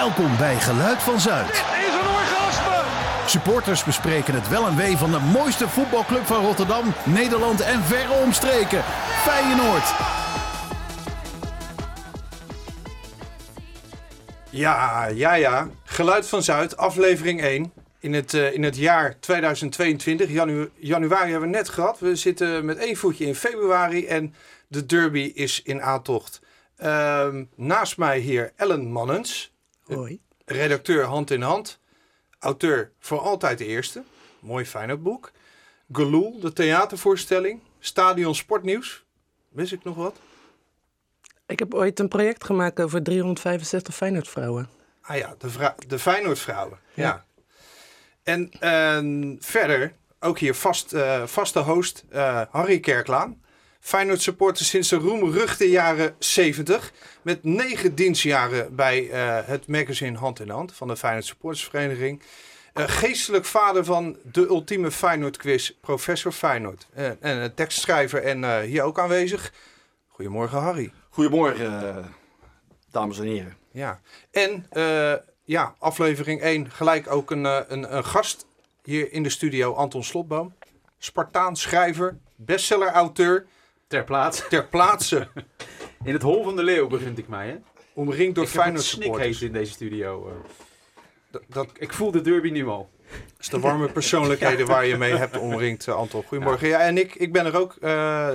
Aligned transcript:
Welkom 0.00 0.36
bij 0.36 0.60
Geluid 0.60 1.02
van 1.02 1.20
Zuid. 1.20 1.46
Dit 1.46 1.54
is 1.56 1.94
een 1.94 2.08
orgasme! 2.08 2.84
Supporters 3.26 3.84
bespreken 3.84 4.34
het 4.34 4.48
wel 4.48 4.66
en 4.66 4.76
wee 4.76 4.96
van 4.96 5.10
de 5.10 5.18
mooiste 5.18 5.68
voetbalclub 5.68 6.24
van 6.24 6.44
Rotterdam, 6.44 6.92
Nederland 7.04 7.60
en 7.60 7.82
verre 7.82 8.12
omstreken. 8.12 8.82
Feyenoord. 9.22 9.94
Ja, 14.50 15.06
ja, 15.06 15.34
ja. 15.34 15.68
Geluid 15.84 16.28
van 16.28 16.42
Zuid, 16.42 16.76
aflevering 16.76 17.40
1. 17.40 17.72
In 17.98 18.12
het, 18.12 18.32
uh, 18.32 18.54
in 18.54 18.62
het 18.62 18.76
jaar 18.76 19.18
2022. 19.18 20.30
Janu 20.30 20.70
januari 20.76 21.30
hebben 21.30 21.50
we 21.50 21.56
net 21.56 21.68
gehad. 21.68 21.98
We 21.98 22.16
zitten 22.16 22.64
met 22.64 22.78
één 22.78 22.96
voetje 22.96 23.26
in 23.26 23.34
februari 23.34 24.06
en 24.06 24.34
de 24.68 24.86
derby 24.86 25.32
is 25.34 25.62
in 25.62 25.82
aantocht. 25.82 26.40
Uh, 26.82 27.26
naast 27.56 27.96
mij 27.96 28.18
hier 28.18 28.52
Ellen 28.56 28.92
Mannens. 28.92 29.52
Hoi. 29.94 30.20
Redacteur 30.44 31.04
Hand 31.04 31.30
in 31.30 31.42
Hand. 31.42 31.78
Auteur 32.38 32.92
voor 32.98 33.18
altijd 33.18 33.58
de 33.58 33.66
eerste. 33.66 34.02
Mooi 34.40 34.64
fijn 34.64 35.02
boek. 35.02 35.30
Geloel, 35.92 36.40
de 36.40 36.52
theatervoorstelling. 36.52 37.60
Stadion 37.78 38.34
Sportnieuws. 38.34 39.04
Wist 39.48 39.72
ik 39.72 39.84
nog 39.84 39.96
wat? 39.96 40.16
Ik 41.46 41.58
heb 41.58 41.74
ooit 41.74 41.98
een 41.98 42.08
project 42.08 42.44
gemaakt 42.44 42.80
over 42.80 43.02
365 43.02 43.94
Feyenoordvrouwen. 43.94 44.68
Ah 45.00 45.16
ja, 45.16 45.34
de, 45.38 45.74
de 45.86 45.98
Feyenoordvrouwen. 45.98 46.78
Ja. 46.94 47.02
ja. 47.04 47.24
En 48.22 48.50
uh, 48.60 49.36
verder, 49.40 49.94
ook 50.20 50.38
hier 50.38 50.54
vast, 50.54 50.94
uh, 50.94 51.26
vaste 51.26 51.58
host 51.58 52.04
uh, 52.12 52.42
Harry 52.50 52.80
Kerklaan. 52.80 53.39
Feyenoord 53.80 54.20
supporter 54.20 54.64
sinds 54.64 54.88
de 54.88 54.96
roemruchte 54.96 55.68
jaren 55.70 56.14
70. 56.18 56.92
Met 57.22 57.44
negen 57.44 57.94
dienstjaren 57.94 58.74
bij 58.74 59.02
uh, 59.02 59.38
het 59.44 59.66
magazine 59.66 60.18
Hand 60.18 60.40
in 60.40 60.48
Hand 60.48 60.72
van 60.72 60.88
de 60.88 60.96
Feyenoord 60.96 61.24
Supportersvereniging. 61.24 62.22
Uh, 62.74 62.84
geestelijk 62.88 63.44
vader 63.44 63.84
van 63.84 64.16
de 64.22 64.46
ultieme 64.48 64.90
Feyenoord 64.90 65.36
quiz, 65.36 65.70
professor 65.80 66.32
Feyenoord. 66.32 66.86
Uh, 66.98 67.10
en 67.20 67.54
tekstschrijver 67.54 68.22
en 68.22 68.62
hier 68.62 68.82
ook 68.82 68.98
aanwezig. 68.98 69.52
Goedemorgen 70.08 70.58
Harry. 70.58 70.92
Goedemorgen 71.08 72.04
dames 72.90 73.18
en 73.18 73.26
heren. 73.26 73.56
Ja, 73.72 74.00
en 74.30 74.66
ja, 75.44 75.74
aflevering 75.78 76.40
1 76.40 76.70
gelijk 76.70 77.10
ook 77.10 77.30
een, 77.30 77.44
een, 77.44 77.96
een 77.96 78.04
gast 78.04 78.46
hier 78.82 79.12
in 79.12 79.22
de 79.22 79.28
studio, 79.28 79.74
Anton 79.74 80.04
Slotboom. 80.04 80.54
Spartaan, 80.98 81.56
schrijver, 81.56 82.18
bestseller-auteur. 82.36 83.46
Ter 83.90 84.04
plaatse. 84.04 84.48
Ter 84.48 84.66
plaatse. 84.66 85.28
In 86.04 86.12
het 86.12 86.22
hol 86.22 86.44
van 86.44 86.56
de 86.56 86.62
leeuw 86.62 86.86
bevind 86.86 87.18
ik 87.18 87.28
mij. 87.28 87.48
Hè? 87.48 87.56
Omringd 87.94 88.34
door 88.34 88.46
Feyenoord 88.46 88.84
supporters. 88.84 89.42
in 89.42 89.52
deze 89.52 89.72
studio. 89.72 90.42
Dat, 91.30 91.42
dat, 91.46 91.70
ik 91.78 91.92
voel 91.92 92.10
de 92.10 92.20
derby 92.20 92.50
nu 92.50 92.66
al. 92.66 92.90
Dat 93.10 93.40
is 93.40 93.48
de 93.48 93.60
warme 93.60 93.92
persoonlijkheden 93.98 94.66
waar 94.66 94.86
je 94.86 94.96
mee 94.96 95.14
hebt 95.24 95.38
omringd, 95.38 95.88
Anton. 95.88 96.22
Goedemorgen. 96.22 96.68
Ja. 96.68 96.78
ja, 96.78 96.86
en 96.86 96.98
ik, 96.98 97.14
ik 97.14 97.32
ben 97.32 97.46
er 97.46 97.56
ook, 97.56 97.76
uh, 97.80 97.90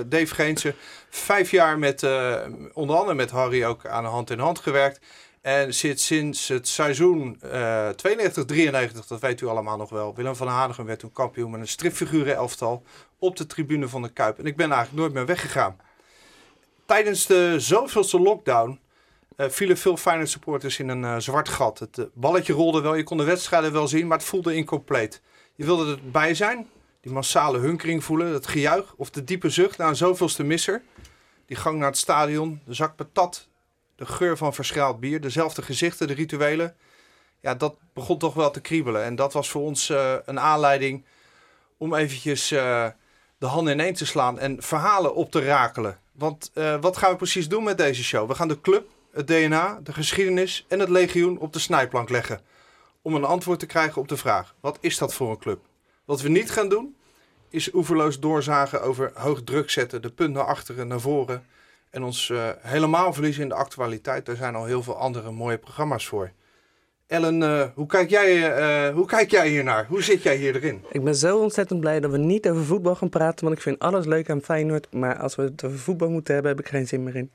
Dave 0.06 0.34
Geense. 0.34 0.74
Vijf 1.08 1.50
jaar 1.50 1.78
met, 1.78 2.02
uh, 2.02 2.36
onder 2.72 2.96
andere 2.96 3.14
met 3.14 3.30
Harry 3.30 3.64
ook 3.64 3.86
aan 3.86 4.04
hand 4.04 4.30
in 4.30 4.38
hand 4.38 4.58
gewerkt. 4.58 5.00
En 5.46 5.74
zit 5.74 6.00
sinds 6.00 6.48
het 6.48 6.68
seizoen 6.68 7.40
uh, 7.44 7.88
92, 7.88 8.44
93, 8.44 9.06
dat 9.06 9.20
weet 9.20 9.40
u 9.40 9.46
allemaal 9.46 9.76
nog 9.76 9.90
wel. 9.90 10.14
Willem 10.14 10.36
van 10.36 10.46
Hanegem 10.46 10.84
werd 10.84 10.98
toen 10.98 11.12
kampioen 11.12 11.50
met 11.50 11.60
een 11.60 11.68
stripfiguren 11.68 12.34
elftal 12.34 12.82
op 13.18 13.36
de 13.36 13.46
tribune 13.46 13.88
van 13.88 14.02
de 14.02 14.08
Kuip. 14.08 14.38
En 14.38 14.46
ik 14.46 14.56
ben 14.56 14.70
eigenlijk 14.70 15.00
nooit 15.00 15.12
meer 15.12 15.26
weggegaan. 15.26 15.76
Tijdens 16.86 17.26
de 17.26 17.54
zoveelste 17.58 18.20
lockdown 18.20 18.80
uh, 19.36 19.48
vielen 19.48 19.76
veel 19.76 19.96
Feyenoord 19.96 20.30
supporters 20.30 20.78
in 20.78 20.88
een 20.88 21.02
uh, 21.02 21.16
zwart 21.18 21.48
gat. 21.48 21.78
Het 21.78 22.08
balletje 22.14 22.52
rolde 22.52 22.80
wel, 22.80 22.94
je 22.94 23.04
kon 23.04 23.16
de 23.16 23.24
wedstrijden 23.24 23.72
wel 23.72 23.88
zien, 23.88 24.06
maar 24.06 24.18
het 24.18 24.26
voelde 24.26 24.54
incompleet. 24.54 25.22
Je 25.54 25.64
wilde 25.64 25.98
erbij 26.04 26.34
zijn, 26.34 26.66
die 27.00 27.12
massale 27.12 27.58
hunkering 27.58 28.04
voelen, 28.04 28.32
het 28.32 28.46
gejuich 28.46 28.94
of 28.96 29.10
de 29.10 29.24
diepe 29.24 29.48
zucht 29.48 29.78
na 29.78 29.88
een 29.88 29.96
zoveelste 29.96 30.44
misser. 30.44 30.82
Die 31.46 31.56
gang 31.56 31.78
naar 31.78 31.88
het 31.88 31.98
stadion, 31.98 32.60
de 32.64 32.74
zak 32.74 32.96
patat, 32.96 33.48
de 33.96 34.06
geur 34.06 34.36
van 34.36 34.54
verschraald 34.54 35.00
bier, 35.00 35.20
dezelfde 35.20 35.62
gezichten, 35.62 36.06
de 36.06 36.14
rituelen. 36.14 36.76
Ja, 37.40 37.54
dat 37.54 37.76
begon 37.92 38.18
toch 38.18 38.34
wel 38.34 38.50
te 38.50 38.60
kriebelen. 38.60 39.04
En 39.04 39.14
dat 39.14 39.32
was 39.32 39.50
voor 39.50 39.62
ons 39.62 39.88
een 40.24 40.40
aanleiding 40.40 41.04
om 41.76 41.94
eventjes 41.94 42.52
de 43.38 43.46
handen 43.46 43.72
ineen 43.72 43.94
te 43.94 44.06
slaan 44.06 44.38
en 44.38 44.62
verhalen 44.62 45.14
op 45.14 45.30
te 45.30 45.44
rakelen. 45.44 45.98
Want 46.12 46.50
uh, 46.54 46.80
wat 46.80 46.96
gaan 46.96 47.10
we 47.10 47.16
precies 47.16 47.48
doen 47.48 47.64
met 47.64 47.78
deze 47.78 48.04
show? 48.04 48.28
We 48.28 48.34
gaan 48.34 48.48
de 48.48 48.60
club, 48.60 48.88
het 49.12 49.26
DNA, 49.26 49.80
de 49.82 49.92
geschiedenis 49.92 50.64
en 50.68 50.80
het 50.80 50.88
legioen 50.88 51.38
op 51.38 51.52
de 51.52 51.58
snijplank 51.58 52.08
leggen. 52.08 52.40
Om 53.02 53.14
een 53.14 53.24
antwoord 53.24 53.58
te 53.58 53.66
krijgen 53.66 54.00
op 54.00 54.08
de 54.08 54.16
vraag: 54.16 54.54
wat 54.60 54.78
is 54.80 54.98
dat 54.98 55.14
voor 55.14 55.30
een 55.30 55.38
club? 55.38 55.60
Wat 56.04 56.20
we 56.20 56.28
niet 56.28 56.50
gaan 56.50 56.68
doen, 56.68 56.96
is 57.50 57.74
oeverloos 57.74 58.20
doorzagen 58.20 58.82
over 58.82 59.10
hoog 59.14 59.42
druk 59.44 59.70
zetten, 59.70 60.02
de 60.02 60.10
punt 60.10 60.34
naar 60.34 60.44
achteren, 60.44 60.88
naar 60.88 61.00
voren. 61.00 61.46
En 61.96 62.02
ons 62.02 62.28
uh, 62.28 62.48
helemaal 62.60 63.12
verliezen 63.12 63.42
in 63.42 63.48
de 63.48 63.54
actualiteit. 63.54 64.28
Er 64.28 64.36
zijn 64.36 64.54
al 64.54 64.64
heel 64.64 64.82
veel 64.82 64.96
andere 64.96 65.30
mooie 65.30 65.58
programma's 65.58 66.06
voor. 66.06 66.30
Ellen, 67.06 67.40
uh, 67.40 67.62
hoe, 67.74 67.86
kijk 67.86 68.10
jij, 68.10 68.58
uh, 68.88 68.94
hoe 68.94 69.06
kijk 69.06 69.30
jij 69.30 69.48
hier 69.48 69.64
naar? 69.64 69.86
Hoe 69.86 70.02
zit 70.02 70.22
jij 70.22 70.36
hier 70.36 70.54
erin? 70.54 70.84
Ik 70.90 71.04
ben 71.04 71.14
zo 71.14 71.38
ontzettend 71.38 71.80
blij 71.80 72.00
dat 72.00 72.10
we 72.10 72.18
niet 72.18 72.48
over 72.48 72.64
voetbal 72.64 72.94
gaan 72.94 73.08
praten, 73.08 73.44
want 73.44 73.56
ik 73.56 73.62
vind 73.62 73.78
alles 73.78 74.06
leuk 74.06 74.30
aan 74.30 74.40
Feyenoord. 74.40 74.92
Maar 74.92 75.18
als 75.18 75.34
we 75.34 75.42
het 75.42 75.64
over 75.64 75.78
voetbal 75.78 76.10
moeten 76.10 76.34
hebben, 76.34 76.52
heb 76.52 76.60
ik 76.60 76.68
geen 76.68 76.86
zin 76.86 77.02
meer 77.02 77.16
in. 77.16 77.30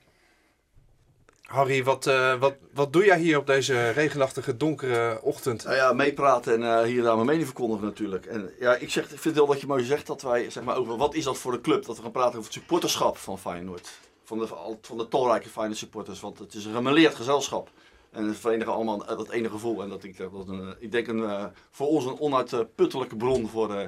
Harry, 1.41 1.83
wat, 1.83 2.07
uh, 2.07 2.39
wat, 2.39 2.55
wat 2.73 2.93
doe 2.93 3.05
jij 3.05 3.19
hier 3.19 3.38
op 3.38 3.47
deze 3.47 3.89
regenachtige, 3.89 4.57
donkere 4.57 5.22
ochtend? 5.22 5.63
Nou 5.63 5.75
ja, 5.75 5.93
meepraten 5.93 6.63
en 6.63 6.85
hier 6.85 7.03
daar 7.03 7.16
mijn 7.16 7.28
mening 7.28 7.45
verkondigen 7.45 7.85
natuurlijk. 7.85 8.25
En 8.25 8.51
ja, 8.59 8.75
ik, 8.75 8.89
zeg, 8.89 9.11
ik 9.11 9.19
vind 9.19 9.35
wel 9.35 9.47
dat 9.47 9.61
je 9.61 9.67
mooi 9.67 9.83
zegt 9.83 10.07
dat 10.07 10.22
wij, 10.22 10.49
zeg 10.49 10.63
maar, 10.63 10.78
over 10.78 10.97
wat 10.97 11.16
is 11.16 11.23
dat 11.23 11.38
voor 11.38 11.51
de 11.51 11.61
club? 11.61 11.85
Dat 11.85 11.95
we 11.95 12.01
gaan 12.01 12.11
praten 12.11 12.38
over 12.38 12.51
het 12.51 12.53
supporterschap 12.53 13.17
van 13.17 13.39
Feyenoord. 13.39 13.91
Van 14.31 14.40
de, 14.40 14.78
van 14.81 14.97
de 14.97 15.08
talrijke 15.08 15.50
Feyenoord 15.50 15.78
supporters, 15.78 16.19
want 16.19 16.40
het 16.40 16.53
is 16.53 16.66
een 16.66 16.74
gemeleerd 16.74 17.16
gezelschap. 17.16 17.72
En 18.12 18.28
we 18.28 18.34
verenigen 18.34 18.74
allemaal 18.74 18.97
dat 18.97 19.30
ene 19.30 19.50
gevoel. 19.50 19.81
En 19.81 19.90
dat 19.90 20.03
ik, 20.03 20.18
dat 20.18 20.47
een, 20.47 20.75
ik 20.80 20.92
denk 20.92 21.08
een, 21.08 21.52
voor 21.72 21.88
ons 21.88 22.06
een 22.06 22.19
onuitputtelijke 22.19 23.16
bron 23.16 23.50
voor 23.50 23.75
uh, 23.75 23.88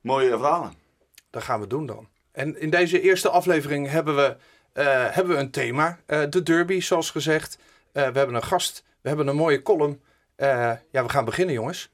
mooie 0.00 0.28
verhalen. 0.28 0.72
Dat 1.30 1.42
gaan 1.42 1.60
we 1.60 1.66
doen 1.66 1.86
dan. 1.86 2.08
En 2.32 2.60
in 2.60 2.70
deze 2.70 3.00
eerste 3.00 3.28
aflevering 3.28 3.88
hebben 3.88 4.16
we, 4.16 4.36
uh, 4.74 4.84
hebben 5.14 5.34
we 5.34 5.40
een 5.40 5.50
thema. 5.50 5.98
Uh, 6.06 6.22
de 6.28 6.42
derby, 6.42 6.80
zoals 6.80 7.10
gezegd. 7.10 7.58
we 7.92 8.00
hebben 8.00 8.34
een 8.34 8.42
gast. 8.42 8.84
We 9.00 9.08
hebben 9.08 9.26
een 9.26 9.36
mooie 9.36 9.62
column. 9.62 10.00
ja, 10.36 10.80
we 10.90 11.08
gaan 11.08 11.24
beginnen, 11.24 11.54
jongens. 11.54 11.90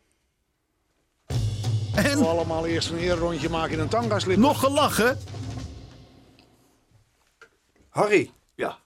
En? 1.95 2.19
We 2.19 2.27
allemaal 2.27 2.67
eerst 2.67 2.91
een 2.91 3.11
rondje 3.11 3.49
maken 3.49 3.73
in 3.73 3.79
een 3.79 3.89
tangaslip. 3.89 4.37
Nog 4.37 4.61
gelachen? 4.61 5.19
Harry. 7.97 8.31
Ja. 8.55 8.79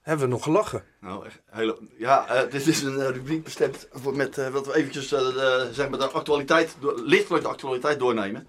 Hebben 0.00 0.26
we 0.26 0.32
nog 0.32 0.42
gelachen? 0.42 0.84
Nou, 1.00 1.26
echt 1.26 1.40
hele, 1.46 1.78
ja, 1.98 2.44
uh, 2.44 2.50
dit 2.50 2.66
is 2.66 2.82
een 2.82 2.98
uh, 2.98 3.08
rubriek 3.08 3.44
bestemd 3.44 3.88
voor 3.92 4.16
met 4.16 4.38
uh, 4.38 4.48
wat 4.48 4.66
we 4.66 4.74
eventjes 4.74 5.08
zeg 5.72 5.88
maar 5.88 5.98
de 5.98 6.08
actualiteit, 6.10 6.76
lichtelijk 6.96 7.44
de 7.44 7.50
actualiteit 7.50 7.98
doornemen. 7.98 8.48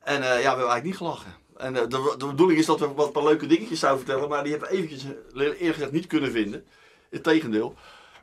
En 0.00 0.22
ja, 0.22 0.28
we 0.28 0.32
hebben 0.32 0.44
eigenlijk 0.44 0.84
niet 0.84 0.96
gelachen. 0.96 1.34
En 1.56 1.72
de, 1.72 1.86
de, 2.18 2.26
bedoeling 2.26 2.58
is 2.58 2.66
dat 2.66 2.80
we 2.80 2.92
wat 2.92 3.12
paar 3.12 3.22
leuke 3.22 3.46
dingetjes 3.46 3.80
zouden 3.80 4.04
vertellen, 4.04 4.28
maar 4.28 4.42
die 4.42 4.52
hebben 4.52 4.70
we 4.70 4.76
eventjes 4.76 5.04
eerlijk 5.34 5.74
gezegd 5.74 5.92
niet 5.92 6.06
kunnen 6.06 6.32
vinden. 6.32 6.64
Integendeel. 7.10 7.74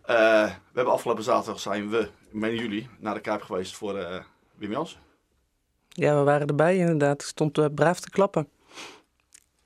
we 0.05 0.51
hebben 0.73 0.93
afgelopen 0.93 1.23
zaterdag 1.23 1.59
zijn 1.59 1.89
we, 1.89 2.09
meen 2.31 2.55
jullie, 2.55 2.89
naar 2.99 3.13
de 3.13 3.21
Kuip 3.21 3.41
geweest 3.41 3.75
voor 3.75 4.23
Wim 4.55 4.71
Jansen. 4.71 4.99
Ja, 5.89 6.17
we 6.17 6.23
waren 6.23 6.47
erbij 6.47 6.77
inderdaad. 6.77 7.21
Ik 7.21 7.27
stond 7.27 7.75
braaf 7.75 7.99
te 7.99 8.09
klappen. 8.09 8.49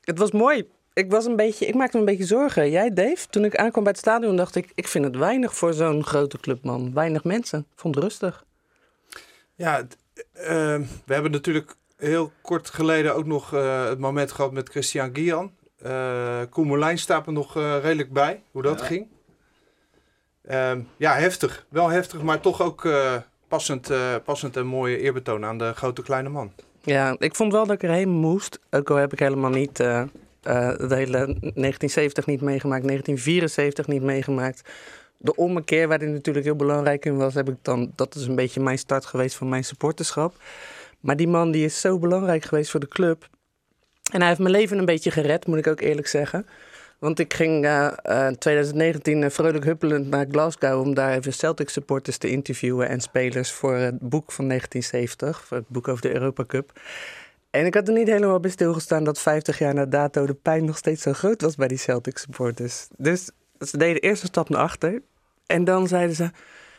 Het 0.00 0.18
was 0.18 0.30
mooi 0.30 0.68
ik, 0.94 1.10
was 1.10 1.24
een 1.24 1.36
beetje, 1.36 1.66
ik 1.66 1.74
maakte 1.74 1.96
me 1.96 2.02
een 2.02 2.08
beetje 2.08 2.26
zorgen. 2.26 2.70
Jij, 2.70 2.90
Dave? 2.90 3.28
Toen 3.30 3.44
ik 3.44 3.56
aankwam 3.56 3.82
bij 3.82 3.92
het 3.92 4.00
stadion, 4.00 4.36
dacht 4.36 4.54
ik... 4.54 4.72
ik 4.74 4.88
vind 4.88 5.04
het 5.04 5.16
weinig 5.16 5.56
voor 5.56 5.72
zo'n 5.72 6.04
grote 6.04 6.38
club, 6.38 6.64
man. 6.64 6.94
Weinig 6.94 7.24
mensen. 7.24 7.58
Ik 7.58 7.80
vond 7.80 7.94
het 7.94 8.04
rustig. 8.04 8.44
Ja, 9.54 9.78
uh, 9.80 9.86
we 11.04 11.12
hebben 11.12 11.30
natuurlijk 11.30 11.74
heel 11.96 12.32
kort 12.40 12.70
geleden 12.70 13.14
ook 13.14 13.26
nog 13.26 13.54
uh, 13.54 13.84
het 13.88 13.98
moment 13.98 14.32
gehad 14.32 14.52
met 14.52 14.68
Christian 14.68 15.10
Gian. 15.12 15.52
Uh, 15.86 16.40
Koen 16.50 16.66
Molijn 16.66 16.98
staat 16.98 17.26
er 17.26 17.32
nog 17.32 17.54
redelijk 17.54 18.12
bij, 18.12 18.42
hoe 18.50 18.62
dat 18.62 18.80
ja. 18.80 18.86
ging. 18.86 19.06
Ehm, 20.42 20.80
ja, 20.96 21.14
heftig. 21.14 21.66
Wel 21.68 21.88
heftig, 21.88 22.22
maar 22.22 22.40
toch 22.40 22.62
ook 22.62 22.88
passend, 23.48 23.90
passend 24.24 24.56
en 24.56 24.66
mooie 24.66 24.98
eerbetoon 24.98 25.44
aan 25.44 25.58
de 25.58 25.72
grote 25.74 26.02
kleine 26.02 26.28
man. 26.28 26.52
Ja, 26.82 27.16
ik 27.18 27.34
vond 27.34 27.52
wel 27.52 27.66
dat 27.66 27.74
ik 27.74 27.82
erheen 27.82 28.08
moest. 28.08 28.58
Ook 28.70 28.90
al 28.90 28.96
heb 28.96 29.12
ik 29.12 29.18
helemaal 29.18 29.50
niet 29.50 29.78
uh, 30.46 30.88
de 30.88 30.94
hele 30.94 31.18
1970 31.18 32.26
niet 32.26 32.40
meegemaakt, 32.40 32.86
1974 32.86 33.86
niet 33.86 34.02
meegemaakt. 34.02 34.70
De 35.16 35.36
ommekeer, 35.36 35.88
waar 35.88 35.98
hij 35.98 36.08
natuurlijk 36.08 36.44
heel 36.44 36.56
belangrijk 36.56 37.04
in 37.04 37.16
was, 37.16 37.34
heb 37.34 37.48
ik 37.48 37.56
dan, 37.62 37.92
dat 37.94 38.14
is 38.14 38.26
een 38.26 38.34
beetje 38.34 38.60
mijn 38.60 38.78
start 38.78 39.04
geweest 39.04 39.36
van 39.36 39.48
mijn 39.48 39.64
supporterschap. 39.64 40.36
Maar 41.00 41.16
die 41.16 41.28
man 41.28 41.50
die 41.50 41.64
is 41.64 41.80
zo 41.80 41.98
belangrijk 41.98 42.44
geweest 42.44 42.70
voor 42.70 42.80
de 42.80 42.88
club. 42.88 43.28
En 44.12 44.18
hij 44.18 44.28
heeft 44.28 44.40
mijn 44.40 44.54
leven 44.54 44.78
een 44.78 44.84
beetje 44.84 45.10
gered, 45.10 45.46
moet 45.46 45.58
ik 45.58 45.66
ook 45.66 45.80
eerlijk 45.80 46.06
zeggen. 46.06 46.46
Want 46.98 47.18
ik 47.18 47.34
ging 47.34 47.64
eh, 47.64 47.86
eh, 48.02 48.26
in 48.26 48.38
2019 48.38 49.22
eh, 49.22 49.30
vrolijk 49.30 49.64
huppelend 49.64 50.10
naar 50.10 50.26
Glasgow 50.30 50.80
om 50.80 50.94
daar 50.94 51.12
even 51.12 51.32
Celtic 51.32 51.68
supporters 51.68 52.16
te 52.16 52.30
interviewen 52.30 52.88
en 52.88 53.00
spelers 53.00 53.52
voor 53.52 53.74
het 53.74 53.98
boek 54.00 54.32
van 54.32 54.48
1970, 54.48 55.46
voor 55.46 55.56
het 55.56 55.68
boek 55.68 55.88
over 55.88 56.02
de 56.02 56.14
Europa 56.14 56.44
Cup. 56.44 56.80
En 57.54 57.66
ik 57.66 57.74
had 57.74 57.88
er 57.88 57.94
niet 57.94 58.08
helemaal 58.08 58.40
bij 58.40 58.50
stilgestaan 58.50 59.04
dat 59.04 59.20
50 59.20 59.58
jaar 59.58 59.74
na 59.74 59.86
dato 59.86 60.26
de 60.26 60.34
pijn 60.34 60.64
nog 60.64 60.76
steeds 60.76 61.02
zo 61.02 61.12
groot 61.12 61.40
was 61.40 61.54
bij 61.54 61.68
die 61.68 61.78
Celtic 61.78 62.18
supporters. 62.18 62.88
Dus 62.96 63.30
ze 63.58 63.76
deden 63.76 64.02
eerst 64.02 64.22
een 64.22 64.28
stap 64.28 64.48
naar 64.48 64.60
achter 64.60 65.02
en 65.46 65.64
dan 65.64 65.88
zeiden 65.88 66.16
ze, 66.16 66.30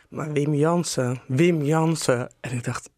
maar 0.08 0.32
Wim 0.32 0.54
Jansen, 0.54 1.20
Wim 1.26 1.62
Jansen. 1.62 2.30
En 2.40 2.52
ik 2.52 2.64
dacht, 2.64 2.90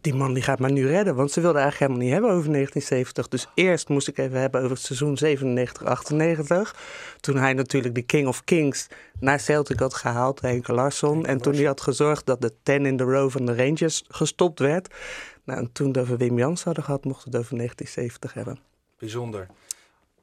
die 0.00 0.14
man 0.14 0.34
die 0.34 0.42
gaat 0.42 0.58
mij 0.58 0.70
nu 0.70 0.86
redden. 0.86 1.14
Want 1.14 1.30
ze 1.30 1.40
wilden 1.40 1.60
eigenlijk 1.60 1.90
helemaal 1.90 2.08
niet 2.08 2.20
hebben 2.20 2.38
over 2.38 2.52
1970. 2.52 3.28
Dus 3.28 3.48
eerst 3.54 3.88
moest 3.88 4.08
ik 4.08 4.18
even 4.18 4.40
hebben 4.40 4.60
over 4.60 4.76
het 4.76 4.84
seizoen 4.84 5.18
97-98. 6.74 6.78
Toen 7.20 7.36
hij 7.36 7.52
natuurlijk 7.52 7.94
de 7.94 8.02
King 8.02 8.26
of 8.28 8.44
Kings 8.44 8.86
naar 9.20 9.40
Celtic 9.40 9.78
had 9.78 9.94
gehaald, 9.94 10.40
Henk 10.40 10.68
Larsson. 10.68 11.26
En 11.26 11.40
toen 11.40 11.54
hij 11.54 11.64
had 11.64 11.80
gezorgd 11.80 12.26
dat 12.26 12.40
de 12.40 12.52
10 12.62 12.86
in 12.86 12.96
the 12.96 13.04
row 13.04 13.30
van 13.30 13.46
de 13.46 13.54
Rangers 13.54 14.04
gestopt 14.08 14.58
werd. 14.58 14.94
Nou, 15.44 15.58
en 15.60 15.72
toen 15.72 15.92
we 15.92 16.00
over 16.00 16.16
Wim 16.16 16.38
Jans 16.38 16.64
hadden 16.64 16.84
gehad, 16.84 17.04
mochten 17.04 17.30
we 17.30 17.36
het 17.36 17.44
over 17.44 17.56
1970 17.56 18.34
hebben. 18.34 18.58
Bijzonder. 18.98 19.46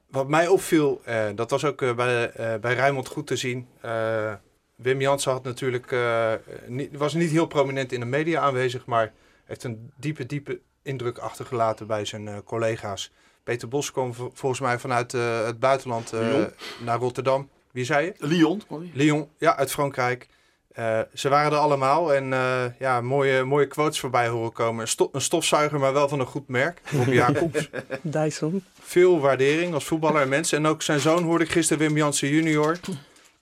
Wat 0.08 0.28
mij 0.28 0.48
opviel, 0.48 1.02
eh, 1.06 1.26
dat 1.36 1.50
was 1.50 1.66
ook 1.66 1.82
eh, 1.82 1.96
bij, 1.96 2.32
eh, 2.32 2.60
bij 2.60 2.74
Rijnmond 2.74 3.08
goed 3.08 3.28
te 3.28 3.36
zien. 3.36 3.68
Eh, 3.82 4.34
Wim 4.76 5.02
Jansen 5.02 5.32
had 5.32 5.44
natuurlijk, 5.44 5.92
eh, 5.92 6.34
niet, 6.68 6.98
was 6.98 7.14
niet 7.14 7.30
heel 7.32 7.46
prominent 7.46 7.92
in 7.92 8.00
de 8.00 8.06
media 8.06 8.42
aanwezig, 8.42 8.86
maar 8.86 9.14
heeft 9.46 9.64
een 9.64 9.92
diepe, 9.96 10.26
diepe 10.26 10.60
indruk 10.82 11.18
achtergelaten 11.18 11.88
bij 11.88 12.06
zijn 12.06 12.28
eh, 12.28 12.38
collega's. 12.46 13.12
Peter 13.44 13.68
Bos 13.68 13.92
kwam 13.92 14.14
volgens 14.14 14.60
mij 14.60 14.80
vanuit 14.80 15.14
eh, 15.14 15.46
het 15.46 15.60
buitenland 15.60 16.14
eh, 16.14 16.44
naar 16.84 17.00
Rotterdam. 17.00 17.50
Wie 17.72 17.86
zei 17.86 18.06
je? 18.06 18.14
Lyon? 18.18 18.62
Lyon, 18.94 19.30
ja, 19.38 19.56
uit 19.56 19.72
Frankrijk. 19.72 20.28
Eh, 20.74 21.00
ze 21.14 21.30
waren 21.30 21.52
er 21.52 21.58
allemaal 21.58 22.14
en 22.14 22.34
eh, 22.34 22.64
ja, 22.80 23.02
mooie, 23.02 23.44
mooie 23.44 23.68
quotes 23.68 24.00
voorbij 24.00 24.28
horen 24.28 24.52
komen. 24.54 24.82
Een, 24.82 24.88
sto- 24.88 25.10
een 25.12 25.22
stofzuiger, 25.22 25.80
maar 25.80 25.94
wel 25.94 26.10
van 26.10 26.20
een 26.20 26.26
goed 26.26 26.48
merk. 26.48 26.82
Rob 26.92 27.08
Jacobs. 27.22 27.70
Dyson. 28.02 28.64
Veel 28.80 29.20
waardering 29.20 29.74
als 29.74 29.86
voetballer 29.86 30.22
en 30.22 30.30
mensen. 30.30 30.58
En 30.58 30.66
ook 30.66 30.82
zijn 30.82 31.00
zoon 31.00 31.24
hoorde 31.24 31.44
ik 31.44 31.52
gisteren, 31.52 31.88
Wim 31.88 31.98
Jansen 31.98 32.28
junior. 32.30 32.80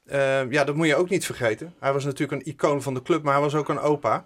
Eh, 0.05 0.51
ja, 0.51 0.63
dat 0.63 0.75
moet 0.75 0.87
je 0.87 0.95
ook 0.95 1.09
niet 1.09 1.25
vergeten. 1.25 1.73
Hij 1.79 1.93
was 1.93 2.03
natuurlijk 2.03 2.41
een 2.41 2.51
icoon 2.53 2.81
van 2.81 2.93
de 2.93 3.01
club, 3.01 3.23
maar 3.23 3.33
hij 3.33 3.41
was 3.43 3.55
ook 3.55 3.69
een 3.69 3.79
opa. 3.79 4.25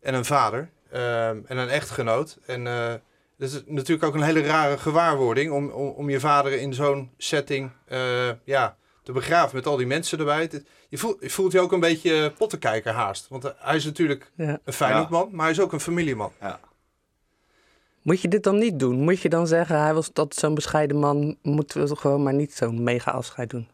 En 0.00 0.14
een 0.14 0.24
vader. 0.24 0.68
en 0.90 1.44
een 1.58 1.68
echtgenoot. 1.68 2.38
En 2.46 2.64
dat 3.38 3.50
is 3.50 3.62
natuurlijk 3.66 4.04
ook 4.04 4.14
een 4.14 4.22
hele 4.22 4.40
rare 4.42 4.78
gewaarwording 4.78 5.52
om, 5.52 5.68
om, 5.70 5.88
om 5.88 6.10
je 6.10 6.20
vader 6.20 6.52
in 6.52 6.74
zo'n 6.74 7.10
setting 7.18 7.70
ja, 8.44 8.76
te 9.04 9.12
begraven 9.12 9.56
met 9.56 9.66
al 9.66 9.76
die 9.76 9.86
mensen 9.86 10.18
erbij. 10.18 10.40
Het- 10.40 10.64
Je 10.88 10.98
voelt, 10.98 11.16
je 11.20 11.30
voelt 11.30 11.52
je 11.52 11.60
ook 11.60 11.72
een 11.72 11.80
beetje 11.80 12.32
pottenkijker 12.38 12.92
haast. 12.92 13.28
Want 13.28 13.44
eh, 13.44 13.50
hij 13.56 13.76
is 13.76 13.84
natuurlijk 13.84 14.30
Ja. 14.36 14.58
een 14.64 14.72
Feyenoordman, 14.72 15.28
maar 15.32 15.42
hij 15.44 15.50
is 15.54 15.60
ook 15.60 15.72
een 15.72 15.80
familieman. 15.80 16.32
Ja. 16.40 16.60
Moet 18.02 18.20
je 18.20 18.28
dit 18.28 18.42
dan 18.42 18.58
niet 18.58 18.78
doen? 18.78 19.00
Moet 19.00 19.20
je 19.20 19.28
dan 19.28 19.46
zeggen, 19.46 19.80
hij 19.80 19.94
was 19.94 20.12
dat 20.12 20.34
zo'n 20.34 20.54
bescheiden 20.54 20.96
man, 20.98 21.36
moeten 21.42 21.80
we 21.80 21.86
toch 21.88 22.00
gewoon 22.00 22.22
maar 22.22 22.34
niet 22.34 22.54
zo'n 22.54 22.82
mega 22.82 23.10
afscheid 23.10 23.50
doen? 23.50 23.68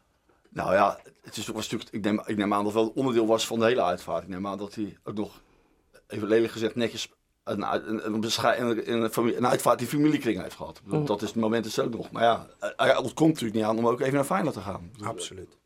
Nou 0.48 0.72
ja, 0.72 0.98
het 1.22 1.36
is, 1.36 1.46
was 1.46 1.62
natuurlijk, 1.70 1.90
ik, 1.94 2.02
neem, 2.04 2.22
ik 2.26 2.36
neem 2.36 2.52
aan 2.54 2.64
dat 2.64 2.72
het 2.74 2.82
wel 2.82 2.92
onderdeel 2.94 3.26
was 3.26 3.46
van 3.46 3.58
de 3.58 3.64
hele 3.64 3.82
uitvaart. 3.82 4.22
Ik 4.22 4.28
neem 4.28 4.46
aan 4.46 4.58
dat 4.58 4.74
hij 4.74 4.96
ook 5.04 5.14
nog, 5.14 5.40
even 6.06 6.28
lelijk 6.28 6.52
gezegd, 6.52 6.74
netjes 6.74 7.10
een, 7.44 7.64
uit- 7.66 7.86
een, 7.86 8.06
een, 8.06 8.22
een, 8.62 9.02
een, 9.02 9.10
familie- 9.10 9.36
een 9.36 9.46
uitvaart 9.46 9.78
die 9.78 9.88
familiekring 9.88 10.42
heeft 10.42 10.56
gehad. 10.56 10.80
Mm. 10.84 11.06
Dat 11.06 11.22
is 11.22 11.28
het 11.28 11.36
moment 11.38 11.66
is 11.66 11.78
ook 11.78 11.94
nog. 11.94 12.10
Maar 12.10 12.22
ja, 12.22 12.46
hij 12.76 12.96
ontkomt 12.96 13.28
natuurlijk 13.32 13.54
niet 13.54 13.64
aan 13.64 13.78
om 13.78 13.86
ook 13.88 14.00
even 14.00 14.14
naar 14.14 14.24
Feyenoord 14.24 14.54
te 14.54 14.60
gaan. 14.60 14.90
Absoluut. 15.04 15.58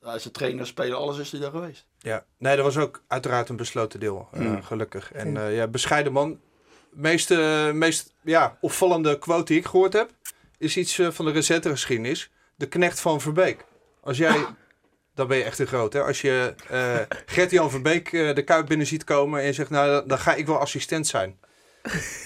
Hij 0.00 0.14
is 0.14 0.22
de 0.22 0.30
trainer, 0.30 0.66
speler, 0.66 0.96
alles 0.96 1.18
is 1.18 1.30
hij 1.30 1.40
daar 1.40 1.50
geweest. 1.50 1.86
Ja, 1.98 2.24
nee, 2.38 2.56
dat 2.56 2.64
was 2.64 2.76
ook 2.76 3.02
uiteraard 3.06 3.48
een 3.48 3.56
besloten 3.56 4.00
deel, 4.00 4.28
eh, 4.32 4.56
gelukkig. 4.64 5.12
En 5.12 5.36
eh, 5.36 5.56
ja, 5.56 5.66
bescheiden 5.66 6.12
man. 6.12 6.40
Meest, 6.90 7.30
eh, 7.30 7.70
meest 7.72 8.14
ja, 8.22 8.58
opvallende 8.60 9.18
quote 9.18 9.44
die 9.44 9.58
ik 9.58 9.66
gehoord 9.66 9.92
heb, 9.92 10.10
is 10.58 10.76
iets 10.76 10.98
eh, 10.98 11.10
van 11.10 11.24
de 11.24 11.30
recente 11.30 11.70
geschiedenis. 11.70 12.30
De 12.56 12.66
knecht 12.66 13.00
van 13.00 13.20
Verbeek. 13.20 13.64
Als 14.00 14.16
jij, 14.16 14.46
dan 15.14 15.26
ben 15.26 15.36
je 15.36 15.42
echt 15.44 15.58
een 15.58 15.66
groot, 15.66 15.92
hè. 15.92 16.02
Als 16.02 16.20
je 16.20 16.54
eh 16.68 16.96
Gert-Jan 17.26 17.70
Verbeek 17.70 18.12
eh, 18.12 18.34
de 18.34 18.42
Kuip 18.42 18.66
binnen 18.66 18.86
ziet 18.86 19.04
komen 19.04 19.40
en 19.40 19.46
je 19.46 19.52
zegt, 19.52 19.70
nou, 19.70 20.06
dan, 20.06 20.18
ga 20.18 20.34
ik 20.34 20.46
wel 20.46 20.58
assistent 20.58 21.06
zijn. 21.06 21.38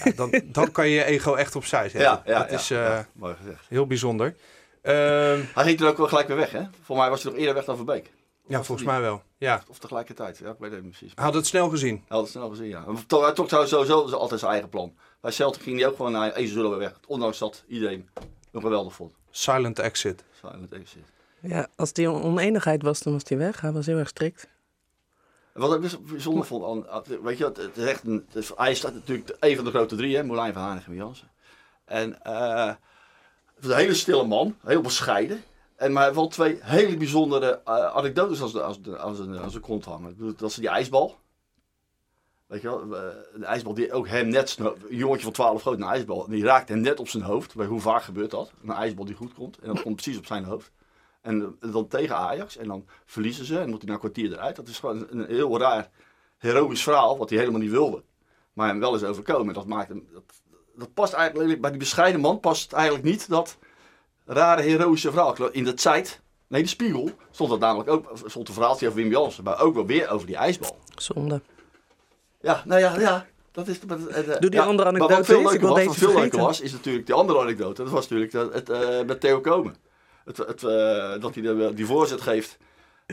Ja, 0.03 0.11
dan, 0.15 0.41
dan 0.45 0.71
kan 0.71 0.87
je 0.87 0.93
je 0.95 1.03
ego 1.03 1.33
echt 1.35 1.55
opzij 1.55 1.89
zetten. 1.89 2.21
dat 2.25 2.51
is 2.51 2.71
eh, 2.71 2.77
ja, 2.77 3.07
mooi 3.13 3.35
gezegd. 3.35 3.65
heel 3.69 3.87
bijzonder. 3.87 4.35
Ehm, 4.81 5.41
Hij 5.53 5.63
ging 5.63 5.77
toen 5.77 5.87
ook 5.87 5.97
wel 5.97 6.07
gelijk 6.07 6.27
weer 6.27 6.37
weg, 6.37 6.51
hè? 6.51 6.61
Voor 6.83 6.97
mij 6.97 7.09
was 7.09 7.23
hij 7.23 7.31
nog 7.31 7.39
eerder 7.39 7.55
weg 7.55 7.65
dan 7.65 7.75
Verbeek. 7.75 8.11
ja, 8.47 8.63
volgens 8.63 8.87
mij 8.87 9.01
wel. 9.01 9.21
Ja, 9.37 9.63
Of 9.67 9.79
tegelijkertijd, 9.79 10.37
ja, 10.37 10.49
ik 10.49 10.55
weet 10.59 10.71
het 10.71 10.81
niet 10.83 10.89
precies. 10.97 11.11
hij 11.15 11.23
had 11.25 11.33
het 11.33 11.47
snel 11.47 11.69
gezien. 11.69 11.95
Hij 11.95 12.03
had 12.07 12.21
het 12.21 12.31
snel 12.31 12.49
gezien, 12.49 12.67
ja. 12.67 12.83
Hij 13.07 13.33
trok 13.33 13.49
sowieso 13.49 14.01
altijd 14.11 14.39
zijn 14.39 14.51
eigen 14.51 14.69
plan. 14.69 14.95
Bij 15.21 15.31
Celtic 15.31 15.61
ging 15.61 15.77
hij 15.79 15.87
ook 15.87 15.95
gewoon 15.95 16.11
naar 16.11 16.33
Ezen 16.33 16.53
zullen 16.53 16.71
we 16.71 16.77
weg. 16.77 16.99
Ondanks 17.07 17.37
dat 17.37 17.63
iedereen 17.67 18.09
hem 18.51 18.61
geweldig 18.61 18.93
vond. 18.93 19.13
Silent 19.31 19.79
exit. 19.79 20.23
Silent 20.41 20.73
exit. 20.73 21.03
Ja, 21.41 21.67
als 21.75 21.93
die 21.93 22.09
oneenigheid 22.09 22.81
was, 22.81 23.01
dan 23.01 23.13
was 23.13 23.23
hij 23.27 23.37
weg. 23.37 23.61
Hij 23.61 23.71
was 23.71 23.85
heel 23.85 23.97
erg 23.97 24.07
strikt. 24.07 24.47
Wat 25.53 25.73
ik 25.73 25.81
best 25.81 26.05
bijzonder 26.05 26.45
vond, 26.45 26.85
weet 27.23 27.37
je, 27.37 27.45
het 27.45 27.77
is 27.77 27.85
echt 27.85 28.03
een, 28.03 28.25
het 28.31 28.77
staat 28.77 28.93
natuurlijk 28.93 29.37
een 29.39 29.55
van 29.55 29.65
de 29.65 29.71
grote 29.71 29.95
drie, 29.95 30.15
hè, 30.15 30.23
Moulijn 30.23 30.53
van 30.53 30.61
Hanegem 30.61 30.91
en 30.91 30.97
Jansen. 30.97 31.31
En 31.85 32.17
was 33.59 33.71
een 33.71 33.77
hele 33.77 33.93
stille 33.93 34.23
man, 34.23 34.55
heel 34.63 34.81
bescheiden. 34.81 35.43
En 35.75 35.91
maar 35.91 36.13
wel 36.13 36.27
twee 36.27 36.59
hele 36.61 36.97
bijzondere 36.97 37.61
eh, 37.65 37.85
anekdotes 37.85 38.41
als, 38.41 38.51
de, 38.51 38.61
als, 38.61 38.81
de, 38.81 38.97
als, 38.97 39.19
een, 39.19 39.37
als 39.37 39.59
kont 39.59 39.85
hangen. 39.85 40.35
Dat 40.37 40.49
is 40.49 40.55
die 40.55 40.69
ijsbal. 40.69 41.17
Weet 42.47 42.61
je 42.61 42.67
wel, 42.67 42.95
een 43.33 43.43
ijsbal 43.43 43.73
die 43.73 43.91
ook 43.91 44.07
hem 44.07 44.27
net, 44.27 44.57
een 44.59 44.95
jongetje 44.95 45.23
van 45.23 45.31
12 45.31 45.61
groot, 45.61 45.77
een 45.77 45.83
ijsbal, 45.83 46.27
die 46.27 46.43
raakt 46.43 46.69
hem 46.69 46.79
net 46.79 46.99
op 46.99 47.07
zijn 47.07 47.23
hoofd. 47.23 47.55
Bij 47.55 47.65
hoe 47.65 47.79
vaak 47.79 48.03
gebeurt 48.03 48.31
dat? 48.31 48.51
Een 48.63 48.71
ijsbal 48.71 49.05
die 49.05 49.15
goed 49.15 49.33
komt, 49.33 49.57
en 49.57 49.67
dat 49.67 49.81
komt 49.81 49.95
precies 49.95 50.17
op 50.17 50.25
zijn 50.25 50.43
hoofd. 50.43 50.71
En 51.29 51.57
dan 51.59 51.87
tegen 51.87 52.15
Ajax, 52.15 52.57
en 52.57 52.67
dan 52.67 52.85
verliezen 53.05 53.45
ze, 53.45 53.59
en 53.59 53.69
moet 53.69 53.77
hij 53.77 53.87
na 53.87 53.93
een 53.93 53.99
kwartier 53.99 54.31
eruit. 54.31 54.55
Dat 54.55 54.67
is 54.67 54.79
gewoon 54.79 55.07
een, 55.09 55.25
heel 55.25 55.59
raar, 55.59 55.89
heroïsch 56.37 56.83
verhaal, 56.83 57.17
wat 57.17 57.29
hij 57.29 57.39
helemaal 57.39 57.59
niet 57.59 57.71
wilde. 57.71 58.03
Maar 58.53 58.67
hem 58.67 58.79
wel 58.79 58.95
is 58.95 59.03
overkomen. 59.03 59.53
Dat, 59.53 59.65
maakt 59.65 59.87
hem, 59.87 60.07
dat, 60.13 60.23
dat 60.75 60.93
past 60.93 61.13
eigenlijk, 61.13 61.61
bij 61.61 61.69
die 61.69 61.79
bescheiden 61.79 62.21
man 62.21 62.39
past 62.39 62.73
eigenlijk 62.73 63.03
niet, 63.03 63.29
dat 63.29 63.57
rare, 64.25 64.61
heroïsche 64.61 65.11
verhaal. 65.11 65.49
In 65.51 65.63
de 65.63 65.73
tijd, 65.73 66.21
nee, 66.47 66.61
de 66.61 66.67
spiegel, 66.67 67.09
stond 67.31 67.49
dat 67.49 67.59
namelijk 67.59 67.89
ook, 67.89 68.11
stond 68.25 68.47
een 68.47 68.53
verhaaltje 68.53 68.87
over 68.87 68.99
Wim 69.01 69.11
Jansen, 69.11 69.43
maar 69.43 69.61
ook 69.61 69.73
wel 69.73 69.85
weer 69.85 70.09
over 70.09 70.27
die 70.27 70.35
ijsbal. 70.35 70.77
Zonde. 70.95 71.41
Ja, 72.41 72.63
nou 72.65 72.79
ja, 72.79 72.99
ja. 72.99 73.25
Dat 73.51 73.67
is, 73.67 73.79
eh, 73.79 74.33
eh, 74.33 74.39
die 74.39 74.51
ja, 74.51 74.63
andere 74.63 74.91
maar 74.91 74.99
wat 74.99 75.11
anekdote 75.11 75.23
veel 75.23 75.39
eens, 75.39 75.51
leuker 75.51 75.67
was, 75.67 75.75
deze 75.75 75.87
wat 75.87 75.97
veel 75.97 76.07
leuker 76.07 76.21
vergeten. 76.21 76.45
was, 76.45 76.61
is 76.61 76.71
natuurlijk 76.71 77.05
die 77.05 77.15
andere 77.15 77.39
anekdote. 77.39 77.83
Dat 77.83 77.91
was 77.91 78.01
natuurlijk 78.01 78.31
dat, 78.31 78.53
het, 78.53 78.69
eh, 78.69 79.03
met 79.05 79.19
Theo 79.19 79.41
Komen. 79.41 79.75
Het, 80.29 80.37
het, 80.37 80.63
eh, 80.63 81.21
dat 81.21 81.33
hij 81.35 81.43
de, 81.43 81.71
die 81.73 81.85
voorzet 81.85 82.21
geeft 82.21 82.57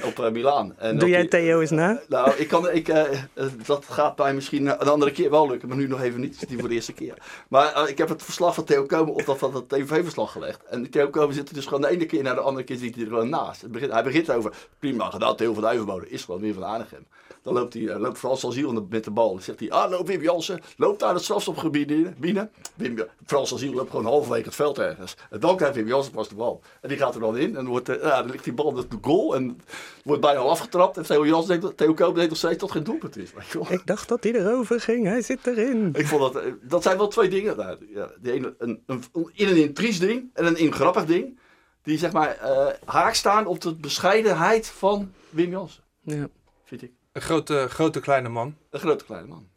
op 0.05 0.19
eh, 0.19 0.31
Milaan. 0.31 0.75
En 0.79 0.99
Doe 0.99 1.09
jij 1.09 1.27
Theo 1.27 1.61
eens 1.61 1.71
na? 1.71 2.01
nou, 2.09 2.31
ik 2.37 2.49
kan, 2.49 2.71
ik, 2.71 2.89
eh, 2.89 3.13
eh, 3.35 3.47
dat 3.67 3.85
gaat 3.89 4.19
mij 4.19 4.35
misschien 4.35 4.67
een 4.67 4.89
andere 4.89 5.11
keer 5.11 5.31
wel 5.31 5.49
lukken, 5.49 5.69
maar 5.69 5.77
nu 5.77 5.87
nog 5.89 6.01
even 6.01 6.21
niet. 6.21 6.33
Het 6.33 6.43
is 6.43 6.49
die 6.49 6.59
voor 6.59 6.69
de 6.69 6.75
eerste 6.75 6.93
keer. 6.93 7.15
Maar 7.49 7.73
eh, 7.75 7.89
ik 7.89 7.99
heb 7.99 8.09
het 8.09 8.23
verslag 8.23 8.55
van 8.55 8.65
Theo 8.65 8.83
Komen 8.85 9.15
op 9.15 9.25
dat 9.27 9.39
van 9.39 9.55
het 9.55 9.69
tv-verslag 9.69 10.33
gelegd. 10.33 10.65
En 10.65 10.91
Theo 10.91 11.09
Komen 11.11 11.35
zit 11.35 11.49
er 11.49 11.55
dus 11.55 11.65
gewoon 11.67 11.81
de 11.81 11.89
ene 11.89 12.07
keer 12.07 12.23
naar 12.23 12.35
de 12.35 12.41
andere 12.41 12.65
keer 12.67 12.77
zit 12.77 12.95
hij 12.95 13.05
er 13.05 13.11
gewoon 13.11 13.29
naast. 13.29 13.63
Het 13.63 13.73
begint, 13.73 13.93
hij 13.93 14.03
begint 14.03 14.31
over, 14.31 14.53
prima 14.79 15.11
gedaan, 15.11 15.37
Theo 15.37 15.53
van 15.53 15.63
Duivenbode 15.63 16.09
is 16.09 16.25
gewoon 16.25 16.41
weer 16.41 16.55
van 16.55 16.63
Arnhem. 16.63 17.07
Dan 17.43 17.55
loopt, 17.55 17.75
hij, 17.75 17.89
eh, 17.89 17.99
loopt 18.01 18.19
Frans 18.19 18.45
met 18.89 19.05
de 19.05 19.11
bal. 19.11 19.33
Dan 19.33 19.43
zegt 19.43 19.61
hij, 19.61 19.71
ah, 19.71 19.91
loop 19.91 20.07
Wim 20.07 20.23
Jansen, 20.23 20.61
loopt 20.77 21.01
daar 21.01 21.15
het 21.15 21.23
strafstopgebied 21.23 21.91
in- 21.91 22.15
binnen. 22.19 22.51
Wim, 22.75 22.99
Frans 23.27 23.55
Aziel 23.55 23.73
loopt 23.73 23.91
gewoon 23.91 24.05
halverwege 24.05 24.45
het 24.45 24.55
veld 24.55 24.79
ergens. 24.79 25.17
En 25.31 25.41
dan 25.41 25.57
krijgt 25.57 25.75
Wim 25.75 25.87
Jansen 25.87 26.13
pas 26.13 26.29
de 26.29 26.35
bal. 26.35 26.61
En 26.81 26.89
die 26.89 26.99
gaat 26.99 27.15
er 27.15 27.21
dan 27.21 27.37
in 27.37 27.47
en 27.49 27.53
dan, 27.55 27.67
wordt, 27.67 27.89
eh, 27.89 28.03
ja, 28.03 28.23
dan 28.23 28.31
ligt 28.31 28.45
die 28.45 28.53
bal 28.53 28.65
op 28.67 28.91
de 28.91 28.99
goal 29.01 29.35
en 29.35 29.61
wordt 30.05 30.21
bijna 30.21 30.39
al 30.39 30.51
afgetrapt. 30.51 30.97
En 30.97 31.03
Theo 31.03 31.27
Jansen 31.27 31.49
denkt, 31.49 31.63
dat- 31.65 31.77
Theo 31.77 31.95
Komen 31.95 32.15
denkt 32.15 32.29
nog 32.29 32.39
steeds 32.39 32.53
dat 32.59 32.63
het 32.63 32.71
geen 32.71 32.85
doelpunt 32.85 33.17
is. 33.17 33.31
Ik 33.69 33.87
dacht 33.87 34.09
dat 34.09 34.23
hij 34.25 34.33
erover 34.33 34.81
ging. 34.81 35.07
Hij 35.07 35.23
zit 35.23 35.47
erin. 35.47 35.91
Ik 35.95 36.07
vond 36.07 36.33
dat, 36.33 36.43
eh, 36.45 36.53
dat 36.63 36.83
zijn 36.83 36.97
wel 36.97 37.09
twee 37.09 37.29
dingen. 37.29 37.57
Nou, 37.57 37.87
ja, 37.95 38.11
de 38.21 38.33
ene, 38.33 38.55
een, 38.59 38.83
een, 38.87 39.05
een, 39.13 39.31
in 39.35 39.49
een 39.49 39.75
ding 39.99 40.31
en 40.35 40.47
een 40.47 40.57
in 40.57 40.73
grappig 40.73 41.05
ding. 41.05 41.39
Die 41.83 41.99
zeg 41.99 42.13
maar 42.13 42.37
eh, 42.37 42.67
haak 42.85 43.15
staan 43.15 43.47
op 43.47 43.61
de 43.61 43.75
bescheidenheid 43.75 44.67
van 44.67 45.13
Wim 45.31 45.51
Jansen. 45.51 45.83
Ja. 46.03 46.29
Vind 46.65 46.83
ik. 46.83 46.91
Een 47.13 47.23
grote, 47.23 47.67
grote 47.69 48.01
kleine 48.01 48.29
man. 48.29 48.57
Een 48.71 48.81
grote 48.81 49.05
kleine 49.05 49.27
man. 49.29 49.49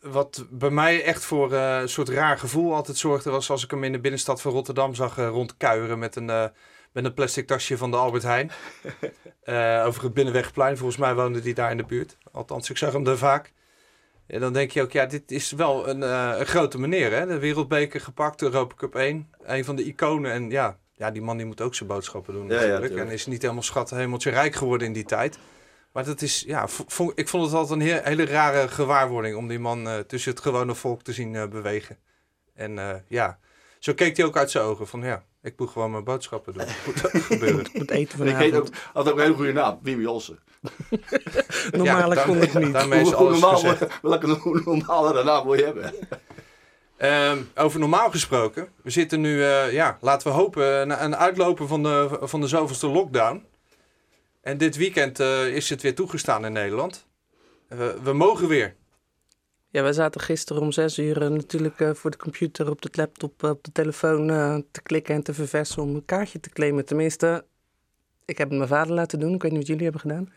Wat 0.00 0.44
bij 0.50 0.70
mij 0.70 1.04
echt 1.04 1.24
voor 1.24 1.52
eh, 1.52 1.80
een 1.80 1.88
soort 1.88 2.08
raar 2.08 2.38
gevoel 2.38 2.74
altijd 2.74 2.96
zorgde, 2.96 3.30
was 3.30 3.50
als 3.50 3.64
ik 3.64 3.70
hem 3.70 3.84
in 3.84 3.92
de 3.92 4.00
binnenstad 4.00 4.40
van 4.40 4.52
Rotterdam 4.52 4.94
zag 4.94 5.18
eh, 5.18 5.28
rondkuieren 5.28 5.98
met 5.98 6.16
een, 6.16 6.30
eh, 6.30 6.44
met 6.92 7.04
een 7.04 7.14
plastic 7.14 7.46
tasje 7.46 7.76
van 7.76 7.90
de 7.90 7.96
Albert 7.96 8.22
Heijn. 8.22 8.50
Eh, 9.42 9.82
over 9.86 10.02
het 10.02 10.14
Binnenwegplein. 10.14 10.76
Volgens 10.76 10.98
mij 10.98 11.14
woonde 11.14 11.40
hij 11.40 11.52
daar 11.52 11.70
in 11.70 11.76
de 11.76 11.84
buurt. 11.84 12.16
Althans, 12.32 12.70
ik 12.70 12.76
zag 12.76 12.92
hem 12.92 13.04
daar 13.04 13.16
vaak. 13.16 13.52
En 14.26 14.40
dan 14.40 14.52
denk 14.52 14.70
je 14.70 14.82
ook, 14.82 14.92
ja, 14.92 15.06
dit 15.06 15.30
is 15.30 15.52
wel 15.52 15.88
een, 15.88 16.02
eh, 16.02 16.34
een 16.38 16.46
grote 16.46 16.78
meneer. 16.80 17.12
Hè? 17.12 17.26
De 17.26 17.38
wereldbeker 17.38 18.00
gepakt, 18.00 18.38
de 18.38 18.44
Europa 18.44 18.74
Cup 18.74 18.94
1. 18.94 19.28
Een 19.42 19.64
van 19.64 19.76
de 19.76 19.84
iconen. 19.84 20.32
En 20.32 20.50
ja, 20.50 20.78
ja, 20.92 21.10
die 21.10 21.22
man 21.22 21.36
die 21.36 21.46
moet 21.46 21.60
ook 21.60 21.74
zijn 21.74 21.88
boodschappen 21.88 22.34
doen 22.34 22.46
Ja, 22.46 22.52
ja, 22.54 22.58
natuurlijk. 22.60 22.86
tuurlijk. 22.86 23.08
en 23.08 23.14
is 23.14 23.26
niet 23.26 23.42
helemaal 23.42 23.62
schat 23.62 23.90
hemeltje 23.90 24.30
rijk 24.30 24.54
geworden 24.54 24.86
in 24.86 24.92
die 24.92 25.04
tijd. 25.04 25.38
Maar 25.92 26.04
dat 26.04 26.22
is, 26.22 26.44
ja, 26.46 26.62
ik 27.14 27.28
vond 27.28 27.44
het 27.44 27.54
altijd 27.54 27.70
een 27.80 27.86
heel- 27.86 28.02
hele 28.02 28.24
rare 28.24 28.68
gewaarwording 28.68 29.36
om 29.36 29.48
die 29.48 29.58
man 29.58 29.88
eh, 29.88 29.98
tussen 29.98 30.30
het 30.32 30.40
gewone 30.40 30.74
volk 30.74 31.02
te 31.02 31.12
zien 31.12 31.50
bewegen. 31.50 31.98
En 32.54 33.04
ja, 33.08 33.38
zo 33.82 33.94
keek 33.94 34.16
hij 34.16 34.26
ook 34.26 34.36
uit 34.36 34.50
zijn 34.50 34.64
ogen 34.64 34.86
van 34.86 35.02
ja, 35.02 35.24
ik 35.42 35.54
moet 35.56 35.70
gewoon 35.70 35.90
mijn 35.90 36.04
boodschappen 36.04 36.52
doen. 36.52 36.64
Moet 36.86 37.00
gebeuren. 37.24 37.60
Ik 37.64 37.72
moet 37.72 37.90
eten 37.90 38.26
Ik 38.26 38.36
heet 38.36 38.54
ook, 38.54 38.66
vanavond. 38.66 38.90
had 38.92 39.08
ook 39.10 39.16
een 39.16 39.22
hele 39.22 39.34
goede 39.34 39.52
naam, 39.52 39.78
Wim 39.82 40.00
Jansen. 40.00 40.38
Normale 41.72 42.14
Ja, 42.14 42.22
kon 42.24 42.42
ik 42.42 42.54
niet. 42.54 42.72
Daarmee 42.72 43.00
is 43.00 43.14
alles 43.14 43.40
normaal- 43.40 43.58
gezegd. 43.58 44.00
Welke 44.02 44.26
hoe 44.42 44.60
normalere 44.64 45.24
naam 45.24 45.44
wil 45.44 45.54
je 45.54 45.64
hebben? 45.64 45.94
Ehm, 46.96 47.38
over 47.54 47.80
normaal 47.80 48.10
gesproken. 48.10 48.68
We 48.82 48.90
zitten 48.90 49.20
nu, 49.20 49.44
eh, 49.44 49.72
ja, 49.72 49.98
laten 50.00 50.28
we 50.28 50.34
hopen, 50.34 50.64
een, 50.64 51.04
een 51.04 51.16
uitlopen 51.16 51.68
van 51.68 51.82
de, 51.82 52.18
van 52.20 52.40
de 52.40 52.46
zoveelste 52.46 52.86
lockdown. 52.86 53.44
En 54.40 54.58
dit 54.58 54.76
weekend 54.76 55.20
eh, 55.20 55.46
is 55.46 55.70
het 55.70 55.82
weer 55.82 55.94
toegestaan 55.94 56.44
in 56.44 56.52
Nederland. 56.52 57.06
We 58.02 58.12
mogen 58.12 58.48
weer. 58.48 58.74
Ja, 59.72 59.82
wij 59.82 59.92
zaten 59.92 60.20
gisteren 60.20 60.62
om 60.62 60.72
zes 60.72 60.98
uur 60.98 61.22
eh, 61.22 61.28
natuurlijk 61.28 61.80
eh, 61.80 61.90
voor 61.94 62.10
de 62.10 62.16
computer, 62.16 62.70
op 62.70 62.82
de 62.82 62.88
laptop, 62.92 63.42
eh, 63.44 63.50
op 63.50 63.64
de 63.64 63.72
telefoon 63.72 64.30
eh, 64.30 64.56
te 64.70 64.82
klikken 64.82 65.14
en 65.14 65.22
te 65.22 65.34
verversen 65.34 65.82
om 65.82 65.94
een 65.94 66.04
kaartje 66.04 66.40
te 66.40 66.50
claimen. 66.50 66.84
Tenminste, 66.84 67.44
ik 68.24 68.38
heb 68.38 68.48
het 68.48 68.56
mijn 68.56 68.68
vader 68.70 68.94
laten 68.94 69.18
doen. 69.20 69.34
Ik 69.34 69.42
weet 69.42 69.50
niet 69.50 69.60
wat 69.60 69.68
jullie 69.68 69.82
hebben 69.82 70.00
gedaan. 70.00 70.32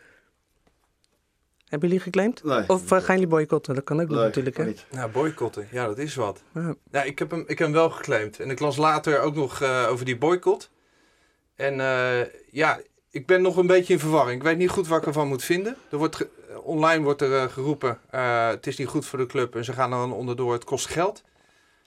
Hebben 1.68 1.88
jullie 1.88 2.02
geclaimd? 2.04 2.44
Nee. 2.44 2.68
Of 2.68 2.88
gaan 2.88 3.14
jullie 3.14 3.26
boycotten? 3.26 3.74
Dat 3.74 3.84
kan 3.84 4.00
ook 4.00 4.08
Nee, 4.08 4.18
natuurlijk, 4.18 4.56
hè? 4.56 4.64
niet. 4.64 4.86
Nou, 4.90 5.10
boycotten, 5.10 5.68
ja, 5.70 5.86
dat 5.86 5.98
is 5.98 6.14
wat. 6.14 6.42
Ja. 6.54 6.74
Ja, 6.90 7.02
ik, 7.02 7.18
heb 7.18 7.30
hem, 7.30 7.40
ik 7.40 7.48
heb 7.48 7.58
hem 7.58 7.72
wel 7.72 7.90
geclaimd. 7.90 8.40
En 8.40 8.50
ik 8.50 8.60
las 8.60 8.76
later 8.76 9.20
ook 9.20 9.34
nog 9.34 9.60
eh, 9.60 9.86
over 9.90 10.04
die 10.04 10.18
boycott. 10.18 10.70
En 11.54 11.80
eh, 11.80 12.26
ja, 12.50 12.80
ik 13.16 13.26
ben 13.26 13.42
nog 13.42 13.56
een 13.56 13.66
beetje 13.66 13.92
in 13.92 13.98
verwarring. 13.98 14.36
Ik 14.36 14.42
weet 14.42 14.56
niet 14.58 14.70
goed 14.70 14.86
wat 14.88 14.98
ik 15.00 15.06
ervan 15.06 15.28
moet 15.28 15.44
vinden. 15.44 15.76
Er 15.90 15.98
wordt 15.98 16.16
ge- 16.16 16.30
online 16.62 17.02
wordt 17.02 17.22
er 17.22 17.36
eh, 17.42 17.48
geroepen, 17.52 18.00
eh, 18.10 18.48
het 18.48 18.66
is 18.66 18.76
niet 18.76 18.88
goed 18.88 19.06
voor 19.06 19.18
de 19.18 19.26
club 19.26 19.56
en 19.56 19.64
ze 19.64 19.72
gaan 19.72 19.92
er 19.92 19.98
dan 19.98 20.12
onderdoor, 20.12 20.52
het 20.52 20.64
kost 20.64 20.86
geld. 20.86 21.22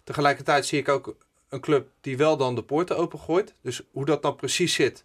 Tegelijkertijd 0.04 0.66
zie 0.66 0.80
ik 0.80 0.90
ook 0.90 1.16
een 1.50 1.60
club 1.60 1.88
die 2.02 2.18
wel 2.18 2.38
dan 2.38 2.56
de 2.56 2.64
poorten 2.64 2.98
opengooit. 2.98 3.54
Dus 3.62 3.82
hoe 3.92 4.06
dat 4.06 4.22
dan 4.22 4.36
precies 4.36 4.74
zit, 4.74 5.04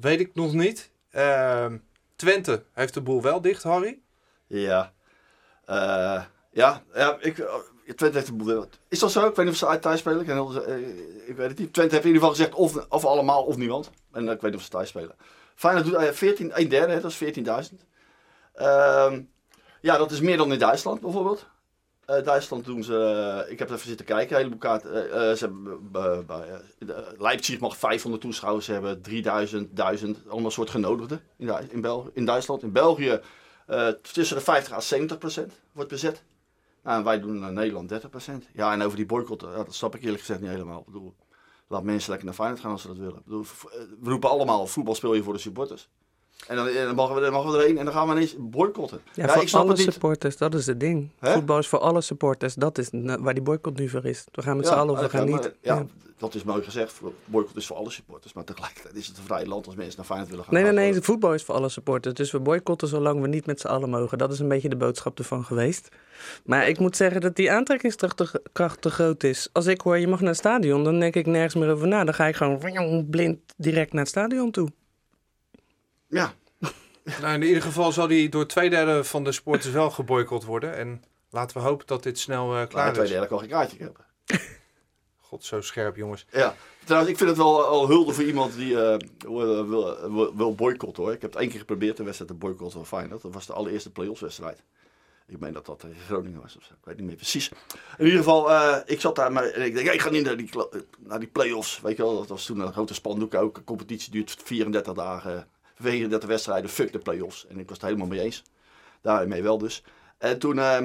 weet 0.00 0.20
ik 0.20 0.34
nog 0.34 0.52
niet. 0.52 0.90
Ehm, 1.10 1.76
Twente 2.16 2.62
heeft 2.72 2.94
de 2.94 3.00
boel 3.00 3.22
wel 3.22 3.40
dicht, 3.40 3.62
Harry. 3.62 3.98
Ja. 4.46 4.92
Eh, 5.64 6.22
ja, 6.50 6.82
ja, 6.94 7.16
ik, 7.20 7.38
eh, 7.38 7.54
Twente 7.96 8.16
heeft 8.16 8.28
een 8.28 8.36
boel. 8.36 8.66
Is 8.88 8.98
dat 8.98 9.12
zo? 9.12 9.26
Ik 9.26 9.34
weet 9.36 9.44
niet 9.46 9.62
of 9.62 9.70
ze 9.70 9.78
thuis 9.78 9.98
spelen. 10.00 10.20
Ik, 10.20 10.28
eh, 10.28 11.36
weet 11.36 11.48
het 11.48 11.58
niet. 11.58 11.72
Twente 11.72 11.94
heeft 11.94 12.06
in 12.06 12.12
ieder 12.12 12.28
geval 12.28 12.30
gezegd 12.30 12.54
of, 12.54 12.86
of 12.88 13.04
allemaal 13.04 13.44
of 13.44 13.56
niemand. 13.56 13.90
En 14.12 14.26
eh, 14.28 14.34
ik 14.34 14.40
weet 14.40 14.50
niet 14.50 14.60
of 14.60 14.64
ze 14.66 14.70
thuis 14.70 14.88
spelen. 14.88 15.14
Feyenoord 15.54 15.84
doet 15.86 15.94
eh, 15.94 16.10
14, 16.12 16.50
een 16.60 16.68
derde, 16.68 17.00
dat 17.00 17.10
is 17.10 17.16
14.000. 17.70 17.76
Ehm, 18.54 19.22
ja, 19.80 19.96
dat 19.98 20.10
is 20.10 20.20
meer 20.20 20.36
dan 20.36 20.52
in 20.52 20.58
Duitsland 20.58 21.00
bijvoorbeeld. 21.00 21.46
Eh, 22.04 22.24
Duitsland 22.24 22.64
doen 22.64 22.84
ze, 22.84 22.96
eh, 23.46 23.52
ik 23.52 23.58
heb 23.58 23.70
even 23.70 23.86
zitten 23.88 24.06
kijken, 24.06 24.30
een 24.30 24.36
heleboel 24.36 24.58
kaarten. 24.58 25.10
eh, 25.12 25.30
eh, 25.30 25.36
ze 25.36 25.44
hebben, 25.44 26.26
eh, 26.28 26.52
eh, 26.88 26.96
Leipzig 27.18 27.58
mag 27.60 27.76
500 27.76 28.22
toeschouwers 28.22 28.66
hebben, 28.66 29.02
3000, 29.02 29.76
1000, 29.76 30.18
allemaal 30.28 30.50
soort 30.50 30.70
genodigden 30.70 31.20
in, 31.70 31.80
Bel 31.80 32.10
in 32.14 32.24
Duitsland. 32.24 32.62
In 32.62 32.72
België 32.72 33.20
eh, 33.66 33.88
tussen 33.88 34.36
de 34.36 34.42
50 34.42 34.72
à 34.72 34.80
70 34.80 35.18
procent 35.18 35.52
wordt 35.72 35.90
bezet. 35.90 36.22
Nou, 36.82 37.04
wij 37.04 37.20
doen 37.20 37.46
in 37.46 37.52
Nederland 37.54 37.88
30 37.88 38.10
procent. 38.10 38.46
Ja, 38.52 38.72
en 38.72 38.82
over 38.82 38.96
die 38.96 39.06
boycott, 39.06 39.40
dat 39.40 39.74
snap 39.74 39.94
ik 39.94 40.02
eerlijk 40.02 40.20
gezegd 40.20 40.40
niet 40.40 40.50
helemaal. 40.50 40.78
Ik 40.78 40.84
bedoel, 40.86 41.14
laat 41.72 41.82
mensen 41.82 42.08
lekker 42.10 42.26
naar 42.26 42.36
Feyenoord 42.36 42.60
gaan 42.60 42.70
als 42.70 42.82
ze 42.82 42.88
dat 42.88 42.96
willen. 42.96 43.22
Eh, 43.26 43.38
we 44.00 44.10
roepen 44.10 44.30
allemaal, 44.30 44.66
voetbal 44.66 44.94
speel 44.94 45.14
je 45.14 45.22
voor 45.22 45.32
de 45.32 45.38
supporters. 45.38 45.88
En 46.48 46.56
dan, 46.56 46.72
dan, 46.72 46.94
mogen, 46.94 47.14
we, 47.14 47.20
dan 47.20 47.32
mogen 47.32 47.50
we 47.52 47.58
erheen 47.58 47.78
en 47.78 47.84
dan 47.84 47.94
gaan 47.94 48.06
we 48.08 48.12
ineens 48.14 48.36
boycotten. 48.38 49.00
Ja, 49.14 49.26
Ja, 49.26 49.32
voor 49.32 49.42
ik 49.42 49.48
snap 49.48 49.62
alle 49.64 49.76
supporters, 49.76 50.36
dat 50.36 50.54
is 50.54 50.66
het 50.66 50.80
ding. 50.80 51.08
Voetbal 51.20 51.58
is 51.58 51.66
voor 51.66 51.78
alle 51.78 52.00
supporters, 52.00 52.54
dat 52.54 52.78
is 52.78 52.88
waar 53.20 53.34
die 53.34 53.42
boycott 53.42 53.78
nu 53.78 53.88
voor 53.88 54.04
is. 54.04 54.24
We 54.32 54.42
gaan 54.42 54.56
met 54.56 54.66
Ja, 54.66 54.72
z'n 54.72 54.78
allen 54.78 54.94
of 54.94 55.00
we 55.00 55.08
gaan 55.08 55.30
maar- 55.30 55.40
niet. 55.40 55.54
Ja, 55.60 55.74
Ja. 55.74 55.86
dat 56.18 56.34
is 56.34 56.44
mooi 56.44 56.62
gezegd. 56.62 57.00
Boycott 57.24 57.56
is 57.56 57.66
voor 57.66 57.76
alle 57.76 57.90
supporters. 57.90 58.32
Maar 58.32 58.44
tegelijkertijd 58.44 58.94
is 58.96 59.06
het 59.06 59.18
een 59.18 59.24
vrij 59.24 59.46
land 59.46 59.66
als 59.66 59.74
mensen 59.74 59.96
naar 59.96 60.04
Feyenoord 60.06 60.30
willen 60.30 60.44
gaan. 60.44 60.54
Nee, 60.54 60.62
nee, 60.62 60.72
nee, 60.92 61.02
voetbal 61.02 61.34
is 61.34 61.42
voor 61.42 61.54
alle 61.54 61.68
supporters. 61.68 62.14
Dus 62.14 62.30
we 62.30 62.40
boycotten 62.40 62.88
zolang 62.88 63.20
we 63.20 63.28
niet 63.28 63.46
met 63.46 63.60
z'n 63.60 63.66
allen 63.66 63.90
mogen. 63.90 64.18
Dat 64.18 64.32
is 64.32 64.38
een 64.38 64.48
beetje 64.48 64.68
de 64.68 64.76
boodschap 64.76 65.18
ervan 65.18 65.44
geweest. 65.44 65.88
Maar 66.44 66.68
ik 66.68 66.78
moet 66.78 66.96
zeggen 66.96 67.20
dat 67.20 67.36
die 67.36 67.50
aantrekkingskracht 67.52 68.16
te, 68.16 68.42
kracht 68.52 68.80
te 68.82 68.90
groot 68.90 69.22
is. 69.22 69.48
Als 69.52 69.66
ik 69.66 69.80
hoor, 69.80 69.98
je 69.98 70.08
mag 70.08 70.20
naar 70.20 70.28
het 70.28 70.38
stadion, 70.38 70.84
dan 70.84 71.00
denk 71.00 71.14
ik 71.14 71.26
nergens 71.26 71.54
meer 71.54 71.70
over 71.72 71.88
na. 71.88 72.04
Dan 72.04 72.14
ga 72.14 72.26
ik 72.26 72.36
gewoon 72.36 73.06
blind 73.10 73.38
direct 73.56 73.92
naar 73.92 74.00
het 74.00 74.10
stadion 74.10 74.50
toe. 74.50 74.68
Ja, 76.12 76.34
Nou, 77.20 77.34
in 77.34 77.42
ieder 77.42 77.62
geval 77.62 77.92
zal 77.92 78.06
die 78.06 78.28
door 78.28 78.46
twee 78.46 78.70
derde 78.70 79.04
van 79.04 79.24
de 79.24 79.32
sporters 79.32 79.72
wel 79.72 79.90
geboycott 79.90 80.44
worden. 80.44 80.76
En 80.76 81.02
laten 81.30 81.56
we 81.56 81.62
hopen 81.62 81.86
dat 81.86 82.02
dit 82.02 82.18
snel 82.18 82.56
eh, 82.56 82.66
klaar 82.68 82.92
twee 82.92 83.04
is. 83.04 83.10
derde 83.10 83.26
kan 83.26 83.38
geen 83.38 83.48
kaartje 83.48 83.78
hebben. 83.78 84.04
God, 85.28 85.44
zo 85.44 85.60
scherp, 85.60 85.96
jongens. 85.96 86.26
Ja. 86.30 86.54
Trouwens, 86.84 87.12
ik 87.12 87.18
vind 87.18 87.28
het 87.28 87.38
wel 87.38 87.64
al 87.64 87.86
hulde 87.86 88.12
voor 88.12 88.24
iemand 88.24 88.54
die 88.54 88.80
eh, 88.82 88.98
wil, 89.18 89.68
wil, 89.68 90.36
wil, 90.36 90.54
boycotten 90.54 91.02
hoor. 91.02 91.12
Ik 91.12 91.22
heb 91.22 91.30
het 91.32 91.40
één 91.40 91.50
keer 91.50 91.58
geprobeerd 91.58 91.98
een 91.98 92.04
wedstrijd 92.04 92.30
te 92.30 92.36
boycotten 92.36 92.70
van 92.70 92.86
Feyenoord. 92.86 93.22
Dat 93.22 93.32
was 93.32 93.46
de 93.46 93.52
allereerste 93.52 93.90
play-offs 93.90 94.20
wedstrijd. 94.20 94.62
Ik 95.26 95.40
meen 95.40 95.52
dat 95.52 95.66
dat 95.66 95.78
tegen 95.78 95.96
Groningen 96.06 96.40
was 96.40 96.56
of 96.56 96.64
zo. 96.64 96.72
Ik 96.72 96.84
weet 96.84 96.96
niet 96.96 97.06
meer 97.06 97.16
precies. 97.16 97.50
In 97.98 98.04
ieder 98.04 98.18
geval, 98.18 98.50
eh, 98.50 98.76
ik 98.84 99.00
zat 99.00 99.16
daar 99.16 99.32
maar 99.32 99.44
en 99.44 99.62
ik 99.64 99.74
denk, 99.74 99.88
ik 99.88 100.00
ga 100.00 100.10
niet 100.10 100.24
naar 100.24 100.36
die, 100.36 100.50
naar 100.98 101.18
die 101.18 101.28
play-offs. 101.28 101.80
Weet 101.80 101.96
je 101.96 102.02
wel, 102.02 102.16
dat 102.16 102.28
was 102.28 102.44
toen 102.44 102.60
een 102.60 102.72
grote 102.72 102.94
spandoek 102.94 103.34
ook. 103.34 103.54
De 103.54 103.64
competitie 103.64 104.12
duurt 104.12 104.36
34 104.44 104.92
dagen, 104.94 105.48
34 105.78 106.28
wedstrijden, 106.28 106.70
fuck 106.70 106.92
de 106.92 106.98
play-offs. 106.98 107.46
En 107.46 107.58
ik 107.58 107.68
was 107.68 107.76
het 107.76 107.86
helemaal 107.86 108.06
mee 108.06 108.20
eens. 108.20 108.42
Daarmee 109.00 109.42
wel 109.42 109.58
dus. 109.58 109.84
En 110.18 110.38
toen, 110.38 110.58
eh, 110.58 110.80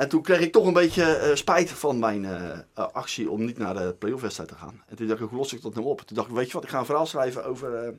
en 0.00 0.08
toen 0.08 0.22
kreeg 0.22 0.40
ik 0.40 0.52
toch 0.52 0.66
een 0.66 0.72
beetje 0.72 1.04
eh, 1.04 1.34
spijt 1.34 1.70
van 1.70 1.98
mijn 1.98 2.24
eh, 2.24 2.50
eh, 2.74 2.86
actie 2.92 3.30
om 3.30 3.44
niet 3.44 3.58
naar 3.58 3.74
de 3.74 3.94
play-off 3.98 4.22
wedstrijd 4.22 4.48
te 4.48 4.54
gaan. 4.54 4.82
En 4.88 4.96
toen 4.96 5.06
dacht 5.06 5.20
ik, 5.20 5.28
hoe 5.28 5.38
los 5.38 5.52
ik 5.52 5.62
dat 5.62 5.74
nou 5.74 5.86
op? 5.86 6.00
Toen 6.00 6.16
dacht 6.16 6.28
ik, 6.28 6.34
weet 6.34 6.46
je 6.46 6.52
wat, 6.52 6.64
ik 6.64 6.68
ga 6.68 6.78
een 6.78 6.84
verhaal 6.84 7.06
schrijven 7.06 7.44
over, 7.44 7.74
eh, 7.74 7.92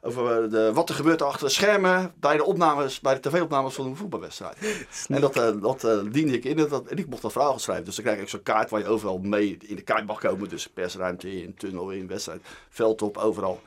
over 0.00 0.50
de, 0.50 0.72
wat 0.72 0.88
er 0.88 0.94
gebeurt 0.94 1.22
achter 1.22 1.46
de 1.46 1.52
schermen 1.52 2.12
bij 2.20 2.36
de 2.36 2.44
opnames, 2.44 3.00
bij 3.00 3.14
de 3.14 3.28
tv-opnames 3.28 3.74
van 3.74 3.86
een 3.86 3.96
voetbalwedstrijd. 3.96 4.56
En 5.08 5.20
dat, 5.20 5.34
dat 5.60 5.80
diende 6.12 6.32
ik 6.32 6.44
in 6.44 6.58
en, 6.58 6.68
dat, 6.68 6.86
en 6.86 6.96
ik 6.96 7.08
mocht 7.08 7.22
dat 7.22 7.32
verhaal 7.32 7.58
schrijven. 7.58 7.84
Dus 7.84 7.94
dan 7.94 8.04
krijg 8.04 8.20
ik 8.20 8.28
zo'n 8.28 8.42
kaart 8.42 8.70
waar 8.70 8.80
je 8.80 8.86
overal 8.86 9.18
mee 9.18 9.56
in 9.60 9.76
de 9.76 9.82
kaart 9.82 10.06
mag 10.06 10.20
komen. 10.20 10.48
Dus 10.48 10.66
persruimte 10.66 11.42
in, 11.42 11.54
tunnel 11.54 11.90
in, 11.90 12.06
wedstrijd, 12.06 12.42
veldtop, 12.68 13.16
overal. 13.16 13.60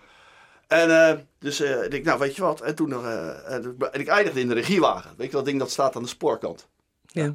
En 0.69 1.07
eh, 1.07 1.17
dus 1.39 1.59
eh, 1.59 1.83
ik 1.83 1.91
denk, 1.91 2.05
nou 2.05 2.19
weet 2.19 2.35
je 2.35 2.41
wat, 2.41 2.61
en 2.61 2.75
toen 2.75 2.89
nog, 2.89 3.03
eh, 3.03 3.53
en 3.53 3.99
ik 3.99 4.07
eindigde 4.07 4.39
in 4.39 4.47
de 4.47 4.53
regiewagen. 4.53 5.11
Weet 5.17 5.27
je 5.27 5.35
dat 5.35 5.45
ding 5.45 5.59
dat 5.59 5.71
staat 5.71 5.95
aan 5.95 6.01
de 6.01 6.07
spoorkant. 6.07 6.67
Ja. 7.05 7.33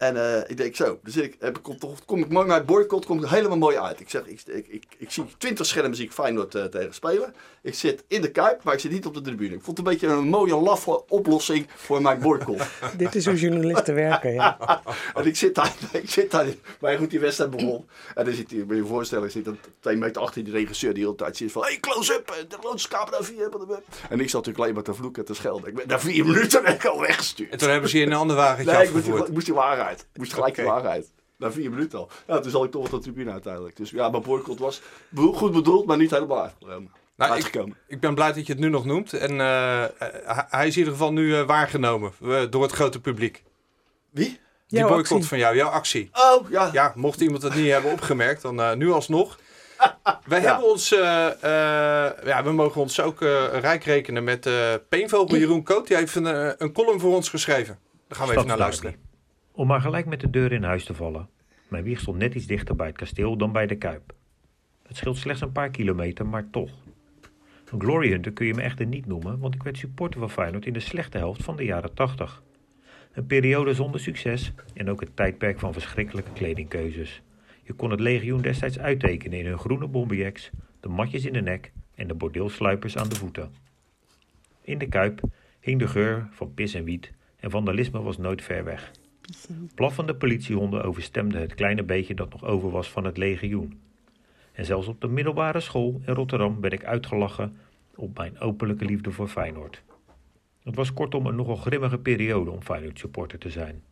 En 0.00 0.16
eh, 0.16 0.50
ik 0.50 0.56
denk 0.56 0.76
zo, 0.76 0.98
dus 1.02 1.16
ik, 1.16 1.36
heb, 1.38 1.62
kom, 1.62 1.78
toch, 1.78 2.04
kom 2.04 2.18
ik 2.18 2.28
mooi 2.28 2.46
naar 2.46 2.56
het 2.56 2.66
boycott, 2.66 3.06
kom 3.06 3.18
ik 3.18 3.24
er 3.24 3.30
helemaal 3.30 3.58
mooi 3.58 3.78
uit. 3.78 4.00
Ik 4.00 4.10
zeg, 4.10 4.26
ik, 4.26 4.40
ik, 4.46 4.66
ik, 4.68 4.84
ik 4.98 5.10
zie 5.10 5.24
20 5.38 5.66
schermen 5.66 5.96
zie 5.96 6.04
ik 6.04 6.12
Feyenoord 6.12 6.54
eh, 6.54 6.64
tegen 6.64 6.94
spelen. 6.94 7.34
Ik 7.62 7.74
zit 7.74 8.04
in 8.08 8.22
de 8.22 8.30
Kuip, 8.30 8.62
maar 8.62 8.74
ik 8.74 8.80
zit 8.80 8.90
niet 8.90 9.06
op 9.06 9.14
de 9.14 9.20
tribune. 9.20 9.54
Ik 9.54 9.62
vond 9.62 9.78
het 9.78 9.86
een 9.86 9.92
beetje 9.92 10.06
een 10.06 10.28
mooie, 10.28 10.56
laffe 10.56 11.08
oplossing 11.08 11.66
voor 11.74 12.02
mijn 12.02 12.20
boycott. 12.20 12.62
Dit 12.96 13.14
is 13.14 13.26
hoe 13.26 13.34
journalisten 13.34 13.94
werken, 13.94 14.32
ja. 14.32 14.58
en 15.14 15.26
ik 15.26 15.36
zit 15.36 15.54
daar, 15.54 15.74
ik 15.92 16.10
zit 16.10 16.30
daar, 16.30 16.46
maar 16.80 16.96
goed, 16.98 17.10
die 17.10 17.20
wedstrijd 17.20 17.50
begon. 17.50 17.88
En 18.14 18.24
dan 18.24 18.34
zit 18.34 18.50
hij, 18.50 18.58
moet 18.58 18.68
je 18.68 18.76
je 18.76 18.86
voorstellen, 18.86 19.30
zit 19.30 19.46
er 19.46 19.56
twee 19.80 19.96
meter 19.96 20.22
achter 20.22 20.44
die 20.44 20.52
regisseur 20.52 20.94
die 20.94 21.02
de 21.02 21.08
hele 21.08 21.18
tijd 21.18 21.36
zit 21.36 21.52
van, 21.52 21.62
hey, 21.62 21.78
close-up, 21.80 22.30
eh, 22.30 22.36
de 22.48 22.86
camera 22.88 23.22
4. 23.22 23.50
En 24.08 24.20
ik 24.20 24.30
zat 24.30 24.32
natuurlijk 24.32 24.58
alleen 24.58 24.74
maar 24.74 24.82
te 24.82 24.94
vloeken 24.94 25.22
en 25.22 25.28
te 25.28 25.34
schelden. 25.34 25.68
Ik 25.68 25.74
ben 25.74 25.88
na 25.88 26.00
vier 26.00 26.24
minuten 26.24 26.62
ben 26.62 26.74
ik 26.74 26.84
al 26.84 27.00
weggestuurd. 27.00 27.50
En 27.50 27.58
toen 27.58 27.68
hebben 27.68 27.90
ze 27.90 27.98
je 27.98 28.04
in 28.04 28.10
een 28.10 28.16
ander 28.16 28.36
wagentje 28.36 28.72
Nee, 28.72 28.82
ik 28.82 28.92
moest, 28.92 29.04
afgevoerd. 29.04 29.28
ik 29.28 29.34
moest 29.34 29.46
die 29.46 29.54
waarheid. 29.90 30.08
Moest 30.14 30.32
gelijk 30.34 30.54
de 30.54 30.62
waarheid. 30.62 31.12
Na 31.36 31.52
vier 31.52 31.70
minuten 31.70 31.98
al. 31.98 32.10
Ja, 32.26 32.40
toen 32.40 32.50
zat 32.50 32.64
ik 32.64 32.70
toch 32.70 32.84
op 32.84 32.90
de 32.90 32.98
tribune 32.98 33.30
uiteindelijk. 33.30 33.76
Dus 33.76 33.90
ja, 33.90 34.08
mijn 34.08 34.22
boycott 34.22 34.58
was 34.58 34.80
goed 35.14 35.52
bedoeld, 35.52 35.86
maar 35.86 35.96
niet 35.96 36.10
helemaal 36.10 36.42
uitgekomen. 36.42 36.90
Nou, 37.16 37.38
ik, 37.38 37.56
ik 37.86 38.00
ben 38.00 38.14
blij 38.14 38.32
dat 38.32 38.46
je 38.46 38.52
het 38.52 38.60
nu 38.62 38.68
nog 38.68 38.84
noemt. 38.84 39.12
En 39.12 39.40
eh, 39.40 39.82
eh, 39.84 39.90
hij- 40.48 40.66
is 40.66 40.72
in 40.72 40.78
ieder 40.78 40.92
geval 40.92 41.12
nu 41.12 41.34
eh, 41.36 41.42
waargenomen 41.46 42.12
door 42.50 42.62
het 42.62 42.72
grote 42.72 43.00
publiek. 43.00 43.42
Wie? 44.10 44.24
Die 44.68 44.78
Jouw 44.78 44.88
boycott 44.88 45.10
actie. 45.12 45.28
van 45.28 45.38
jou, 45.38 45.56
jouw 45.56 45.68
actie. 45.68 46.10
Oh, 46.12 46.50
ja. 46.50 46.70
Ja, 46.72 46.92
mocht 46.96 47.20
iemand 47.20 47.42
het 47.42 47.54
niet 47.54 47.70
hebben 47.72 47.92
opgemerkt, 47.92 48.42
dan 48.42 48.60
eh, 48.60 48.72
nu 48.74 48.90
alsnog. 48.90 49.38
Wij 50.26 50.40
hebben 50.40 50.64
ons, 50.70 50.88
ja, 50.88 52.42
we 52.44 52.52
mogen 52.52 52.80
ons 52.80 53.00
ook 53.00 53.22
eh, 53.22 53.58
rijk 53.60 53.84
rekenen 53.84 54.24
met 54.24 54.46
eh 54.46 54.74
Peenvogel 54.88 55.36
Jeroen 55.36 55.62
Koot. 55.62 55.86
Die 55.86 55.96
heeft 55.96 56.14
een, 56.14 56.62
een 56.62 56.72
column 56.72 57.00
voor 57.00 57.14
ons 57.14 57.28
geschreven. 57.28 57.78
Daar 58.08 58.18
gaan 58.18 58.26
we 58.28 58.32
even 58.34 58.46
naar 58.46 58.58
luisteren. 58.58 59.09
Om 59.52 59.66
maar 59.66 59.80
gelijk 59.80 60.06
met 60.06 60.20
de 60.20 60.30
deur 60.30 60.52
in 60.52 60.62
huis 60.62 60.84
te 60.84 60.94
vallen. 60.94 61.28
Mijn 61.68 61.84
wieg 61.84 62.00
stond 62.00 62.18
net 62.18 62.34
iets 62.34 62.46
dichter 62.46 62.76
bij 62.76 62.86
het 62.86 62.96
kasteel 62.96 63.36
dan 63.36 63.52
bij 63.52 63.66
de 63.66 63.76
Kuip. 63.76 64.14
Het 64.86 64.96
scheelt 64.96 65.16
slechts 65.16 65.40
een 65.40 65.52
paar 65.52 65.70
kilometer, 65.70 66.26
maar 66.26 66.50
toch. 66.50 66.70
Een 67.70 67.80
glory 67.80 68.10
hunter 68.10 68.32
kun 68.32 68.46
je 68.46 68.54
me 68.54 68.62
echter 68.62 68.86
niet 68.86 69.06
noemen, 69.06 69.38
want 69.38 69.54
ik 69.54 69.62
werd 69.62 69.78
supporter 69.78 70.20
van 70.20 70.30
Feyenoord 70.30 70.66
in 70.66 70.72
de 70.72 70.80
slechte 70.80 71.18
helft 71.18 71.42
van 71.42 71.56
de 71.56 71.64
jaren 71.64 71.94
80. 71.94 72.42
Een 73.12 73.26
periode 73.26 73.74
zonder 73.74 74.00
succes 74.00 74.52
en 74.74 74.90
ook 74.90 75.00
het 75.00 75.16
tijdperk 75.16 75.58
van 75.58 75.72
verschrikkelijke 75.72 76.32
kledingkeuzes. 76.32 77.22
Je 77.62 77.72
kon 77.72 77.90
het 77.90 78.00
legioen 78.00 78.40
destijds 78.40 78.78
uittekenen 78.78 79.38
in 79.38 79.46
hun 79.46 79.58
groene 79.58 79.86
bomberjacks, 79.86 80.50
de 80.80 80.88
matjes 80.88 81.24
in 81.24 81.32
de 81.32 81.42
nek 81.42 81.72
en 81.94 82.08
de 82.08 82.14
bordeelsluipers 82.14 82.96
aan 82.96 83.08
de 83.08 83.16
voeten. 83.16 83.54
In 84.62 84.78
de 84.78 84.88
kuip 84.88 85.20
hing 85.60 85.78
de 85.78 85.88
geur 85.88 86.28
van 86.30 86.54
pis 86.54 86.74
en 86.74 86.84
wiet 86.84 87.12
en 87.36 87.50
vandalisme 87.50 88.02
was 88.02 88.18
nooit 88.18 88.42
ver 88.42 88.64
weg. 88.64 88.90
Blaffende 89.74 90.14
politiehonden 90.14 90.84
overstemden 90.84 91.40
het 91.40 91.54
kleine 91.54 91.82
beetje 91.82 92.14
dat 92.14 92.30
nog 92.30 92.44
over 92.44 92.70
was 92.70 92.90
van 92.90 93.04
het 93.04 93.16
legioen. 93.16 93.80
En 94.52 94.64
zelfs 94.64 94.86
op 94.86 95.00
de 95.00 95.08
middelbare 95.08 95.60
school 95.60 96.00
in 96.06 96.14
Rotterdam 96.14 96.60
ben 96.60 96.70
ik 96.70 96.84
uitgelachen 96.84 97.56
op 97.94 98.16
mijn 98.16 98.40
openlijke 98.40 98.84
liefde 98.84 99.10
voor 99.10 99.28
Feyenoord. 99.28 99.82
Het 100.62 100.74
was 100.74 100.92
kortom 100.92 101.26
een 101.26 101.36
nogal 101.36 101.56
grimmige 101.56 101.98
periode 101.98 102.50
om 102.50 102.62
Feyenoord 102.62 102.98
supporter 102.98 103.38
te 103.38 103.50
zijn. 103.50 103.82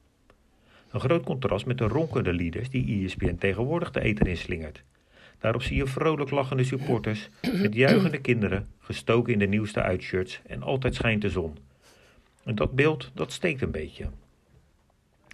Een 0.90 1.00
groot 1.00 1.24
contrast 1.24 1.66
met 1.66 1.78
de 1.78 1.86
ronkende 1.86 2.32
leaders 2.32 2.70
die 2.70 3.04
ESPN 3.04 3.36
tegenwoordig 3.36 3.90
de 3.90 4.00
eter 4.00 4.26
inslingert. 4.26 4.82
Daarop 5.38 5.62
zie 5.62 5.76
je 5.76 5.86
vrolijk 5.86 6.30
lachende 6.30 6.64
supporters 6.64 7.28
met 7.52 7.74
juichende 7.74 8.20
kinderen, 8.20 8.66
gestoken 8.78 9.32
in 9.32 9.38
de 9.38 9.46
nieuwste 9.46 9.82
uitshirts 9.82 10.40
en 10.46 10.62
altijd 10.62 10.94
schijnt 10.94 11.22
de 11.22 11.30
zon. 11.30 11.56
En 12.44 12.54
dat 12.54 12.72
beeld, 12.72 13.10
dat 13.14 13.32
steekt 13.32 13.62
een 13.62 13.70
beetje. 13.70 14.10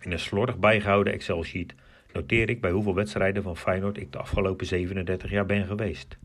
In 0.04 0.12
een 0.12 0.18
slordig 0.18 0.58
bijgehouden 0.58 1.12
Excel-sheet 1.12 1.74
noteer 2.12 2.48
ik 2.48 2.60
bij 2.60 2.70
hoeveel 2.70 2.94
wedstrijden 2.94 3.42
van 3.42 3.56
Feyenoord 3.56 3.96
ik 3.96 4.12
de 4.12 4.18
afgelopen 4.18 4.66
37 4.66 5.30
jaar 5.30 5.46
ben 5.46 5.66
geweest. 5.66 6.16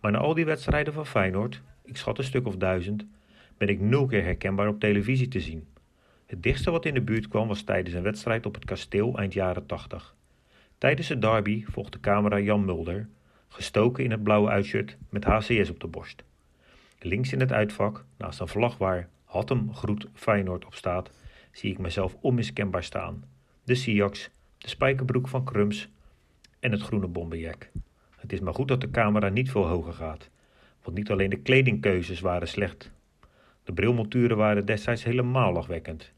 Maar 0.00 0.12
na 0.12 0.18
al 0.18 0.34
die 0.34 0.44
wedstrijden 0.44 0.92
van 0.92 1.06
Feyenoord, 1.06 1.60
ik 1.84 1.96
schat 1.96 2.18
een 2.18 2.24
stuk 2.24 2.46
of 2.46 2.56
duizend, 2.56 3.06
ben 3.56 3.68
ik 3.68 3.80
nul 3.80 4.06
keer 4.06 4.22
herkenbaar 4.22 4.68
op 4.68 4.80
televisie 4.80 5.28
te 5.28 5.40
zien. 5.40 5.66
Het 6.26 6.42
dichtste 6.42 6.70
wat 6.70 6.84
in 6.84 6.94
de 6.94 7.00
buurt 7.00 7.28
kwam 7.28 7.48
was 7.48 7.62
tijdens 7.62 7.94
een 7.94 8.02
wedstrijd 8.02 8.46
op 8.46 8.54
het 8.54 8.64
kasteel 8.64 9.18
eind 9.18 9.32
jaren 9.32 9.66
80. 9.66 10.14
Tijdens 10.78 11.08
de 11.08 11.18
derby 11.18 11.64
volgde 11.66 12.00
camera 12.00 12.38
Jan 12.38 12.64
Mulder, 12.64 13.08
gestoken 13.48 14.04
in 14.04 14.10
het 14.10 14.22
blauwe 14.22 14.48
uitshirt 14.48 14.96
met 15.08 15.24
HCS 15.24 15.70
op 15.70 15.80
de 15.80 15.86
borst. 15.86 16.24
Links 16.98 17.32
in 17.32 17.40
het 17.40 17.52
uitvak, 17.52 18.04
naast 18.18 18.40
een 18.40 18.48
vlag 18.48 18.78
waar 18.78 19.08
Hattem 19.24 19.74
Groet 19.74 20.08
Feyenoord 20.14 20.64
op 20.64 20.74
staat, 20.74 21.10
zie 21.54 21.70
ik 21.70 21.78
mezelf 21.78 22.16
onmiskenbaar 22.20 22.84
staan. 22.84 23.24
De 23.64 23.74
Siax, 23.74 24.30
de 24.58 24.68
spijkerbroek 24.68 25.28
van 25.28 25.44
Krums 25.44 25.88
en 26.60 26.72
het 26.72 26.80
groene 26.80 27.06
bomberjack. 27.06 27.70
Het 28.16 28.32
is 28.32 28.40
maar 28.40 28.54
goed 28.54 28.68
dat 28.68 28.80
de 28.80 28.90
camera 28.90 29.28
niet 29.28 29.50
veel 29.50 29.66
hoger 29.66 29.92
gaat, 29.92 30.28
want 30.82 30.96
niet 30.96 31.10
alleen 31.10 31.30
de 31.30 31.40
kledingkeuzes 31.40 32.20
waren 32.20 32.48
slecht. 32.48 32.92
De 33.64 33.72
brilmonturen 33.72 34.36
waren 34.36 34.66
destijds 34.66 35.04
helemaal 35.04 35.52
lachwekkend. 35.52 36.12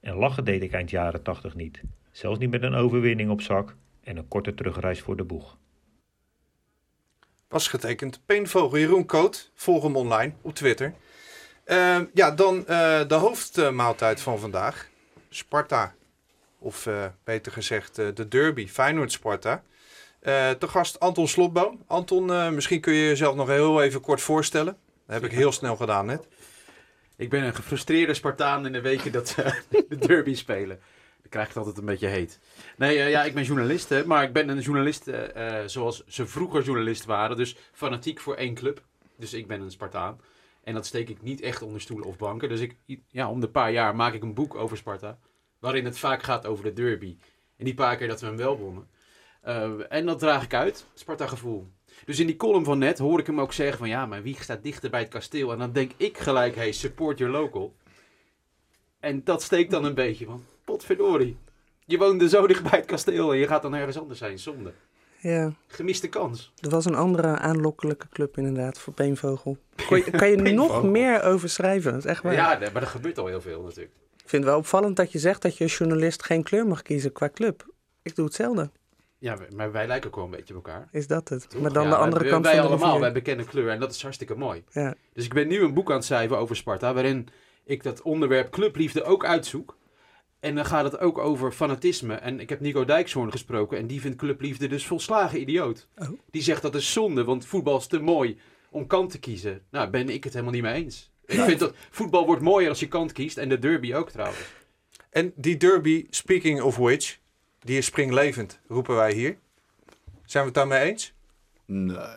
En 0.00 0.14
lachen 0.14 0.44
deed 0.44 0.62
ik 0.62 0.72
eind 0.72 0.90
jaren 0.90 1.22
80 1.22 1.54
niet, 1.54 1.82
zelfs 2.10 2.38
niet 2.38 2.50
met 2.50 2.62
een 2.62 2.74
overwinning 2.74 3.30
op 3.30 3.40
zak 3.40 3.76
en 4.00 4.16
een 4.16 4.28
korte 4.28 4.54
terugreis 4.54 5.00
voor 5.00 5.16
de 5.16 5.24
boeg. 5.24 5.56
Was 7.48 7.68
getekend. 7.68 8.20
Peenvogel 8.26 8.78
Jeroen 8.78 9.06
Koot. 9.06 9.50
Volg 9.54 9.82
hem 9.82 9.96
online 9.96 10.32
op 10.40 10.54
Twitter. 10.54 10.94
Eh, 11.64 12.00
ja, 12.14 12.30
dan 12.30 12.66
eh, 12.66 13.08
de 13.08 13.14
hoofdmaaltijd 13.14 14.20
van 14.20 14.38
vandaag. 14.38 14.88
Sparta. 15.28 15.94
Of 16.58 16.86
eh, 16.86 17.04
beter 17.24 17.52
gezegd 17.52 17.98
eh, 17.98 18.06
de 18.14 18.28
derby. 18.28 18.68
Feyenoord-Sparta. 18.68 19.62
Te 20.58 20.68
gast 20.68 21.00
Anton 21.00 21.28
Slotboom. 21.28 21.82
Anton, 21.86 22.54
misschien 22.54 22.80
kun 22.80 22.92
je 22.92 23.06
jezelf 23.06 23.34
nog 23.34 23.48
heel 23.48 23.82
even 23.82 24.00
kort 24.00 24.20
voorstellen. 24.20 24.76
Dat 25.06 25.14
heb 25.22 25.24
ik 25.24 25.36
heel 25.36 25.52
snel 25.52 25.76
gedaan 25.76 26.06
net. 26.06 26.26
Ik 27.16 27.30
ben 27.30 27.42
een 27.42 27.54
gefrustreerde 27.54 28.14
Spartaan 28.14 28.66
in 28.66 28.72
de 28.72 28.80
weken 28.80 29.12
dat 29.12 29.28
ze 29.28 29.62
de 29.88 29.96
derby 29.98 30.34
spelen. 30.34 30.80
Dan 31.20 31.30
krijg 31.30 31.48
ik 31.48 31.54
het 31.54 31.58
altijd 31.62 31.78
een 31.78 31.90
beetje 31.90 32.06
heet. 32.06 32.38
Nee, 32.76 32.96
ja, 32.96 33.24
ik 33.24 33.34
ben 33.34 33.44
journalist, 33.44 33.88
hè, 33.88 34.06
maar 34.06 34.22
ik 34.22 34.32
ben 34.32 34.48
een 34.48 34.60
journalist 34.60 35.10
zoals 35.66 36.04
ze 36.06 36.26
vroeger 36.26 36.62
journalist 36.62 37.04
waren. 37.04 37.36
Dus 37.36 37.56
fanatiek 37.72 38.20
voor 38.20 38.34
één 38.34 38.54
club. 38.54 38.82
Dus 39.16 39.32
ik 39.32 39.46
ben 39.46 39.60
een 39.60 39.70
Spartaan. 39.70 40.20
En 40.62 40.74
dat 40.74 40.86
steek 40.86 41.08
ik 41.08 41.22
niet 41.22 41.40
echt 41.40 41.62
onder 41.62 41.80
stoelen 41.80 42.06
of 42.06 42.16
banken. 42.16 42.48
Dus 42.48 42.60
ik, 42.60 42.76
ja, 43.08 43.30
om 43.30 43.40
de 43.40 43.48
paar 43.48 43.72
jaar 43.72 43.96
maak 43.96 44.14
ik 44.14 44.22
een 44.22 44.34
boek 44.34 44.54
over 44.54 44.76
Sparta. 44.76 45.18
Waarin 45.58 45.84
het 45.84 45.98
vaak 45.98 46.22
gaat 46.22 46.46
over 46.46 46.64
de 46.64 46.72
derby. 46.72 47.16
En 47.56 47.64
die 47.64 47.74
paar 47.74 47.96
keer 47.96 48.08
dat 48.08 48.20
we 48.20 48.26
hem 48.26 48.36
wel 48.36 48.58
wonnen. 48.58 48.88
Eh, 49.40 49.70
en 49.88 50.06
dat 50.06 50.18
draag 50.18 50.44
ik 50.44 50.54
uit, 50.54 50.86
Sparta-gevoel. 50.94 51.68
Dus 52.04 52.18
in 52.18 52.26
die 52.26 52.36
column 52.36 52.64
van 52.64 52.78
net 52.78 52.98
hoor 52.98 53.18
ik 53.18 53.26
hem 53.26 53.40
ook 53.40 53.52
zeggen 53.52 53.78
van 53.78 53.88
ja, 53.88 54.06
mijn 54.06 54.22
wieg 54.22 54.42
staat 54.42 54.62
dichter 54.62 54.90
bij 54.90 55.00
het 55.00 55.08
kasteel. 55.08 55.52
En 55.52 55.58
dan 55.58 55.72
denk 55.72 55.92
ik 55.96 56.18
gelijk, 56.18 56.54
hey, 56.54 56.72
support 56.72 57.18
your 57.18 57.32
local. 57.32 57.76
En 59.00 59.24
dat 59.24 59.42
steekt 59.42 59.70
dan 59.70 59.84
een 59.84 59.94
beetje 59.94 60.24
van, 60.24 60.44
potverdorie. 60.64 61.36
Je 61.84 61.98
woonde 61.98 62.28
zo 62.28 62.46
dicht 62.46 62.62
bij 62.70 62.78
het 62.78 62.86
kasteel 62.86 63.32
en 63.32 63.38
je 63.38 63.46
gaat 63.46 63.62
dan 63.62 63.74
ergens 63.74 63.98
anders 63.98 64.18
zijn, 64.18 64.38
zonde. 64.38 64.72
Ja, 65.22 65.52
Gemiste 65.66 66.08
kans. 66.08 66.52
er 66.60 66.70
was 66.70 66.84
een 66.84 66.94
andere 66.94 67.26
aanlokkelijke 67.38 68.08
club 68.08 68.36
inderdaad 68.38 68.78
voor 68.78 68.92
Peenvogel. 68.92 69.56
Kon 69.88 70.02
kan 70.10 70.28
je 70.30 70.36
nog 70.52 70.82
meer 70.82 71.22
over 71.22 71.48
schrijven? 71.48 71.92
Dat 71.92 72.04
is 72.04 72.10
echt 72.10 72.22
waar. 72.22 72.32
Ja, 72.32 72.58
maar 72.72 72.82
er 72.82 72.88
gebeurt 72.88 73.18
al 73.18 73.26
heel 73.26 73.40
veel 73.40 73.62
natuurlijk. 73.62 73.94
Ik 74.22 74.28
vind 74.28 74.42
het 74.42 74.52
wel 74.52 74.58
opvallend 74.60 74.96
dat 74.96 75.12
je 75.12 75.18
zegt 75.18 75.42
dat 75.42 75.56
je 75.56 75.64
als 75.64 75.78
journalist 75.78 76.22
geen 76.24 76.42
kleur 76.42 76.66
mag 76.66 76.82
kiezen 76.82 77.12
qua 77.12 77.28
club. 77.30 77.66
Ik 78.02 78.14
doe 78.16 78.24
hetzelfde. 78.24 78.70
Ja, 79.18 79.36
maar 79.54 79.72
wij 79.72 79.86
lijken 79.86 80.08
ook 80.10 80.16
wel 80.16 80.24
een 80.24 80.30
beetje 80.30 80.56
op 80.56 80.66
elkaar. 80.66 80.88
Is 80.92 81.06
dat 81.06 81.28
het? 81.28 81.50
Toch? 81.50 81.60
Maar 81.60 81.72
dan 81.72 81.82
Ja, 81.84 81.90
de 81.90 81.96
andere 81.96 82.22
wij, 82.22 82.30
kant 82.30 82.44
wij 82.44 82.54
van 82.54 82.62
de 82.62 82.68
allemaal, 82.68 82.86
rivier. 82.86 83.02
wij 83.02 83.12
bekennen 83.12 83.46
kleur 83.46 83.68
en 83.68 83.80
dat 83.80 83.92
is 83.94 84.02
hartstikke 84.02 84.34
mooi. 84.34 84.64
Ja. 84.70 84.94
Dus 85.12 85.24
ik 85.24 85.34
ben 85.34 85.48
nu 85.48 85.60
een 85.62 85.74
boek 85.74 85.90
aan 85.90 85.96
het 85.96 86.04
schrijven 86.04 86.38
over 86.38 86.56
Sparta, 86.56 86.94
waarin 86.94 87.28
ik 87.64 87.82
dat 87.82 88.02
onderwerp 88.02 88.50
clubliefde 88.50 89.04
ook 89.04 89.24
uitzoek. 89.24 89.76
En 90.42 90.54
dan 90.54 90.64
gaat 90.64 90.84
het 90.84 90.98
ook 90.98 91.18
over 91.18 91.52
fanatisme. 91.52 92.14
En 92.14 92.40
ik 92.40 92.48
heb 92.48 92.60
Nico 92.60 92.84
Dijkshoorn 92.84 93.30
gesproken 93.30 93.78
en 93.78 93.86
die 93.86 94.00
vindt 94.00 94.16
clubliefde 94.16 94.66
dus 94.66 94.86
volslagen 94.86 95.40
idioot. 95.40 95.88
Oh. 95.96 96.08
Die 96.30 96.42
zegt 96.42 96.62
dat 96.62 96.74
is 96.74 96.92
zonde, 96.92 97.24
want 97.24 97.46
voetbal 97.46 97.76
is 97.76 97.86
te 97.86 98.00
mooi 98.00 98.38
om 98.70 98.86
kant 98.86 99.10
te 99.10 99.18
kiezen. 99.18 99.62
Nou, 99.70 99.90
ben 99.90 100.08
ik 100.08 100.24
het 100.24 100.32
helemaal 100.32 100.54
niet 100.54 100.62
mee 100.62 100.74
eens. 100.74 101.10
Ik 101.26 101.40
vind 101.40 101.58
dat 101.58 101.74
voetbal 101.90 102.26
wordt 102.26 102.42
mooier 102.42 102.68
als 102.68 102.80
je 102.80 102.88
kant 102.88 103.12
kiest 103.12 103.36
en 103.36 103.48
de 103.48 103.58
derby 103.58 103.94
ook 103.94 104.10
trouwens. 104.10 104.40
En 105.10 105.32
die 105.36 105.56
derby, 105.56 106.06
speaking 106.10 106.62
of 106.62 106.76
which, 106.76 107.18
die 107.58 107.78
is 107.78 107.86
springlevend, 107.86 108.60
roepen 108.68 108.94
wij 108.94 109.12
hier. 109.12 109.38
Zijn 110.24 110.44
we 110.44 110.50
het 110.50 110.54
daarmee 110.54 110.90
eens? 110.90 111.12
Nee, 111.66 112.16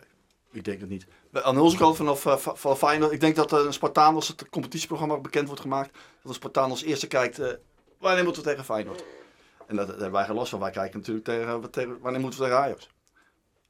ik 0.52 0.64
denk 0.64 0.80
het 0.80 0.88
niet. 0.88 1.06
Aan 1.32 1.58
onze 1.58 1.76
kant 1.76 1.96
vanaf 1.96 2.26
eh, 2.26 2.36
van 2.36 2.56
van 2.56 2.76
Feyenoord, 2.76 3.12
ik 3.12 3.20
denk 3.20 3.36
dat 3.36 3.52
eh, 3.52 3.58
een 3.64 3.72
Spartaan 3.72 4.14
als 4.14 4.28
het 4.28 4.48
competitieprogramma 4.48 5.16
bekend 5.16 5.46
wordt 5.46 5.60
gemaakt, 5.62 5.92
dat 5.92 6.02
een 6.22 6.34
Spartaan 6.34 6.70
als 6.70 6.82
eerste 6.82 7.06
kijkt, 7.06 7.38
eh, 7.38 7.48
wanneer 7.98 8.24
moeten 8.24 8.42
we 8.42 8.48
tegen 8.48 8.64
Feyenoord? 8.64 9.04
En 9.66 9.76
dat, 9.76 9.86
daar 9.86 9.94
hebben 9.96 10.12
wij 10.14 10.24
geen 10.24 10.34
last 10.34 10.50
van. 10.50 10.60
Wij 10.60 10.70
kijken 10.70 10.98
natuurlijk 10.98 11.26
tegen, 11.26 11.70
tegen 11.70 12.00
wanneer 12.00 12.20
moeten 12.20 12.40
we 12.40 12.46
tegen 12.46 12.60
Ajax? 12.62 12.88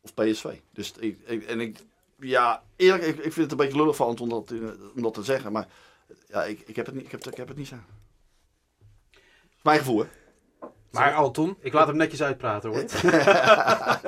Of 0.01 0.15
PSV. 0.15 0.59
Dus 0.73 0.93
ik, 0.99 1.19
ik- 1.27 1.45
en 1.47 1.61
ik, 1.61 1.79
ja, 2.21 2.63
eerlijk, 2.77 3.03
ik, 3.05 3.17
ik 3.17 3.23
vind 3.23 3.37
het 3.37 3.51
een 3.51 3.57
beetje 3.57 3.77
lullig 3.77 3.97
van 3.97 4.07
Anton 4.07 4.33
om 4.33 4.45
dat, 4.45 4.61
om 4.97 5.03
dat 5.03 5.15
te 5.15 5.23
zeggen, 5.23 5.53
maar 5.53 5.67
ja, 6.29 6.45
ik, 6.45 6.61
ik, 6.67 6.77
heb 6.77 6.87
het 6.87 6.95
niet, 6.95 7.05
ik, 7.05 7.11
heb, 7.11 7.27
ik 7.27 7.37
heb 7.37 7.49
het 7.49 7.57
niet 7.57 7.69
zo. 7.69 7.77
Mijn 9.63 9.79
gevoel, 9.79 9.99
hè? 9.99 10.07
Maar 10.91 11.15
Anton, 11.15 11.57
Ik 11.61 11.73
laat 11.73 11.87
hem 11.87 11.97
netjes 11.97 12.23
uitpraten 12.23 12.71
hoor. 12.71 12.79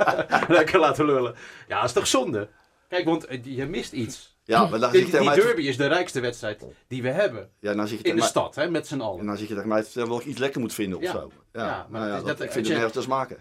Lekker 0.58 0.78
laten 0.78 1.04
lullen. 1.06 1.34
Ja, 1.68 1.76
dat 1.80 1.84
is 1.88 1.92
toch 1.94 2.06
zonde? 2.06 2.48
Kijk, 2.88 3.04
want 3.04 3.24
eh, 3.26 3.44
je 3.44 3.66
mist 3.66 3.92
iets. 3.92 4.37
Ja, 4.48 4.66
maar 4.66 4.80
dan 4.80 4.90
Die, 4.92 5.10
derby 5.10 5.62
is 5.62 5.76
de 5.76 5.86
rijkste 5.86 6.20
wedstrijd 6.20 6.64
die 6.86 7.02
we 7.02 7.08
hebben. 7.08 7.50
ja, 7.60 7.74
dan 7.74 7.88
zit 7.88 7.98
je 8.02 8.08
In 8.08 8.16
de 8.16 8.22
stad, 8.22 8.54
hè, 8.54 8.70
met 8.70 8.86
z'n 8.86 8.94
En 8.94 9.00
allen. 9.00 9.26
dan 9.26 9.36
zit 9.36 9.48
je 9.48 9.54
tegen 9.54 9.68
mij 9.68 9.84
ik 9.96 10.24
iets 10.24 10.38
lekker 10.38 10.60
moet 10.60 10.74
vinden 10.74 10.98
of 10.98 11.04
Ja. 11.04 11.10
zo. 11.12 11.30
Ja, 11.52 11.64
Ja, 11.66 11.86
maar 11.90 12.00
nou 12.00 12.12
ja, 12.12 12.20
dat 12.26 12.40
ik 12.40 12.50
vind 12.50 12.66
je- 12.66 12.72
het 12.72 12.80
nergens 12.80 12.92
te 12.92 13.00
smaken. 13.02 13.36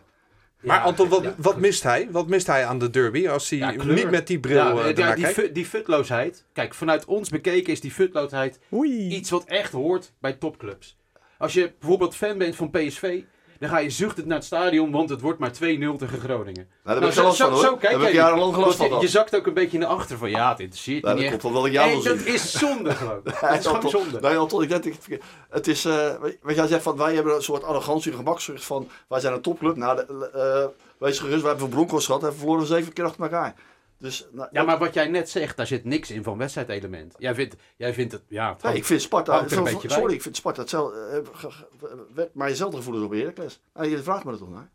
maar 0.62 0.78
Ja, 0.78 0.84
Anton 0.84 1.10
wat, 1.10 1.24
ja, 1.24 1.34
wat 1.38 1.58
mist 1.58 1.84
hij? 1.84 2.08
Wat 2.12 2.28
mist 2.28 2.48
hij 2.48 2.66
aan 2.66 2.80
de 2.80 2.90
derby 2.90 3.28
als 3.28 3.50
hij 3.50 3.76
niet 3.78 4.10
met 4.10 4.28
die 4.28 4.40
bril 4.40 4.56
Ja, 4.78 4.94
eh, 4.94 5.16
die, 5.16 5.26
fu- 5.28 5.52
die 5.52 5.66
futloosheid. 5.66 6.46
Kijk, 6.54 6.74
vanuit 6.74 7.06
ons 7.06 7.30
bekeken 7.30 7.74
is 7.74 7.82
die 7.82 7.92
futloosheid 7.92 8.60
Oei. 8.74 9.08
iets 9.08 9.30
wat 9.30 9.44
echt 9.46 9.72
hoort 9.72 10.14
bij 10.20 10.34
topclubs. 10.34 10.98
Als 11.38 11.54
je 11.54 11.74
bijvoorbeeld 11.80 12.16
fan 12.16 12.38
bent 12.38 12.56
van 12.56 12.70
PSV, 12.70 13.22
dan 13.60 13.70
ga 13.70 13.78
je 13.78 13.90
zuchtend 13.90 14.26
naar 14.28 14.38
het 14.38 14.46
stadion, 14.46 14.92
want 14.92 15.10
het 15.10 15.22
wordt 15.22 15.40
maar 15.40 15.52
2-0 15.52 15.56
tegen 15.58 16.20
Groningen. 16.20 16.54
Nou, 16.56 16.66
daar 16.84 16.94
heb 16.94 17.02
Nou, 17.02 17.12
ik 17.12 17.18
last 17.24 17.38
van 17.38 17.52
hoor. 17.52 17.78
kijk 17.78 17.82
Daar 17.82 18.00
heb 18.02 18.10
ik 18.10 18.16
jarenlang 18.16 18.54
gelast 18.54 18.78
van. 18.78 19.00
je, 19.00 19.08
zakt 19.08 19.36
ook 19.36 19.48
een 19.48 19.54
beetje 19.54 19.78
naar 19.78 19.88
achter 19.88 20.18
van 20.18 20.30
ja, 20.30 20.50
het 20.50 20.60
interesseert 20.60 21.06
Ja, 21.06 21.14
niet 21.14 21.32
dat 21.32 21.42
komt 21.42 21.54
wel 21.54 21.66
ik 21.66 21.72
jou 21.72 21.90
En 21.92 22.02
wil 22.02 22.16
dat 22.18 22.26
is 22.26 22.52
zonde. 22.52 22.84
Dat 23.24 23.40
Ja, 23.42 23.50
is 23.50 23.66
gewoon 23.66 23.90
zonde. 23.90 24.20
Nee, 24.20 24.38
Anton, 24.38 24.62
ik 24.64 24.70
denk 24.70 24.84
dat 24.84 24.94
ik 24.94 25.00
het 25.10 25.22
Het 25.50 25.68
is, 25.68 25.84
weet- 26.22 26.38
wat 26.42 26.56
jij 26.56 26.68
zegt 26.68 26.84
van 26.84 26.98
wij 26.98 27.14
hebben 27.16 27.36
een 27.36 27.42
soort 27.42 27.64
arrogantie, 27.64 28.12
een 28.12 28.18
gemakzucht 28.18 28.66
van 28.66 28.90
wij 29.08 29.20
zijn 29.20 29.34
een 29.34 29.42
topclub. 29.42 29.76
Nou, 29.76 29.96
de, 29.96 30.30
eh, 30.34 30.66
wees 30.98 31.20
gerust, 31.20 31.42
wij 31.42 31.50
hebben 31.52 31.70
van 31.70 31.78
Broncos 31.78 32.06
gehad 32.06 32.24
en 32.24 32.36
verloren 32.36 32.62
we 32.62 32.68
zeven 32.68 32.94
keer 32.94 33.06
achter 33.06 33.22
elkaar. 33.24 33.56
Dus, 34.00 34.28
nou, 34.32 34.50
Ja, 34.52 34.64
maar 34.64 34.78
wat 34.78 34.94
jij 34.94 35.08
net 35.08 35.30
zegt, 35.30 35.58
daar 35.58 35.68
zit 35.68 35.84
niks 35.84 36.12
in 36.12 36.24
van 36.24 36.38
wedstrijdelement. 36.38 37.16
Jij 37.18 37.36
vindt, 37.36 37.56
jij 37.78 37.94
vindt 37.94 38.12
het, 38.12 38.22
ja, 38.28 38.44
het 38.44 38.52
Nee, 38.54 38.62
hangt- 38.62 38.78
ik 38.78 38.86
vind 38.86 39.02
Sparta, 39.02 39.34
hangt 39.36 39.52
er 39.52 39.58
een 39.58 39.64
beetje 39.64 39.88
bij. 39.88 39.98
sorry, 39.98 40.14
ik 40.14 40.22
vind 40.22 40.36
Sparta 40.36 40.62
hetzelfde, 40.62 40.98
eh, 41.34 41.40
ge- 41.40 42.30
maar 42.34 42.50
jezelfde 42.50 42.78
gevoelens 42.78 43.06
op 43.06 43.12
Heracles. 43.12 43.62
Nou, 43.74 43.90
je 43.90 44.04
vraagt 44.04 44.24
me 44.24 44.30
dat 44.32 44.40
toch 44.40 44.50
naar. 44.50 44.70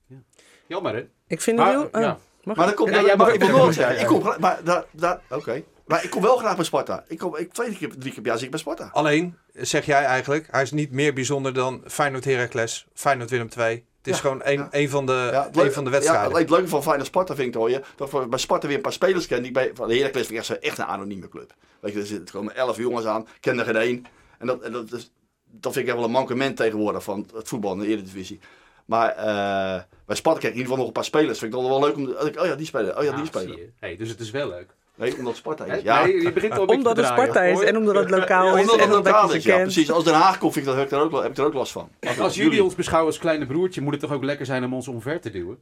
jammer 0.67 0.95
hè. 0.95 1.09
Ik 1.27 1.41
vind 1.41 1.59
het 1.59 1.67
Maar, 1.67 1.77
heel... 1.77 1.89
oh, 1.93 2.01
ja. 2.01 2.19
mag 2.43 2.57
Maar 2.57 2.69
ik? 2.69 2.77
dan 2.77 2.85
komt, 2.85 2.97
Ja, 2.97 3.03
jij 3.07 3.17
maar 3.17 3.27
mag- 3.27 3.35
ik 3.35 3.41
wil 3.43 3.57
ja, 3.57 3.65
ja, 3.65 3.73
zeggen, 3.73 3.95
ja. 3.95 4.01
ik 4.01 4.07
kom, 4.07 4.23
maar 4.41 4.65
daar, 4.65 4.85
daar, 4.91 5.21
oké. 5.31 5.63
Maar 5.87 6.05
ik 6.05 6.11
kom 6.11 6.23
wel 6.23 6.37
graag 6.37 6.57
bij 6.57 6.65
Sparta. 6.65 7.05
Ik 7.09 7.19
kom, 7.19 7.37
ik 7.37 7.53
twee 7.53 7.77
keer, 7.77 7.89
drie 7.99 8.13
keer 8.13 8.23
per 8.23 8.25
jaar 8.27 8.35
zit 8.37 8.45
ik 8.45 8.51
bij 8.51 8.61
Sparta. 8.61 8.89
Alleen, 8.93 9.39
zeg 9.53 9.85
jij 9.87 10.05
eigenlijk, 10.05 10.49
hij 10.51 10.63
is 10.63 10.71
niet 10.71 10.91
meer 10.93 11.13
bijzonder 11.15 11.55
dan 11.55 11.83
Feyenoord 11.87 12.25
Heracles, 12.25 12.87
Feyenoord 12.95 13.31
Willem 13.31 13.49
II, 13.59 13.85
Het 14.03 14.15
is 14.15 14.21
gewoon 14.21 14.41
een, 14.45 14.59
ja. 14.59 14.69
een, 14.71 14.89
van 14.89 15.07
de, 15.07 15.29
Ja, 15.33 15.49
een 15.53 15.73
van 15.73 15.85
de 15.85 15.91
Ja, 15.91 15.97
wedstrijden. 15.97 16.37
het 16.37 16.51
leuke 16.51 16.69
van 16.69 16.83
Feyenoord 16.83 17.07
Sparta 17.07 17.35
vind 17.35 17.49
ik 17.49 17.55
hoor 17.55 17.71
je. 17.71 17.83
Dat 17.97 18.11
we 18.11 18.27
bij 18.27 18.39
Sparta 18.39 18.67
weer 18.67 18.77
een 18.77 18.83
paar 18.83 18.93
spelers 18.93 19.27
kennen. 19.27 19.45
Die 19.45 19.53
bij, 19.53 19.71
van 19.75 19.89
de 19.89 19.97
Heracles 19.97 20.27
vind 20.27 20.49
ik 20.49 20.57
echt, 20.57 20.79
een 20.79 20.85
anonieme 20.85 21.29
club. 21.29 21.55
Weet 21.81 21.93
je, 21.93 22.01
er 22.01 22.07
zitten 22.07 22.35
komen 22.35 22.55
elf 22.55 22.77
jongens 22.77 23.07
aan. 23.07 23.27
Ken 23.41 23.59
er 23.59 23.65
geen 23.65 23.77
één. 23.77 24.07
En 24.39 24.47
dat, 24.47 24.63
en 24.63 24.73
dat, 24.73 24.93
is, 24.93 25.11
dat 25.51 25.73
vind 25.73 25.89
ik 25.89 25.95
wel 25.95 26.05
een 26.05 26.11
mankement 26.11 26.57
tegenwoordig 26.57 27.03
van 27.03 27.27
het 27.35 27.49
voetbal 27.49 27.73
in 27.73 27.79
de 27.79 27.87
Eredivisie. 27.87 28.41
Maar 28.85 29.11
eh, 29.11 29.83
bij 30.07 30.17
Sparta 30.17 30.39
krijg 30.39 30.55
ik 30.55 30.61
in 30.61 30.63
ieder 30.63 30.63
geval 30.63 30.77
nog 30.77 30.87
een 30.87 30.93
paar 30.93 31.05
spelers. 31.05 31.39
Vind 31.39 31.55
ik 31.55 31.61
dan 31.61 31.69
wel 31.71 31.81
leuk 31.81 31.97
om... 31.97 32.09
Oh 32.41 32.47
ja, 32.47 32.55
die 32.55 32.67
spelen. 32.67 32.99
Oh 32.99 33.05
ja, 33.05 33.17
die 33.17 33.27
spelen. 33.27 33.57
je. 33.57 33.71
Hey, 33.79 33.97
dus 33.97 34.09
het 34.09 34.21
is 34.21 34.31
wel 34.31 34.49
leuk. 34.49 34.75
Nee, 35.03 35.17
omdat 35.19 35.37
Sparta 35.37 35.65
is. 35.65 35.83
Ja, 35.83 36.05
Nee, 36.05 36.23
je 36.23 36.33
begint 36.33 36.53
al 36.59 36.65
Omdat 36.67 36.95
te 36.95 37.01
het 37.01 37.09
draaien, 37.11 37.25
Sparta 37.33 37.43
is 37.43 37.61
en 37.61 37.77
omdat 37.77 37.95
het 37.95 38.11
lokaal 38.11 38.47
Ja, 38.47 38.55
is 38.55 38.61
omdat 38.61 38.75
en 38.75 38.81
het 38.89 38.97
omdat 38.97 39.13
lokaal 39.13 39.33
is. 39.35 39.45
Ja, 39.45 39.57
precies. 39.59 39.91
Als 39.91 40.05
Den 40.05 40.15
Haag 40.15 40.39
komt, 40.39 40.53
vind 40.53 40.67
ik 40.67 40.71
dat, 40.73 40.81
heb, 40.81 40.91
ik 40.93 40.99
er 40.99 41.05
ook, 41.05 41.11
wel- 41.11 41.23
heb 41.23 41.31
ik 41.31 41.39
er 41.39 41.45
ook 41.45 41.55
last 41.55 41.73
van. 41.73 41.89
Als 42.19 42.35
jullie 42.35 42.65
ons 42.65 42.75
beschouwen 42.75 43.11
als 43.13 43.21
kleine 43.21 43.47
broertje, 43.47 43.81
moet 43.81 43.93
het 43.93 44.01
toch 44.01 44.13
ook 44.13 44.25
lekker 44.25 44.47
zijn 44.47 44.65
om 44.65 44.75
ons 44.75 44.89
omver 44.89 45.21
te 45.21 45.31
duwen? 45.31 45.59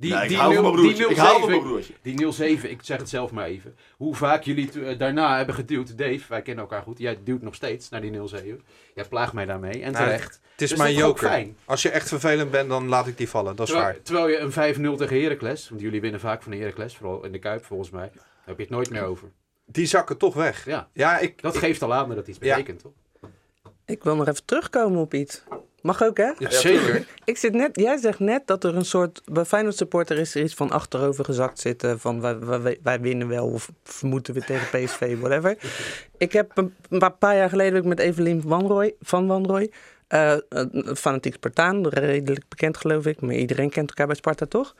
Die, 0.00 0.12
Nee, 0.12 0.22
ik 0.22 0.28
die 0.28 0.36
hou 0.38 0.54
van 0.54 0.62
nul- 0.62 0.72
mijn 0.72 0.82
broertje. 0.82 1.02
die 1.06 1.12
Ik 1.12 1.20
hou 1.20 1.30
van 1.40 1.40
07 1.40 1.50
mijn 1.62 1.72
broertje. 1.72 1.92
Die 2.02 2.32
07, 2.32 2.70
ik 2.70 2.78
zeg 2.82 2.98
het 2.98 3.08
zelf 3.08 3.30
maar 3.30 3.44
even. 3.46 3.76
Hoe 3.96 4.14
vaak 4.14 4.42
jullie 4.42 4.70
eh, 4.84 4.98
daarna 4.98 5.36
hebben 5.36 5.54
geduwd. 5.54 5.98
Dave, 5.98 6.20
wij 6.28 6.42
kennen 6.42 6.64
elkaar 6.64 6.82
goed. 6.82 6.98
Jij 6.98 7.18
duwt 7.24 7.42
nog 7.42 7.54
steeds 7.54 7.88
naar 7.88 8.00
die 8.00 8.26
07. 8.28 8.60
Jij 8.94 9.04
plaagt 9.04 9.32
mij 9.32 9.44
daarmee. 9.46 9.82
En 9.82 9.92
Nou, 9.92 10.04
terecht. 10.04 10.40
Het 10.52 10.62
is 10.62 10.68
Dus 10.68 10.78
mijn 10.78 10.94
joker. 10.94 11.28
fijn. 11.28 11.56
Als 11.64 11.82
je 11.82 11.88
echt 11.90 12.08
vervelend 12.08 12.50
bent, 12.50 12.68
dan 12.68 12.88
laat 12.88 13.06
ik 13.06 13.16
die 13.16 13.28
vallen. 13.28 13.56
Dat 13.56 13.68
is 13.68 13.74
waar. 13.74 13.96
Terwijl, 14.02 14.28
je 14.28 14.38
een 14.38 14.52
5-0 14.52 14.96
tegen 14.96 15.22
Heracles, 15.22 15.68
want 15.68 15.80
jullie 15.80 16.00
winnen 16.00 16.20
vaak 16.20 16.42
van 16.42 16.52
Heracles, 16.52 16.96
vooral 16.96 17.24
in 17.24 17.32
de 17.32 17.38
Kuip 17.38 17.64
volgens 17.64 17.90
mij, 17.90 18.10
heb 18.48 18.56
je 18.56 18.62
het 18.62 18.72
nooit 18.72 18.90
meer 18.90 19.02
over. 19.02 19.28
Die 19.66 19.86
zakken 19.86 20.16
toch 20.16 20.34
weg. 20.34 20.64
Ja, 20.64 20.88
Ja, 20.92 21.18
ik, 21.18 21.42
dat 21.42 21.54
ik- 21.54 21.60
geeft 21.60 21.82
al 21.82 21.94
aan 21.94 22.08
dat 22.08 22.16
het 22.16 22.28
iets 22.28 22.38
Ja. 22.40 22.54
betekent, 22.56 22.80
toch? 22.80 22.92
Ik 23.86 24.04
wil 24.04 24.16
nog 24.16 24.26
even 24.28 24.44
terugkomen 24.44 25.00
op 25.00 25.14
iets. 25.14 25.42
Mag 25.82 26.02
ook, 26.02 26.16
hè? 26.16 26.30
ja, 26.38 26.50
zeker. 26.50 27.06
Ik 27.24 27.36
zit 27.36 27.52
net, 27.52 27.70
jij 27.80 27.96
zegt 27.96 28.18
net 28.18 28.46
dat 28.46 28.64
er 28.64 28.76
een 28.76 28.84
soort. 28.84 29.22
Bij 29.32 29.44
Feyenoord 29.44 29.76
supporter 29.76 30.18
is 30.18 30.34
er 30.34 30.42
iets 30.42 30.54
van 30.54 30.70
achterover 30.70 31.24
gezakt 31.24 31.58
zitten. 31.58 32.00
Van 32.00 32.20
wij, 32.20 32.38
wij, 32.38 32.78
wij 32.82 33.00
winnen 33.00 33.28
wel 33.28 33.46
of, 33.48 33.70
moeten 34.02 34.34
we 34.34 34.40
tegen 34.44 34.84
PSV, 34.84 35.18
whatever. 35.18 35.58
ik 36.18 36.32
heb 36.32 36.50
een, 36.54 36.74
een 36.88 37.18
paar 37.18 37.36
jaar 37.36 37.48
geleden 37.48 37.88
met 37.88 37.98
Evelien 37.98 38.42
Wanrooy, 38.46 38.94
van 39.00 39.26
Wanrooy. 39.26 39.72
Eh, 40.08 40.36
een 40.48 40.96
fanatiek 40.96 41.34
Spartaan, 41.34 41.88
redelijk 41.88 42.48
bekend 42.48 42.76
geloof 42.76 43.06
ik. 43.06 43.20
Maar 43.20 43.34
iedereen 43.34 43.70
kent 43.70 43.88
elkaar 43.88 44.06
bij 44.06 44.16
Sparta 44.16 44.46
toch? 44.46 44.74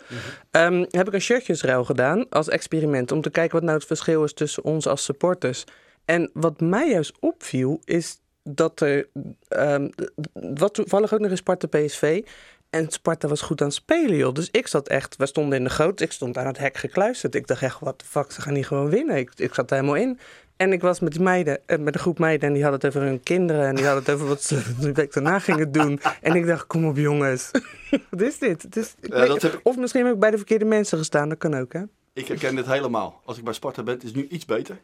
Ehm, 0.50 0.84
heb 0.90 1.06
ik 1.06 1.12
een 1.12 1.20
shirtjesruil 1.20 1.84
gedaan 1.84 2.28
als 2.28 2.48
experiment. 2.48 3.12
Om 3.12 3.20
te 3.20 3.30
kijken 3.30 3.54
wat 3.54 3.62
nou 3.62 3.76
het 3.76 3.86
verschil 3.86 4.24
is 4.24 4.32
tussen 4.32 4.64
ons 4.64 4.86
als 4.86 5.04
supporters. 5.04 5.64
En 6.04 6.30
wat 6.32 6.60
mij 6.60 6.90
juist 6.90 7.12
opviel 7.20 7.80
is 7.84 8.20
dat 8.42 8.80
er. 8.80 9.08
ehm, 9.48 9.88
wat 10.32 10.74
toevallig 10.74 11.14
ook 11.14 11.20
nog 11.20 11.30
eens 11.30 11.40
Sparta 11.40 11.66
PSV. 11.66 12.22
En 12.70 12.90
Sparta 12.90 13.28
was 13.28 13.40
goed 13.40 13.60
aan 13.60 13.66
het 13.66 13.76
spelen, 13.76 14.16
joh. 14.16 14.34
Dus 14.34 14.48
ik 14.50 14.66
zat 14.66 14.88
echt, 14.88 15.16
we 15.16 15.26
stonden 15.26 15.58
in 15.58 15.64
de 15.64 15.70
goot, 15.70 16.00
ik 16.00 16.12
stond 16.12 16.36
aan 16.36 16.46
het 16.46 16.58
hek 16.58 16.76
gekluisterd. 16.76 17.34
Ik 17.34 17.46
dacht 17.46 17.62
echt, 17.62 17.80
wat 17.80 18.00
de 18.00 18.06
fuck, 18.06 18.30
ze 18.30 18.40
gaan 18.40 18.52
niet 18.52 18.66
gewoon 18.66 18.90
winnen. 18.90 19.16
Ik, 19.16 19.32
ik 19.36 19.54
zat 19.54 19.70
er 19.70 19.76
helemaal 19.76 20.00
in. 20.02 20.18
En 20.58 20.72
ik 20.72 20.80
was 20.80 21.00
met 21.00 21.12
die 21.12 21.20
meiden, 21.22 21.60
eh, 21.66 21.78
met 21.78 21.94
een 21.94 22.00
groep 22.00 22.18
meiden, 22.18 22.48
en 22.48 22.54
die 22.54 22.62
hadden 22.62 22.80
het 22.80 22.96
over 22.96 23.08
hun 23.08 23.22
kinderen. 23.22 23.66
En 23.66 23.74
die 23.74 23.84
hadden 23.84 24.04
het 24.04 24.12
over 24.14 24.26
wat 24.26 24.42
ze 24.42 24.62
de 24.80 24.92
week 24.92 25.12
daarna 25.12 25.38
gingen 25.38 25.72
doen. 25.72 26.00
En 26.20 26.34
ik 26.34 26.46
dacht, 26.46 26.66
kom 26.66 26.86
op 26.86 26.96
jongens, 26.96 27.50
wat 28.10 28.20
is 28.20 28.38
dit? 28.38 28.62
Het 28.62 28.76
is, 28.76 28.94
ik 29.00 29.12
Ja, 29.12 29.18
weet- 29.18 29.28
dat 29.28 29.42
heb 29.42 29.52
ik- 29.52 29.60
Of 29.62 29.76
misschien 29.76 30.04
heb 30.04 30.14
ik 30.14 30.20
bij 30.20 30.30
de 30.30 30.36
verkeerde 30.36 30.64
mensen 30.64 30.98
gestaan, 30.98 31.28
dat 31.28 31.38
kan 31.38 31.54
ook, 31.54 31.72
hè? 31.72 31.82
Ik 32.12 32.28
herken 32.28 32.54
dit 32.54 32.66
helemaal. 32.66 33.20
Als 33.24 33.38
ik 33.38 33.44
bij 33.44 33.52
Sparta 33.52 33.82
ben, 33.82 33.94
het 33.94 34.02
is 34.04 34.12
nu 34.12 34.26
iets 34.26 34.44
beter. 34.44 34.80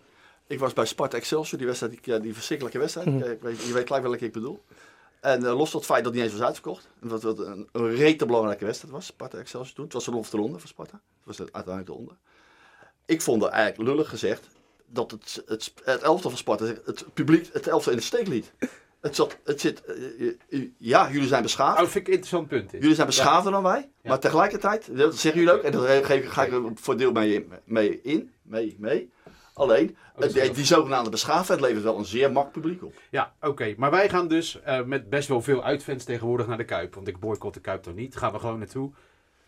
Ik 0.46 0.58
was 0.58 0.72
bij 0.72 0.84
Sparta 0.84 1.16
Excelsior, 1.16 1.58
die 1.58 1.66
wedstrijd, 1.66 1.98
die, 2.04 2.20
die 2.20 2.34
verschrikkelijke 2.34 2.78
wedstrijd. 2.78 3.06
Mhm. 3.06 3.30
Ik 3.30 3.42
weet, 3.42 3.62
je 3.62 3.72
weet 3.72 3.87
gelijk 3.87 4.02
welke 4.04 4.24
ik 4.24 4.32
bedoel. 4.32 4.62
En 5.20 5.44
eh, 5.46 5.56
los 5.56 5.70
van 5.70 5.80
het 5.80 5.88
feit 5.88 6.04
dat 6.04 6.12
het 6.12 6.22
niet 6.22 6.30
eens 6.30 6.38
was 6.38 6.46
uitverkocht. 6.48 6.88
En 7.02 7.08
dat 7.08 7.22
het 7.22 7.38
een, 7.38 7.68
een 7.72 7.94
rete 7.94 8.26
belangrijke 8.26 8.64
wedstrijd 8.64 8.94
was, 8.94 9.06
Sparta 9.06 9.38
Excelsior 9.38 9.74
toen. 9.74 9.84
Het 9.84 9.92
was 9.92 10.04
de 10.04 10.14
of 10.16 10.30
de 10.30 10.37
ronde 10.37 10.58
voor 10.58 10.68
Sparta. 10.68 10.92
Het 11.16 11.24
was 11.26 11.38
het 11.38 11.52
uiteindelijk 11.52 11.87
de 11.94 11.98
ronde. 11.98 12.14
Ik 13.06 13.22
vond 13.22 13.42
er 13.42 13.48
eigenlijk 13.48 13.88
lullig 13.90 14.08
gezegd 14.08 14.48
dat 14.94 15.11
het, 15.11 15.42
het, 15.46 15.72
het 15.85 16.02
elftal 16.02 16.30
van 16.30 16.38
Sparta, 16.38 16.64
het 16.64 17.04
publiek, 17.14 17.48
het 17.52 17.66
elftal 17.66 17.92
in 17.92 17.98
de 17.98 18.04
steek 18.04 18.26
liet. 18.26 18.52
Het, 19.00 19.14
zat, 19.16 19.38
het 19.44 19.61
zit, 19.61 19.85
eh, 19.85 20.28
eh, 20.50 20.68
ja, 20.78 21.11
jullie 21.11 21.28
zijn 21.28 21.42
beschaafd. 21.42 21.74
Oh, 21.74 21.80
dat 21.83 21.90
vind 21.90 22.07
ik 22.09 22.14
een 22.14 22.18
interessant 22.18 22.48
punt. 22.48 22.70
Jullie 22.72 22.94
zijn 22.94 23.07
beschaafder 23.07 23.52
dan 23.52 23.62
wij, 23.62 23.90
maar 24.02 24.18
tegelijkertijd, 24.18 24.96
dat 24.96 25.16
zeggen 25.16 25.40
jullie 25.40 25.57
ook, 25.57 25.62
en 25.64 25.72
daar 25.72 26.04
geef 26.04 26.22
ik- 26.24 26.30
ga 26.30 26.44
ik 26.44 26.52
er 26.52 26.62
voor 26.74 26.96
deel 26.96 27.12
mee, 27.12 27.46
mee 27.64 28.00
in, 28.02 28.30
mee, 28.42 28.76
mee. 28.78 29.11
Alleen, 29.54 29.96
is 30.18 30.33
die, 30.33 30.50
die 30.50 30.64
zogenaamde 30.64 31.11
beschaafdheid 31.11 31.61
levert 31.61 31.83
wel 31.83 31.98
een 31.98 32.04
zeer 32.04 32.33
mak 32.33 32.52
publiek 32.52 32.83
op. 32.85 32.94
Ja, 33.11 33.35
oké. 33.40 33.74
Maar 33.76 33.90
wij 33.90 34.09
gaan 34.09 34.28
dus 34.28 34.61
eh, 34.62 34.83
met 34.83 35.09
best 35.11 35.28
wel 35.28 35.42
veel 35.42 35.64
uitfans 35.64 36.04
tegenwoordig 36.04 36.46
naar 36.46 36.57
de 36.57 36.64
Kuip. 36.64 36.94
Want 36.94 37.09
ik 37.09 37.18
boycott 37.20 37.54
de 37.54 37.61
Kuip 37.61 37.83
dan 37.85 37.94
niet. 37.94 38.16
Gaan 38.16 38.33
we 38.33 38.38
gewoon 38.38 38.59
naartoe. 38.59 38.90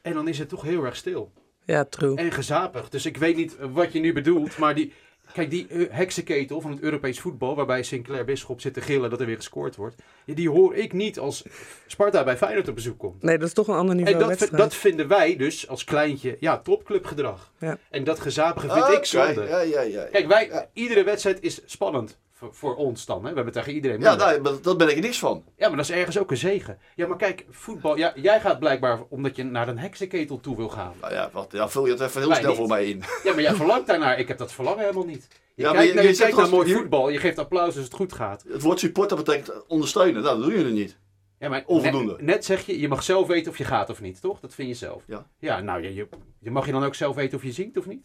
En 0.02 0.12
dan 0.14 0.28
is 0.28 0.38
het 0.38 0.48
toch 0.48 0.62
heel 0.62 0.84
erg 0.84 0.96
stil. 0.96 1.32
Ja, 1.64 1.84
true. 1.84 2.16
En 2.16 2.32
gezapig. 2.32 2.88
Dus 2.88 3.06
ik 3.06 3.16
weet 3.16 3.36
niet 3.36 3.56
eh, 3.56 3.66
wat 3.72 3.92
je 3.92 4.00
nu 4.00 4.12
bedoelt. 4.12 4.58
Maar 4.58 4.74
die, 4.74 4.92
kijk, 5.32 5.50
die 5.50 5.66
eh, 5.68 5.86
heksenketel 5.90 6.60
van 6.60 6.70
het 6.70 6.80
Europees 6.80 7.20
voetbal. 7.20 7.56
Waarbij 7.56 7.82
Sinclair 7.82 8.24
Bisschop 8.24 8.60
zit 8.60 8.74
te 8.74 8.80
gillen 8.80 9.10
dat 9.10 9.20
er 9.20 9.26
weer 9.26 9.36
gescoord 9.36 9.76
wordt. 9.76 9.96
Die 10.24 10.50
hoor 10.50 10.74
ik 10.74 10.92
niet 10.92 11.18
als 11.18 11.44
Sparta 11.86 12.24
bij 12.24 12.36
Feyenoord 12.36 12.68
op 12.68 12.74
bezoek 12.74 12.98
komt. 12.98 13.22
Nee, 13.22 13.38
dat 13.38 13.48
is 13.48 13.54
toch 13.54 13.68
een 13.68 13.74
ander 13.74 13.94
niveau 13.94 14.14
En 14.14 14.20
dat, 14.20 14.28
wedstrijd. 14.28 14.62
dat 14.62 14.74
vinden 14.74 15.08
wij 15.08 15.36
dus 15.36 15.68
als 15.68 15.84
kleintje, 15.84 16.36
ja, 16.40 16.58
topclubgedrag. 16.58 17.52
Ja. 17.58 17.78
En 17.90 18.04
dat 18.04 18.20
gezapige 18.20 18.68
vind 18.72 18.86
ik 18.88 18.94
Oké, 18.94 19.04
zonde. 19.06 19.42
Ja, 19.48 19.60
ja, 19.60 19.80
ja. 19.80 20.04
Kijk, 20.04 20.26
wij, 20.28 20.46
Ja. 20.48 20.68
iedere 20.72 21.04
wedstrijd 21.04 21.42
is 21.42 21.60
spannend 21.64 22.18
voor, 22.38 22.54
voor 22.54 22.76
ons 22.76 23.06
dan. 23.06 23.24
Hè? 23.24 23.28
We 23.30 23.34
hebben 23.36 23.52
tegen 23.54 23.72
iedereen. 23.72 24.00
Ja, 24.00 24.16
daar, 24.16 24.40
maar 24.42 24.52
dat 24.62 24.78
ben 24.78 24.88
ik 24.88 24.94
er 24.96 25.00
niks 25.02 25.18
van. 25.18 25.44
Ja, 25.56 25.68
maar 25.68 25.76
dat 25.76 25.88
is 25.88 25.94
ergens 25.96 26.18
ook 26.18 26.30
een 26.30 26.36
zegen. 26.36 26.78
Ja, 26.94 27.06
maar 27.06 27.16
kijk, 27.16 27.44
voetbal. 27.50 27.96
Ja, 27.96 28.12
jij 28.16 28.40
gaat 28.40 28.58
blijkbaar 28.58 29.02
omdat 29.08 29.36
je 29.36 29.42
naar 29.44 29.68
een 29.68 29.78
heksenketel 29.78 30.40
toe 30.40 30.56
wil 30.56 30.68
gaan. 30.68 30.92
Nou 31.00 31.12
ja, 31.12 31.30
wat, 31.32 31.52
ja, 31.52 31.68
vul 31.68 31.84
je 31.86 31.92
het 31.92 32.00
even 32.00 32.20
heel 32.20 32.28
Wij 32.28 32.38
snel 32.38 32.48
niet. 32.50 32.58
voor 32.58 32.68
mij 32.68 32.86
in. 32.86 33.02
Ja, 33.24 33.32
maar 33.32 33.40
jij 33.42 33.54
verlangt 33.54 33.86
daarnaar. 33.86 34.18
Ik 34.18 34.28
heb 34.28 34.38
dat 34.38 34.52
verlangen 34.52 34.80
helemaal 34.80 35.04
niet. 35.04 35.28
Je 35.54 35.62
Ja, 35.62 35.68
maar 35.68 35.74
kijkt, 35.76 35.88
je- 35.88 35.94
naar, 35.94 36.04
je 36.04 36.10
je 36.10 36.32
kijkt 36.34 36.50
mooi 36.50 36.68
je- 36.68 36.74
voetbal. 36.74 37.08
Je 37.08 37.18
geeft 37.18 37.38
applaus 37.38 37.74
als 37.76 37.84
het 37.84 37.94
goed 37.94 38.12
gaat. 38.12 38.44
Het 38.48 38.62
woord 38.62 38.78
supporter 38.80 39.16
betekent 39.16 39.66
ondersteunen. 39.66 40.22
Nou, 40.22 40.38
dat 40.38 40.46
doen 40.48 40.56
jullie 40.58 40.72
niet. 40.72 40.98
Ja, 41.38 41.48
maar 41.48 41.62
Onvoldoende. 41.66 42.12
Net, 42.12 42.20
net 42.22 42.44
zeg 42.44 42.66
je, 42.66 42.80
je 42.80 42.88
mag 42.88 43.02
zelf 43.02 43.26
weten 43.26 43.50
of 43.52 43.58
je 43.58 43.64
gaat 43.64 43.90
of 43.90 44.00
niet, 44.00 44.20
toch? 44.20 44.40
Dat 44.40 44.54
vind 44.54 44.68
je 44.68 44.74
zelf. 44.74 45.02
Ja. 45.06 45.26
Ja, 45.38 45.60
nou, 45.60 45.82
je, 45.82 45.94
je, 45.94 46.08
je 46.40 46.50
mag 46.50 46.66
je 46.66 46.72
dan 46.72 46.84
ook 46.84 46.94
zelf 46.94 47.14
weten 47.16 47.38
of 47.38 47.44
je 47.44 47.52
zingt 47.52 47.76
of 47.76 47.86
niet? 47.86 48.02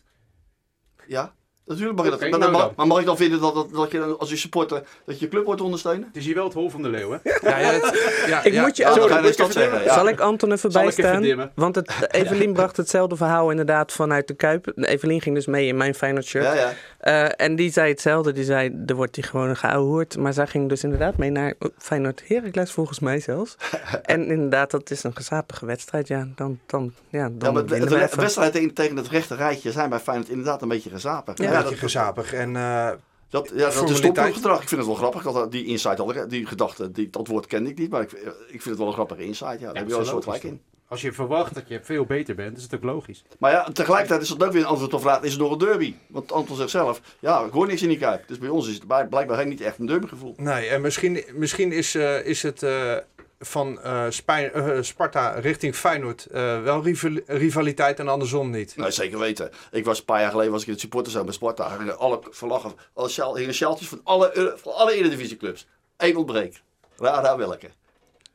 Ja, 1.07 1.33
natuurlijk 1.71 1.97
mag 1.97 2.05
je 2.05 2.11
dat. 2.11 2.39
Maar, 2.39 2.51
nou 2.51 2.71
maar- 2.75 2.87
mag 2.87 2.99
ik 2.99 3.05
dan 3.05 3.17
vinden 3.17 3.39
dat, 3.39 3.53
dat, 3.53 3.73
dat 3.73 3.91
je 3.91 3.99
dan 3.99 4.19
als 4.19 4.29
je 4.29 4.35
supporter, 4.35 4.83
dat 5.05 5.19
je 5.19 5.25
je 5.25 5.31
club 5.31 5.45
wordt 5.45 5.61
ondersteunen? 5.61 6.03
Het 6.07 6.15
is 6.17 6.25
hier 6.25 6.35
wel 6.35 6.43
het 6.43 6.53
hol 6.53 6.69
van 6.69 6.81
de 6.81 6.89
leeuw, 6.89 7.11
hè? 7.11 7.17
Ja, 7.49 7.57
ja, 7.59 7.71
het- 7.71 8.23
ja, 8.27 8.43
Ik 8.43 8.53
ja. 8.53 8.61
moet 8.61 8.77
je 8.77 8.83
Ja, 8.83 9.15
je 9.15 9.21
dus 9.21 9.35
dat 9.37 9.51
zeggen. 9.51 9.93
Zal 9.93 10.07
ik 10.07 10.19
Anton 10.19 10.51
even 10.51 10.71
bijstaan? 10.71 11.49
Want 11.55 11.75
het, 11.75 11.91
Evelien 12.11 12.53
bracht 12.53 12.77
hetzelfde 12.77 13.15
verhaal 13.15 13.49
inderdaad 13.49 13.91
vanuit 13.91 14.27
de 14.27 14.33
Kuip. 14.33 14.71
Evelien 14.75 15.21
ging 15.21 15.35
dus 15.35 15.45
mee 15.45 15.67
in 15.67 15.77
mijn 15.77 15.95
Feyenoord 15.95 16.25
shirt. 16.25 16.43
Ja, 16.45 16.53
ja. 16.53 16.73
Eh, 16.99 17.45
en 17.45 17.55
die 17.55 17.71
zei 17.71 17.89
hetzelfde. 17.89 18.31
Die 18.31 18.43
zei, 18.43 18.83
er 18.85 18.95
wordt 18.95 19.15
hier 19.15 19.25
gewoon 19.25 19.57
geouwehoerd. 19.57 20.17
Maar 20.17 20.33
zij 20.33 20.47
ging 20.47 20.69
dus 20.69 20.83
inderdaad 20.83 21.17
mee 21.17 21.29
naar 21.29 21.53
Feyenoord 21.77 22.21
Heracles 22.27 22.71
volgens 22.71 22.99
mij 22.99 23.19
zelfs. 23.19 23.55
en 24.03 24.25
inderdaad, 24.27 24.71
dat 24.71 24.89
is 24.89 25.03
een 25.03 25.15
gezapige 25.15 25.65
wedstrijd. 25.65 26.07
Ja, 26.07 26.27
dan, 26.35 26.59
dan, 26.65 26.93
ja, 27.09 27.23
dan 27.23 27.35
Ja, 27.39 27.51
maar 27.51 27.63
de, 27.63 27.69
winnen 27.69 27.89
de 27.89 27.95
we 27.95 28.03
even. 28.03 28.19
wedstrijden 28.19 28.53
tegen, 28.53 28.73
tegen 28.73 28.97
het 28.97 29.07
rechte 29.07 29.35
rijtje 29.35 29.71
zijn 29.71 29.89
bij 29.89 29.99
Feyenoord 29.99 30.29
inderdaad 30.29 30.61
een 30.61 30.67
beetje 30.67 30.89
gezapig. 30.89 31.37
Ja, 31.37 31.60
Een 31.65 31.69
dat, 31.69 31.79
beetje 31.79 31.99
gezapig. 31.99 32.33
En 32.33 32.55
eh, 32.55 32.89
dat, 33.29 33.51
ja, 33.55 33.69
dat 33.69 33.89
is 33.89 33.97
stopgedrag. 33.97 34.61
Ik 34.61 34.67
vind 34.67 34.79
het 34.81 34.89
wel 34.89 34.95
grappig. 34.95 35.23
Dat, 35.23 35.51
die 35.51 35.65
insight, 35.65 35.97
had 35.97 36.15
ik- 36.15 36.29
die 36.29 36.45
gedachte, 36.45 36.91
die, 36.91 37.09
dat 37.09 37.27
woord 37.27 37.45
kende 37.45 37.69
ik 37.69 37.77
niet. 37.77 37.89
Maar 37.89 38.01
ik, 38.01 38.11
ik 38.47 38.61
vind 38.61 38.63
het 38.65 38.77
wel 38.77 38.87
een 38.87 38.93
grappige 38.93 39.23
insight. 39.23 39.59
Ja, 39.59 39.65
daar 39.65 39.75
heb 39.75 39.83
je 39.85 39.91
wel 39.91 39.99
een 39.99 40.05
soort 40.05 40.23
gelijk 40.23 40.43
in. 40.43 40.61
Als 40.87 41.01
je 41.01 41.13
verwacht 41.13 41.53
dat 41.53 41.67
je 41.67 41.79
veel 41.83 42.05
beter 42.05 42.35
bent, 42.35 42.57
is 42.57 42.63
het 42.63 42.75
ook 42.75 42.83
logisch. 42.83 43.23
Maar 43.39 43.51
ja, 43.51 43.63
tegelijkertijd 43.63 44.21
is 44.21 44.27
dat 44.27 44.43
ook 44.43 44.51
weer 44.51 44.61
een 44.61 44.67
antwoord 44.67 44.93
op 44.93 44.99
de 44.99 45.05
vraag, 45.05 45.21
is 45.21 45.31
het 45.31 45.41
nog 45.41 45.51
een 45.51 45.57
derby? 45.57 45.93
Want 46.07 46.31
Anton 46.31 46.55
zegt 46.55 46.69
zelf, 46.69 47.01
ja, 47.19 47.43
ik 47.45 47.51
hoor 47.51 47.67
niks 47.67 47.81
in 47.81 47.87
die 47.89 47.97
Kuip. 47.97 48.27
Dus 48.27 48.37
bij 48.37 48.49
ons 48.49 48.67
is 48.67 48.73
het 48.73 49.09
blijkbaar 49.09 49.45
niet 49.45 49.61
echt 49.61 49.79
een 49.79 49.85
derbygevoel. 49.85 50.33
nee, 50.37 50.67
en 50.67 50.81
misschien, 50.81 51.23
misschien 51.33 51.71
is, 51.71 51.95
eh, 51.95 52.25
is 52.25 52.43
het 52.43 52.63
eh, 52.63 52.95
van 53.41 53.81
eh, 53.81 54.07
eh, 54.27 54.81
Sparta 54.81 55.29
richting 55.29 55.75
Feyenoord 55.75 56.25
eh, 56.25 56.63
wel 56.63 56.83
rival- 56.83 57.19
rivaliteit 57.25 57.99
en 57.99 58.07
andersom 58.07 58.49
niet. 58.49 58.75
Nee, 58.75 58.91
zeker 58.91 59.19
weten. 59.19 59.51
Ik 59.71 59.85
was 59.85 59.99
een 59.99 60.05
paar 60.05 60.21
jaar 60.21 60.31
geleden 60.31 60.51
was 60.51 60.61
ik 60.61 60.67
in 60.67 60.73
het 60.73 60.81
supporterzaal 60.81 61.23
bij 61.23 61.33
Sparta. 61.33 61.63
Alle 61.97 62.19
verlagen, 62.29 62.73
alle 62.93 63.37
hingen 63.39 63.53
sjaaltjes 63.53 63.87
van 63.87 64.01
alle, 64.03 64.53
van 64.61 64.73
alle 64.73 64.93
Eredivisieclubs. 64.93 65.67
Eén 65.97 66.17
ontbreekt. 66.17 66.61
Raar 66.97 67.23
daar 67.23 67.37
welke. 67.37 67.69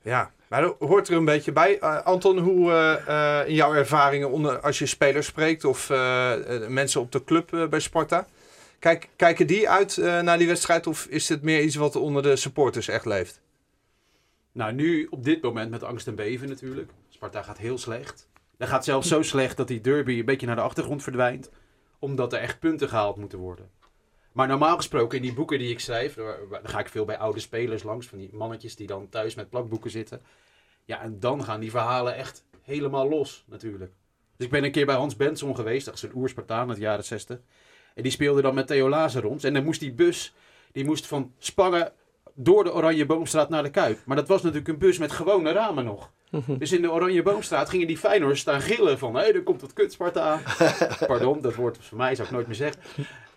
Ja, 0.02 0.30
maar 0.48 0.60
dat 0.60 0.76
hoort 0.78 1.08
er 1.08 1.16
een 1.16 1.24
beetje 1.24 1.52
bij. 1.52 1.80
Anton, 1.80 2.38
hoe 2.38 2.72
in 3.46 3.54
jouw 3.54 3.74
ervaringen 3.74 4.30
onder, 4.30 4.60
als 4.60 4.78
je 4.78 4.86
spelers 4.86 5.26
spreekt 5.26 5.64
of 5.64 5.88
mensen 6.68 7.00
op 7.00 7.12
de 7.12 7.24
club 7.24 7.66
bij 7.70 7.80
Sparta, 7.80 8.26
kijk, 8.78 9.08
kijken 9.16 9.46
die 9.46 9.68
uit 9.68 9.96
naar 9.96 10.38
die 10.38 10.46
wedstrijd 10.46 10.86
of 10.86 11.06
is 11.08 11.28
het 11.28 11.42
meer 11.42 11.60
iets 11.62 11.76
wat 11.76 11.96
onder 11.96 12.22
de 12.22 12.36
supporters 12.36 12.88
echt 12.88 13.04
leeft? 13.04 13.40
Nou, 14.56 14.72
nu 14.72 15.06
op 15.10 15.24
dit 15.24 15.42
moment 15.42 15.70
met 15.70 15.82
angst 15.82 16.06
en 16.06 16.14
beven 16.14 16.48
natuurlijk. 16.48 16.90
Sparta 17.08 17.42
gaat 17.42 17.58
heel 17.58 17.78
slecht. 17.78 18.28
Dat 18.56 18.68
gaat 18.68 18.84
zelfs 18.84 19.08
zo 19.08 19.22
slecht 19.22 19.56
dat 19.56 19.68
die 19.68 19.80
derby 19.80 20.18
een 20.18 20.24
beetje 20.24 20.46
naar 20.46 20.56
de 20.56 20.62
achtergrond 20.62 21.02
verdwijnt. 21.02 21.50
Omdat 21.98 22.32
er 22.32 22.38
echt 22.38 22.58
punten 22.58 22.88
gehaald 22.88 23.16
moeten 23.16 23.38
worden. 23.38 23.70
Maar 24.32 24.48
normaal 24.48 24.76
gesproken 24.76 25.16
in 25.16 25.22
die 25.22 25.34
boeken 25.34 25.58
die 25.58 25.70
ik 25.70 25.80
schrijf, 25.80 26.14
daar 26.14 26.60
ga 26.62 26.78
ik 26.78 26.88
veel 26.88 27.04
bij 27.04 27.18
oude 27.18 27.40
spelers 27.40 27.82
langs, 27.82 28.06
van 28.06 28.18
die 28.18 28.30
mannetjes 28.32 28.76
die 28.76 28.86
dan 28.86 29.08
thuis 29.08 29.34
met 29.34 29.50
plakboeken 29.50 29.90
zitten. 29.90 30.22
Ja, 30.84 31.02
en 31.02 31.20
dan 31.20 31.44
gaan 31.44 31.60
die 31.60 31.70
verhalen 31.70 32.14
echt 32.14 32.44
helemaal 32.62 33.08
los 33.08 33.44
natuurlijk. 33.46 33.92
Dus 34.36 34.46
ik 34.46 34.52
ben 34.52 34.64
een 34.64 34.72
keer 34.72 34.86
bij 34.86 34.94
Hans 34.94 35.16
Benson 35.16 35.56
geweest, 35.56 35.84
dat 35.84 35.94
is 35.94 36.02
een 36.02 36.14
oerspartaan 36.14 36.68
uit 36.68 36.76
de 36.76 36.82
jaren 36.82 37.04
60. 37.04 37.38
En 37.94 38.02
die 38.02 38.12
speelde 38.12 38.42
dan 38.42 38.54
met 38.54 38.66
Theo 38.66 38.88
Lazarons. 38.88 39.44
En 39.44 39.54
dan 39.54 39.64
moest 39.64 39.80
die 39.80 39.92
bus, 39.92 40.34
die 40.72 40.84
moest 40.84 41.06
van 41.06 41.32
Spangen 41.38 41.92
door 42.36 42.64
de 42.64 42.74
Oranje 42.74 43.06
Boomstraat 43.06 43.48
naar 43.48 43.62
de 43.62 43.70
Kuip. 43.70 43.98
Maar 44.04 44.16
dat 44.16 44.28
was 44.28 44.42
natuurlijk 44.42 44.68
een 44.68 44.78
bus 44.78 44.98
met 44.98 45.12
gewone 45.12 45.52
ramen 45.52 45.84
nog. 45.84 46.10
Dus 46.46 46.72
in 46.72 46.82
de 46.82 46.90
Oranje 46.90 47.22
Boomstraat 47.22 47.68
gingen 47.68 47.86
die 47.86 47.98
Feyenoorders 47.98 48.40
staan 48.40 48.60
gillen 48.60 48.98
van... 48.98 49.14
hé, 49.14 49.20
hey, 49.20 49.34
er 49.34 49.42
komt 49.42 49.60
wat 49.60 49.72
kut 49.72 49.92
Sparta. 49.92 50.40
Pardon, 51.06 51.40
dat 51.40 51.54
woord 51.54 51.76
was 51.76 51.86
voor 51.86 51.98
mij, 51.98 52.14
zou 52.14 52.28
ik 52.28 52.34
nooit 52.34 52.46
meer 52.46 52.56
zeggen. 52.56 52.80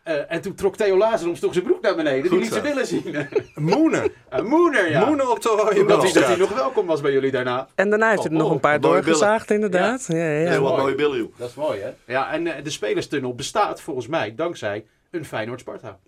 Eh, 0.04 0.32
en 0.32 0.42
toen 0.42 0.56
trok 0.56 0.76
Theo 0.76 0.98
Lazarons 0.98 1.40
toch 1.40 1.54
zijn 1.54 1.66
broek 1.66 1.82
naar 1.82 1.96
beneden. 1.96 2.30
Die 2.30 2.40
liet 2.40 2.48
zo. 2.48 2.54
zijn 2.54 2.64
billen 2.64 2.88
zien. 2.88 3.28
Moenen. 3.56 4.12
Een 4.30 4.46
moeder, 4.46 4.90
ja. 4.90 5.06
Moenen 5.06 5.32
op 5.32 5.42
de 5.42 5.52
Oranje 5.52 5.86
dat, 5.86 6.04
hij, 6.04 6.12
dat 6.12 6.26
hij 6.26 6.36
nog 6.36 6.54
welkom 6.54 6.86
was 6.86 7.02
bij 7.02 7.12
jullie 7.12 7.32
daarna. 7.32 7.68
En 7.76 7.90
daarna 7.90 8.10
heeft 8.10 8.24
hij 8.24 8.32
er 8.32 8.38
nog 8.38 8.52
een 8.52 8.60
paar 8.60 8.76
Oh, 8.76 8.82
doorgezaagd, 8.82 9.52
inderdaad. 9.52 10.06
Ja. 10.08 10.18
Ja, 10.18 10.50
Heel 10.50 10.62
wat 10.62 10.72
mooi. 10.72 10.82
mooie 10.82 10.96
billen, 10.96 11.18
joh. 11.18 11.34
Dat 11.38 11.50
is 11.50 11.56
mooi, 11.56 11.80
hè? 11.80 11.90
Ja, 12.06 12.32
en 12.32 12.48
eh, 12.48 12.64
de 12.64 12.70
spelerstunnel 12.70 13.36
bestaat 13.36 13.82
volgens 13.82 14.08
mij 14.08 14.36
dankzij 14.36 14.86
een 15.12 15.26
Feyenoord-Sparta. 15.26 16.00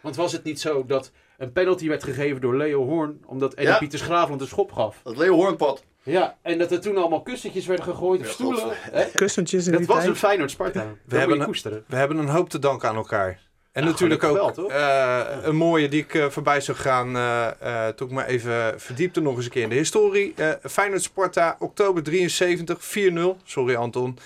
Want 0.00 0.16
was 0.16 0.32
het 0.32 0.44
niet 0.44 0.60
zo 0.60 0.84
dat 0.86 1.12
een 1.38 1.52
penalty 1.52 1.88
werd 1.88 2.04
gegeven 2.04 2.40
door 2.40 2.56
Leo 2.56 2.84
Hoorn... 2.84 3.20
omdat 3.26 3.54
Eddie 3.54 3.72
Ja. 3.72 3.78
Pieters 3.78 4.02
Graafland 4.02 4.40
een 4.40 4.46
schop 4.46 4.72
gaf? 4.72 5.00
Dat 5.02 5.16
Leo 5.16 5.34
Hoornpad. 5.34 5.84
Ja, 6.02 6.36
en 6.42 6.58
dat 6.58 6.72
er 6.72 6.80
toen 6.80 6.96
allemaal 6.96 7.22
kussentjes 7.22 7.66
werden 7.66 7.84
gegooid 7.84 8.20
of 8.20 8.28
stoelen. 8.28 8.64
hè? 8.70 9.04
Kussentjes 9.14 9.64
in 9.66 9.70
Dat 9.72 9.80
die 9.80 9.88
was 9.88 9.96
tijd. 9.98 10.08
een 10.08 10.16
Feyenoord-Sparta. 10.16 10.80
We 10.80 11.16
hebben 11.18 11.38
hebben 11.40 11.54
een-. 11.72 11.84
We 11.86 11.96
hebben 11.96 12.18
een 12.18 12.28
hoop 12.28 12.48
te 12.50 12.58
danken 12.58 12.88
aan 12.88 12.96
elkaar. 12.96 13.44
En 13.72 13.82
Ja, 13.84 13.88
natuurlijk 13.88 14.22
ook 14.24 14.58
eh, 14.70 15.20
een 15.42 15.56
mooie 15.56 15.88
die 15.88 16.02
ik 16.02 16.14
eh, 16.14 16.26
voorbij 16.26 16.60
zou 16.60 16.78
gaan 16.78 17.16
eh, 17.16 17.46
eh, 17.60 17.94
toen 17.94 18.08
ik 18.08 18.14
me 18.14 18.26
even 18.26 18.80
verdiepte 18.80 19.20
nog 19.20 19.36
eens 19.36 19.44
een 19.44 19.50
keer 19.50 19.62
in 19.62 19.68
de 19.68 19.74
historie. 19.74 20.32
Eh 20.36 20.50
Feyenoord 20.62 21.02
Sparta, 21.02 21.56
oktober 21.58 22.02
73, 22.02 22.78
4-0. 22.80 23.36
Sorry 23.44 23.74
Anton. 23.74 24.18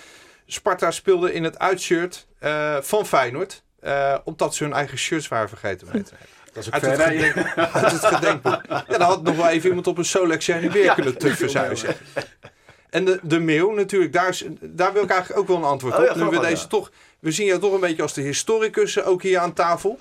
Sparta 0.46 0.90
speelde 0.90 1.32
in 1.32 1.44
het 1.44 1.58
uitshirt 1.58 2.26
eh, 2.38 2.76
van 2.80 3.06
Feyenoord. 3.06 3.62
eh, 3.80 4.14
omdat 4.24 4.54
ze 4.54 4.64
hun 4.64 4.72
eigen 4.72 4.98
shirts 4.98 5.28
waren 5.28 5.48
vergeten 5.48 5.88
mee 5.92 6.02
te 6.02 6.12
nemen. 6.12 6.28
Dat 6.52 6.66
is 6.66 6.70
Uit 6.70 6.84
ook 6.84 6.90
het, 6.90 7.00
ver 7.02 7.08
rijden. 7.16 7.32
gedenk, 7.32 7.74
uit 7.74 7.92
het 8.02 8.04
gedenkboek. 8.04 8.60
Ja, 8.68 8.84
dan 8.88 9.00
had 9.00 9.22
nog 9.22 9.36
wel 9.36 9.48
even 9.48 9.68
iemand 9.68 9.86
op 9.86 9.98
een 9.98 10.04
Solex 10.04 10.48
en 10.48 10.70
weer 10.70 10.94
kunnen 10.94 11.18
tufverzuizen. 11.18 11.94
En 12.90 13.04
de, 13.04 13.18
de 13.22 13.40
mail 13.40 13.70
natuurlijk, 13.70 14.12
daar, 14.12 14.28
is, 14.28 14.44
daar 14.60 14.92
wil 14.92 15.02
ik 15.02 15.10
eigenlijk 15.10 15.40
ook 15.40 15.46
wel 15.48 15.56
een 15.56 15.62
antwoord 15.64 15.94
Oh 15.94 16.00
op. 16.00 16.06
ja, 16.06 16.14
nu 16.14 16.24
we 16.30 16.38
deze 16.40 16.62
ja. 16.62 16.66
toch, 16.68 16.90
we 17.20 17.30
zien 17.30 17.46
jou 17.46 17.60
toch 17.60 17.72
een 17.72 17.80
beetje 17.80 18.02
als 18.02 18.12
de 18.14 18.20
historicus 18.20 19.02
ook 19.02 19.22
hier 19.22 19.38
aan 19.38 19.52
tafel. 19.52 19.98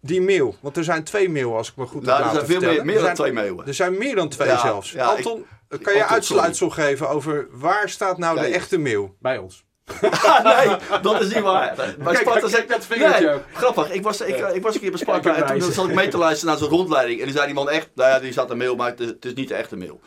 Die 0.00 0.20
mail, 0.22 0.56
want 0.60 0.76
er 0.76 0.84
zijn 0.84 1.04
twee 1.04 1.28
mail 1.30 1.56
als 1.56 1.68
ik 1.68 1.76
me 1.76 1.86
goed 1.86 2.02
Nou, 2.02 2.16
heb 2.16 2.26
er 2.28 2.32
laten 2.34 2.46
zijn 2.48 2.60
veel 2.60 2.70
meer, 2.70 2.78
Er 2.80 2.92
dan 2.94 3.02
zijn- 3.02 3.14
twee 3.14 3.32
meeuwen. 3.32 3.66
Er 3.66 3.74
zijn 3.74 3.98
meer 3.98 4.14
dan 4.14 4.28
twee 4.28 4.48
Ja, 4.48 4.58
zelfs. 4.60 4.90
ja, 4.92 5.04
Anton, 5.06 5.46
kan 5.68 5.94
je 5.94 6.00
Anton, 6.00 6.14
uitsluitsel 6.14 6.70
geven 6.70 7.08
over 7.08 7.46
waar 7.50 7.88
staat 7.88 8.18
nou 8.18 8.38
de 8.40 8.46
echte 8.46 8.78
mail? 8.78 9.16
Bij 9.20 9.38
ons. 9.38 9.64
Nee, 10.44 10.76
dat 11.02 11.20
is 11.20 11.34
niet 11.34 11.42
waar. 11.42 11.74
Bij 11.98 12.14
Sparta 12.14 12.48
zeg 12.48 12.66
dat 12.66 12.86
vingertje 12.86 13.24
Nee, 13.26 13.34
ook. 13.34 13.42
grappig. 13.52 13.90
Ik 13.90 14.02
was, 14.02 14.20
ik, 14.20 14.36
ik 14.38 14.62
was 14.62 14.74
een 14.74 14.80
keer 14.80 14.90
bij 14.90 14.98
Sparta 14.98 15.34
en 15.34 15.60
toen 15.60 15.72
zat 15.72 15.88
ik 15.88 15.94
mee 15.94 16.08
te 16.08 16.18
luisteren 16.18 16.54
naar 16.54 16.62
zo'n 16.62 16.76
rondleiding. 16.76 17.18
En 17.18 17.24
die 17.24 17.34
zei 17.34 17.46
die 17.46 17.54
man 17.54 17.70
echt, 17.70 17.88
nou 17.94 18.10
ja, 18.10 18.18
die 18.20 18.32
zat 18.32 18.50
een 18.50 18.58
mail, 18.58 18.76
maar 18.76 18.90
het 18.90 19.00
is, 19.00 19.06
het 19.06 19.24
is 19.24 19.34
niet 19.34 19.48
de 19.48 19.54
echte 19.54 19.76
mail. 19.76 20.00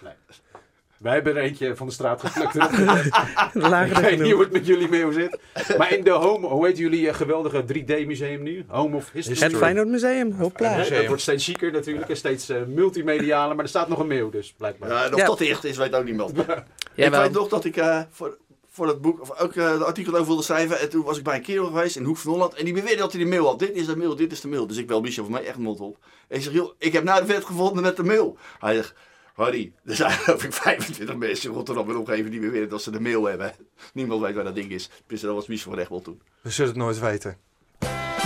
Wij 0.97 1.13
hebben 1.13 1.35
er 1.35 1.41
eentje 1.43 1.75
van 1.75 1.87
de 1.87 1.93
straat 1.93 2.21
geplukt. 2.25 2.55
Ik 3.91 3.97
weet 3.97 4.19
niet 4.19 4.31
hoe 4.31 4.41
het 4.41 4.51
met 4.51 4.65
jullie 4.65 4.89
mee 4.89 5.11
zit. 5.11 5.39
Maar 5.77 5.91
in 5.93 6.03
de 6.03 6.09
Home, 6.09 6.47
hoe 6.47 6.65
heet 6.65 6.77
jullie 6.77 7.07
eh, 7.09 7.13
geweldige 7.15 7.63
3D-museum 7.73 8.43
nu? 8.43 8.65
Home 8.67 8.95
of 8.95 9.09
History. 9.13 9.39
Het 9.39 9.55
Feyenoord 9.57 9.87
Museum, 9.87 10.31
hopla. 10.31 10.77
Dat 10.77 11.05
wordt 11.05 11.21
steeds 11.21 11.45
chiquer 11.45 11.71
natuurlijk 11.71 12.09
en 12.09 12.17
steeds 12.17 12.49
eh, 12.49 12.57
multimedialer, 12.67 13.55
maar 13.55 13.63
er 13.63 13.69
staat 13.69 13.87
nog 13.87 13.99
een 13.99 14.07
mail 14.07 14.29
dus, 14.29 14.53
blijkbaar. 14.57 14.89
Ja, 14.89 15.05
of 15.09 15.15
Ja. 15.17 15.25
dat 15.25 15.37
de 15.37 15.47
echte 15.49 15.69
is, 15.69 15.77
weet 15.77 15.95
ook 15.95 16.03
niemand. 16.05 16.37
ik 16.37 16.45
Jawel. 16.93 17.21
weet 17.21 17.31
nog 17.31 17.47
dat 17.47 17.65
ik 17.65 17.77
eh, 17.77 17.99
voor, 18.11 18.37
voor 18.73 18.85
dat 18.85 19.01
boek, 19.01 19.21
of 19.21 19.39
ook 19.39 19.55
eh, 19.55 19.77
de 19.77 19.85
artikel 19.85 20.13
over 20.13 20.25
wilde 20.25 20.43
schrijven. 20.43 20.79
En 20.79 20.89
toen 20.89 21.03
was 21.03 21.17
ik 21.17 21.23
bij 21.23 21.35
een 21.35 21.41
kerel 21.41 21.65
geweest 21.65 21.95
in 21.95 22.03
Hoek 22.03 22.17
van 22.17 22.31
Holland. 22.31 22.53
En 22.53 22.65
die 22.65 22.73
beweerde 22.73 23.01
dat 23.01 23.11
hij 23.11 23.23
de 23.23 23.29
mail 23.29 23.45
had. 23.45 23.59
Dit 23.59 23.75
is 23.75 23.85
de 23.85 23.97
mail, 23.97 24.15
dit 24.15 24.31
is 24.31 24.41
de 24.41 24.47
mail. 24.47 24.67
Dus 24.67 24.77
ik 24.77 24.87
wel 24.87 25.01
Michel 25.01 25.23
voor 25.23 25.33
mij 25.33 25.45
echt 25.45 25.57
mond 25.57 25.79
op. 25.79 25.97
En 26.27 26.37
ik 26.37 26.43
zeg, 26.43 26.53
joh, 26.53 26.73
ik 26.77 26.93
heb 26.93 27.03
nou 27.03 27.21
de 27.25 27.33
vet 27.33 27.45
gevonden 27.45 27.83
met 27.83 27.95
de 27.95 28.03
mail. 28.03 28.37
Hij 28.59 28.75
zegt, 28.75 28.93
Harry, 29.33 29.73
er 29.85 29.95
zijn 29.95 30.11
geloof 30.19 30.43
ik 30.43 30.53
25 30.53 31.15
mensen 31.15 31.49
in 31.49 31.55
Rotterdam 31.55 31.89
en 31.89 31.95
omgeving 31.95 32.29
die 32.29 32.39
beweren 32.39 32.69
dat 32.69 32.81
ze 32.81 32.91
de 32.91 32.99
mail 32.99 33.23
hebben. 33.25 33.53
Niemand 33.93 34.21
weet 34.21 34.35
waar 34.35 34.43
dat 34.43 34.55
ding 34.55 34.71
is. 34.71 34.89
Dus 35.07 35.21
dat 35.21 35.35
was 35.35 35.47
Michel 35.47 35.69
van 35.69 35.77
Rechtwol 35.77 36.01
toen. 36.01 36.21
We 36.41 36.49
zullen 36.49 36.71
het 36.71 36.79
nooit 36.79 36.99
weten. 36.99 37.37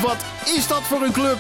Wat 0.02 0.26
is 0.46 0.68
dat 0.68 0.84
voor 0.84 1.02
een 1.02 1.14
club? 1.14 1.38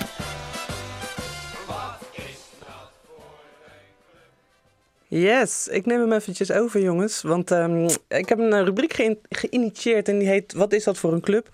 Yes, 5.07 5.67
ik 5.67 5.85
neem 5.85 5.99
hem 5.99 6.11
eventjes 6.11 6.51
over, 6.51 6.81
jongens. 6.81 7.21
Want 7.21 7.51
ehm, 7.51 7.87
ik 8.07 8.29
heb 8.29 8.39
een 8.39 8.53
eh, 8.53 8.63
rubriek 8.63 8.93
geïn- 8.93 9.19
geïnitieerd 9.29 10.07
en 10.09 10.19
die 10.19 10.27
heet 10.27 10.53
Wat 10.53 10.73
is 10.73 10.83
dat 10.83 10.97
voor 10.97 11.13
een 11.13 11.21
club? 11.21 11.49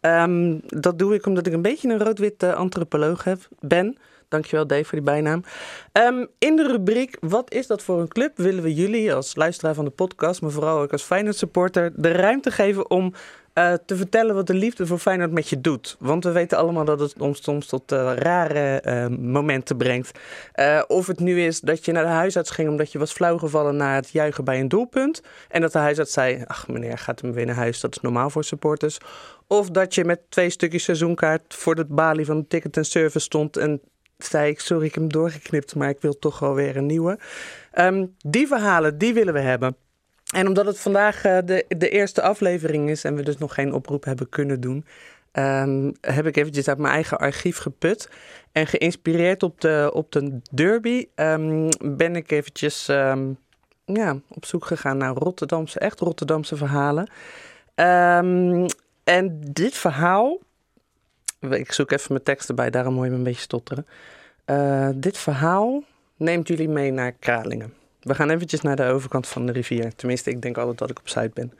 Ehm, 0.00 0.58
dat 0.66 0.98
doe 0.98 1.14
ik 1.14 1.26
omdat 1.26 1.46
ik 1.46 1.52
een 1.52 1.62
beetje 1.62 1.88
een 1.88 1.98
rood-wit 1.98 2.42
eh, 2.42 2.54
antropoloog 2.54 3.24
heb, 3.24 3.38
ben. 3.60 3.96
Dankjewel 4.28 4.66
Dave 4.66 4.84
voor 4.84 4.98
die 4.98 5.06
bijnaam. 5.06 5.44
Ehm, 5.92 6.26
in 6.38 6.56
de 6.56 6.66
rubriek 6.66 7.16
Wat 7.20 7.52
is 7.52 7.66
dat 7.66 7.82
voor 7.82 8.00
een 8.00 8.08
club? 8.08 8.36
willen 8.36 8.62
we 8.62 8.74
jullie 8.74 9.14
als 9.14 9.34
luisteraar 9.34 9.74
van 9.74 9.84
de 9.84 9.90
podcast, 9.90 10.40
maar 10.40 10.50
vooral 10.50 10.78
ook 10.78 10.92
als 10.92 11.02
Feyenoord 11.02 11.36
supporter, 11.36 11.92
de 11.94 12.12
ruimte 12.12 12.50
geven 12.50 12.90
om 12.90 13.14
eh, 13.54 13.72
te 13.86 13.96
vertellen 13.96 14.34
wat 14.34 14.46
de 14.46 14.54
liefde 14.54 14.86
voor 14.86 14.98
Feyenoord 14.98 15.30
met 15.30 15.48
je 15.48 15.60
doet. 15.60 15.96
Want 15.98 16.24
we 16.24 16.32
weten 16.32 16.58
allemaal 16.58 16.84
dat 16.84 17.00
het 17.00 17.20
ons 17.20 17.42
soms 17.42 17.66
tot 17.66 17.92
eh, 17.92 18.12
rare 18.16 18.80
eh, 18.80 19.06
momenten 19.06 19.76
brengt. 19.76 20.18
Of 20.86 21.06
het 21.06 21.20
nu 21.20 21.42
is 21.42 21.60
dat 21.60 21.84
je 21.84 21.92
naar 21.92 22.04
de 22.04 22.10
huisarts 22.10 22.50
ging 22.50 22.68
omdat 22.68 22.92
je 22.92 22.98
was 22.98 23.12
flauwgevallen 23.12 23.76
na 23.76 23.94
het 23.94 24.10
juichen 24.10 24.44
bij 24.44 24.60
een 24.60 24.68
doelpunt. 24.68 25.22
En 25.48 25.60
dat 25.60 25.72
de 25.72 25.78
huisarts 25.78 26.12
zei, 26.12 26.42
ach 26.46 26.68
meneer, 26.68 26.98
gaat 26.98 27.20
hem 27.20 27.32
weer 27.32 27.46
naar 27.46 27.54
huis, 27.54 27.80
dat 27.80 27.96
is 27.96 28.02
normaal 28.02 28.30
voor 28.30 28.44
supporters. 28.44 28.98
Of 29.46 29.70
dat 29.70 29.94
je 29.94 30.04
met 30.04 30.20
twee 30.28 30.50
stukjes 30.50 30.84
seizoenkaart 30.84 31.54
voor 31.54 31.74
de 31.74 31.84
balie 31.84 32.26
van 32.26 32.38
de 32.38 32.46
ticket 32.46 32.76
en 32.76 32.84
service 32.84 33.24
stond 33.24 33.56
en 33.56 33.80
zei 34.18 34.50
ik, 34.50 34.60
sorry, 34.60 34.84
ik 34.84 34.94
heb 34.94 35.02
hem 35.02 35.12
doorgeknipt, 35.12 35.74
maar 35.74 35.88
ik 35.88 36.00
wil 36.00 36.18
toch 36.18 36.38
wel 36.38 36.54
weer 36.54 36.76
een 36.76 36.86
nieuwe. 36.86 37.18
Ehm, 37.70 38.06
die 38.18 38.46
verhalen, 38.46 38.98
die 38.98 39.14
willen 39.14 39.34
we 39.34 39.40
hebben. 39.40 39.76
En 40.34 40.46
omdat 40.46 40.66
het 40.66 40.80
vandaag 40.80 41.24
eh, 41.24 41.38
de, 41.44 41.64
de 41.68 41.88
eerste 41.88 42.22
aflevering 42.22 42.90
is 42.90 43.04
en 43.04 43.14
we 43.14 43.22
dus 43.22 43.38
nog 43.38 43.54
geen 43.54 43.72
oproep 43.72 44.04
hebben 44.04 44.28
kunnen 44.28 44.60
doen, 44.60 44.84
ehm, 45.32 45.92
heb 46.00 46.26
ik 46.26 46.36
eventjes 46.36 46.68
uit 46.68 46.78
mijn 46.78 46.94
eigen 46.94 47.18
archief 47.18 47.58
geput. 47.58 48.08
En 48.52 48.66
geïnspireerd 48.66 49.42
op 49.42 49.60
de, 49.60 49.90
op 49.94 50.12
de 50.12 50.40
derby 50.50 51.06
ehm, 51.14 51.68
ben 51.80 52.16
ik 52.16 52.30
eventjes 52.30 52.86
ja, 53.86 54.18
op 54.28 54.44
zoek 54.44 54.64
gegaan 54.64 54.96
naar 54.96 55.14
Rotterdamse, 55.14 55.78
echt 55.78 56.00
Rotterdamse 56.00 56.56
verhalen. 56.56 57.10
En 59.04 59.40
dit 59.52 59.74
verhaal, 59.74 60.38
ik 61.52 61.72
zoek 61.72 61.90
even 61.90 62.12
mijn 62.12 62.24
tekst 62.24 62.48
erbij, 62.48 62.70
daarom 62.70 62.94
hoor 62.94 63.04
je 63.04 63.10
me 63.10 63.16
een 63.16 63.22
beetje 63.22 63.40
stotteren. 63.40 63.86
Eh, 64.44 64.88
dit 64.94 65.18
verhaal 65.18 65.82
neemt 66.16 66.48
jullie 66.48 66.68
mee 66.68 66.90
naar 66.90 67.12
Kralingen. 67.12 67.72
We 68.00 68.14
gaan 68.14 68.30
eventjes 68.30 68.60
naar 68.60 68.76
de 68.76 68.84
overkant 68.84 69.26
van 69.26 69.46
de 69.46 69.52
rivier. 69.52 69.94
Tenminste, 69.94 70.30
ik 70.30 70.42
denk 70.42 70.58
altijd 70.58 70.78
dat 70.78 70.90
ik 70.90 70.98
op 70.98 71.08
Zuid 71.08 71.34
ben. 71.34 71.52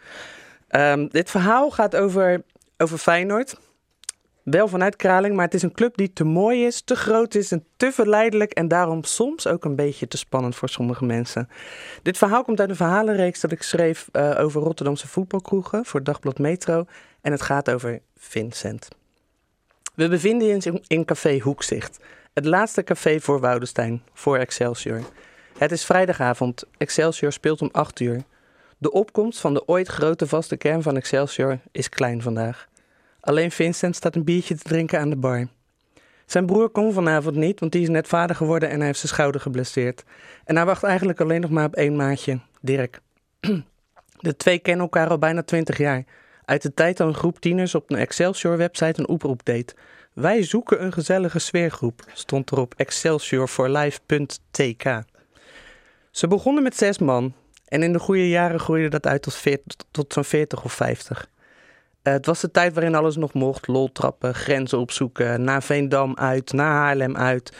Ehm, 0.69 1.07
dit 1.07 1.31
verhaal 1.31 1.71
gaat 1.71 1.97
over, 1.97 2.43
over 2.77 2.99
Feyenoord. 2.99 3.57
Wel 4.43 4.69
vanuit 4.69 4.97
Kraling, 4.97 5.35
maar 5.35 5.45
het 5.45 5.55
is 5.55 5.63
een 5.63 5.73
club 5.73 5.97
die 5.97 6.13
te 6.13 6.25
mooi 6.25 6.67
is, 6.67 6.81
te 6.81 6.97
groot 6.97 7.35
is 7.35 7.53
en 7.53 7.65
te 7.77 7.93
verleidelijk. 7.93 8.53
En 8.53 8.69
daarom 8.69 9.05
soms 9.05 9.47
ook 9.47 9.65
een 9.65 9.77
beetje 9.77 10.09
te 10.09 10.17
spannend 10.17 10.57
voor 10.57 10.69
sommige 10.69 11.05
mensen. 11.05 11.49
Dit 12.03 12.19
verhaal 12.19 12.45
komt 12.45 12.61
uit 12.61 12.71
een 12.71 12.77
verhalenreeks 12.77 13.41
dat 13.41 13.53
ik 13.53 13.63
schreef 13.63 14.09
eh, 14.13 14.35
over 14.39 14.63
Rotterdamse 14.63 15.09
voetbalkroegen 15.09 15.85
voor 15.85 16.03
Dagblad 16.03 16.39
Metro. 16.39 16.85
En 17.21 17.33
het 17.33 17.43
gaat 17.43 17.71
over 17.71 18.01
Vincent. 18.17 18.89
We 19.95 20.09
bevinden 20.09 20.55
ons 20.55 20.67
in, 20.87 21.05
Café 21.05 21.39
Hoekzicht. 21.39 21.99
Het 22.33 22.45
laatste 22.45 22.85
café 22.85 23.21
voor 23.21 23.41
Woudenstein, 23.41 24.03
voor 24.13 24.39
Excelsior. 24.39 25.01
Het 25.59 25.73
is 25.73 25.85
vrijdagavond. 25.85 26.65
Excelsior 26.79 27.33
speelt 27.33 27.63
om 27.63 27.69
8 27.73 28.01
uur. 28.01 28.23
De 28.79 28.93
opkomst 28.93 29.41
van 29.41 29.55
de 29.55 29.69
ooit 29.69 29.89
grote 29.89 30.27
vaste 30.27 30.57
kern 30.57 30.83
van 30.83 30.97
Excelsior 30.97 31.59
is 31.73 31.89
klein 31.89 32.23
vandaag. 32.23 32.69
Alleen 33.21 33.51
Vincent 33.51 33.97
staat 33.97 34.15
een 34.15 34.25
biertje 34.25 34.55
te 34.57 34.63
drinken 34.63 35.01
aan 35.01 35.11
de 35.11 35.17
bar. 35.17 35.49
Zijn 36.27 36.47
broer 36.47 36.69
kon 36.69 36.93
vanavond 36.93 37.37
niet, 37.37 37.61
want 37.61 37.73
die 37.73 37.83
is 37.83 37.89
net 37.89 38.09
vader 38.09 38.37
geworden 38.37 38.69
en 38.69 38.77
hij 38.77 38.87
heeft 38.87 38.99
zijn 38.99 39.13
schouder 39.13 39.41
geblesseerd. 39.41 40.05
En 40.45 40.57
hij 40.57 40.65
wacht 40.65 40.83
eigenlijk 40.83 41.21
alleen 41.21 41.41
nog 41.41 41.51
maar 41.51 41.67
op 41.67 41.75
één 41.75 41.97
maatje, 41.97 42.41
Dirk. 42.61 43.01
De 44.19 44.37
twee 44.37 44.59
kennen 44.59 44.83
elkaar 44.83 45.09
al 45.09 45.19
bijna 45.19 45.43
20 45.43 45.79
jaar. 45.79 46.05
Uit 46.45 46.63
de 46.63 46.75
tijd 46.75 46.97
dat 46.97 47.09
een 47.09 47.15
groep 47.15 47.41
tieners 47.41 47.75
op 47.75 47.91
een 47.91 47.99
Excelsior-website 47.99 49.01
een 49.01 49.09
oproep 49.09 49.45
deed. 49.45 49.75
Wij 50.13 50.43
zoeken 50.43 50.85
een 50.85 50.93
gezellige 50.93 51.39
sfeergroep, 51.39 52.05
stond 52.13 52.51
er 52.51 52.59
op 52.59 52.75
excelsiorforlife.tk. 52.77 55.03
Ze 56.11 56.29
begonnen 56.29 56.63
met 56.63 56.77
zes 56.77 56.99
man 56.99 57.35
en 57.69 57.83
in 57.83 57.93
de 57.93 57.99
goede 57.99 58.29
jaren 58.29 58.61
groeide 58.61 58.89
dat 58.89 59.07
uit 59.07 59.23
tot, 59.23 59.35
40 59.35 59.65
tot 59.91 60.13
zo'n 60.13 60.25
40 60.25 60.65
of 60.65 60.73
50. 60.73 61.29
Eh, 62.03 62.13
het 62.13 62.27
was 62.27 62.41
de 62.41 62.51
tijd 62.51 62.75
waarin 62.75 62.95
alles 62.95 63.17
nog 63.17 63.33
mocht, 63.33 63.67
lol 63.67 63.93
trappen, 63.93 64.35
grenzen 64.35 64.79
opzoeken, 64.79 65.45
naar 65.45 65.63
Veendam 65.63 66.17
uit, 66.17 66.53
naar 66.53 66.73
Haarlem 66.73 67.17
uit. 67.17 67.57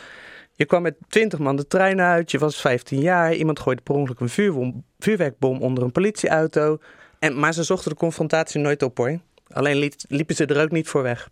Je 0.55 0.65
kwam 0.65 0.83
met 0.83 0.95
20 1.09 1.39
man 1.39 1.57
de 1.57 1.67
trein 1.67 2.01
uit, 2.01 2.31
je 2.31 2.39
was 2.39 2.61
15 2.61 3.01
jaar, 3.01 3.35
iemand 3.35 3.61
gooide 3.61 3.83
per 3.83 3.95
ongeluk 3.95 4.21
een 4.21 4.85
vuurwerkbom 4.99 5.61
onder 5.61 5.85
een 5.85 5.93
politieauto. 5.93 6.79
En, 7.25 7.39
maar 7.39 7.53
ze 7.53 7.63
zochten 7.63 7.91
de 7.91 7.97
confrontatie 7.97 8.61
nooit 8.61 8.83
op 8.83 8.97
hoor. 8.97 9.19
Alleen 9.49 9.93
liepen 10.09 10.35
ze 10.35 10.47
er 10.47 10.63
ook 10.63 10.71
niet 10.71 10.89
voor 10.89 11.03
weg. 11.03 11.31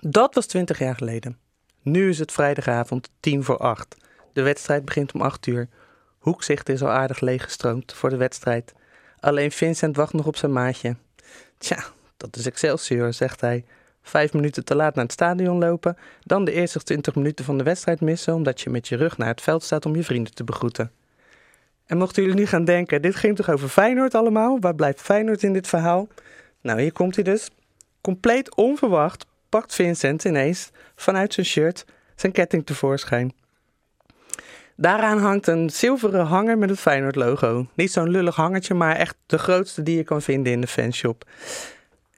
Dat 0.00 0.34
was 0.34 0.46
20 0.46 0.78
jaar 0.78 0.94
geleden. 0.94 1.38
Nu 1.82 2.08
is 2.08 2.18
het 2.18 2.32
vrijdagavond, 2.32 3.08
tien 3.20 3.44
voor 3.44 3.56
acht. 3.56 3.96
De 4.32 4.42
wedstrijd 4.42 4.84
begint 4.84 5.12
om 5.12 5.20
8 5.20 5.46
uur. 5.46 5.68
Hoekzicht 6.18 6.68
is 6.68 6.82
al 6.82 6.88
aardig 6.88 7.20
leeggestroomd 7.20 7.92
voor 7.92 8.10
de 8.10 8.16
wedstrijd. 8.16 8.72
Alleen 9.20 9.52
Vincent 9.52 9.96
wacht 9.96 10.12
nog 10.12 10.26
op 10.26 10.36
zijn 10.36 10.52
maatje. 10.52 10.96
Tja, 11.58 11.84
dat 12.16 12.36
is 12.36 12.46
Excelsior, 12.46 13.12
zegt 13.12 13.40
hij. 13.40 13.64
Vijf 14.02 14.32
minuten 14.32 14.64
te 14.64 14.74
laat 14.74 14.94
naar 14.94 15.04
het 15.04 15.12
stadion 15.12 15.58
lopen, 15.58 15.96
dan 16.20 16.44
de 16.44 16.52
eerste 16.52 16.82
20 16.82 17.14
minuten 17.14 17.44
van 17.44 17.58
de 17.58 17.64
wedstrijd 17.64 18.00
missen 18.00 18.34
omdat 18.34 18.60
je 18.60 18.70
met 18.70 18.88
je 18.88 18.96
rug 18.96 19.18
naar 19.18 19.28
het 19.28 19.42
veld 19.42 19.62
staat 19.62 19.86
om 19.86 19.96
je 19.96 20.04
vrienden 20.04 20.34
te 20.34 20.44
begroeten. 20.44 20.92
En 21.86 21.98
mochten 21.98 22.22
jullie 22.22 22.38
nu 22.38 22.46
gaan 22.46 22.64
denken, 22.64 23.02
dit 23.02 23.16
ging 23.16 23.36
toch 23.36 23.50
over 23.50 23.68
Feyenoord 23.68 24.14
allemaal? 24.14 24.60
Waar 24.60 24.74
blijft 24.74 25.00
Feyenoord 25.00 25.42
in 25.42 25.52
dit 25.52 25.68
verhaal? 25.68 26.08
Nou, 26.60 26.80
hier 26.80 26.92
komt 26.92 27.14
hij 27.14 27.24
dus. 27.24 27.50
Compleet 28.00 28.54
onverwacht 28.54 29.26
pakt 29.48 29.74
Vincent 29.74 30.24
ineens 30.24 30.70
vanuit 30.94 31.34
zijn 31.34 31.46
shirt 31.46 31.84
zijn 32.16 32.32
ketting 32.32 32.66
tevoorschijn. 32.66 33.32
Daaraan 34.76 35.18
hangt 35.18 35.46
een 35.46 35.70
zilveren 35.70 36.26
hanger 36.26 36.58
met 36.58 36.70
het 36.70 36.78
Feyenoord-logo. 36.78 37.66
Niet 37.74 37.92
zo'n 37.92 38.10
lullig 38.10 38.36
hangertje, 38.36 38.74
maar 38.74 38.96
echt 38.96 39.16
de 39.26 39.38
grootste 39.38 39.82
die 39.82 39.96
je 39.96 40.04
kan 40.04 40.22
vinden 40.22 40.52
in 40.52 40.60
de 40.60 40.66
fanshop. 40.66 41.24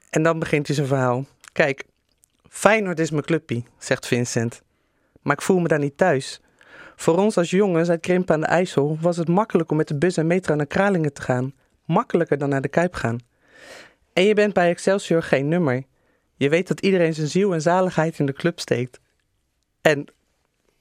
En 0.09 0.23
dan 0.23 0.39
begint 0.39 0.67
hij 0.67 0.75
zijn 0.75 0.87
verhaal. 0.87 1.25
Kijk, 1.51 1.83
Feyenoord 2.49 2.99
is 2.99 3.11
mijn 3.11 3.23
clubpie, 3.23 3.65
zegt 3.77 4.07
Vincent. 4.07 4.61
Maar 5.21 5.35
ik 5.35 5.41
voel 5.41 5.59
me 5.59 5.67
daar 5.67 5.79
niet 5.79 5.97
thuis. 5.97 6.41
Voor 6.95 7.17
ons 7.17 7.37
als 7.37 7.49
jongens 7.49 7.89
uit 7.89 8.01
Krimpen 8.01 8.35
aan 8.35 8.41
de 8.41 8.47
IJssel 8.47 8.97
was 9.01 9.17
het 9.17 9.27
makkelijk 9.27 9.71
om 9.71 9.77
met 9.77 9.87
de 9.87 9.97
bus 9.97 10.17
en 10.17 10.27
metro 10.27 10.55
naar 10.55 10.65
Kralingen 10.65 11.13
te 11.13 11.21
gaan. 11.21 11.53
Makkelijker 11.85 12.37
dan 12.37 12.49
naar 12.49 12.61
de 12.61 12.67
Kuip 12.67 12.93
gaan. 12.93 13.19
En 14.13 14.23
je 14.23 14.33
bent 14.33 14.53
bij 14.53 14.69
Excelsior 14.69 15.23
geen 15.23 15.47
nummer. 15.47 15.83
Je 16.35 16.49
weet 16.49 16.67
dat 16.67 16.79
iedereen 16.79 17.13
zijn 17.13 17.27
ziel 17.27 17.53
en 17.53 17.61
zaligheid 17.61 18.19
in 18.19 18.25
de 18.25 18.33
club 18.33 18.59
steekt. 18.59 18.99
En 19.81 20.05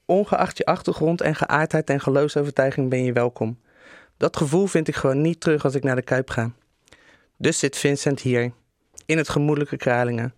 ongeacht 0.05 0.59
je 0.59 0.65
achtergrond 0.65 1.21
en 1.21 1.35
geaardheid 1.35 1.91
en 1.91 2.01
geloofsovertuiging 2.01 2.91
ben 2.91 3.05
je 3.05 3.13
welkom. 3.13 3.61
Dat 4.17 4.37
gevoel 4.37 4.67
vind 4.67 4.89
ik 4.89 4.95
gewoon 4.95 5.21
niet 5.21 5.41
terug 5.41 5.65
als 5.65 5.75
ik 5.75 5.83
naar 5.83 5.97
de 5.97 6.03
Kuip 6.03 6.31
ga. 6.31 6.51
Dus 7.37 7.59
zit 7.59 7.77
Vincent 7.77 8.21
hier, 8.21 8.53
in 9.07 9.17
het 9.17 9.29
gemoedelijke 9.29 9.77
Kralingen, 9.77 10.35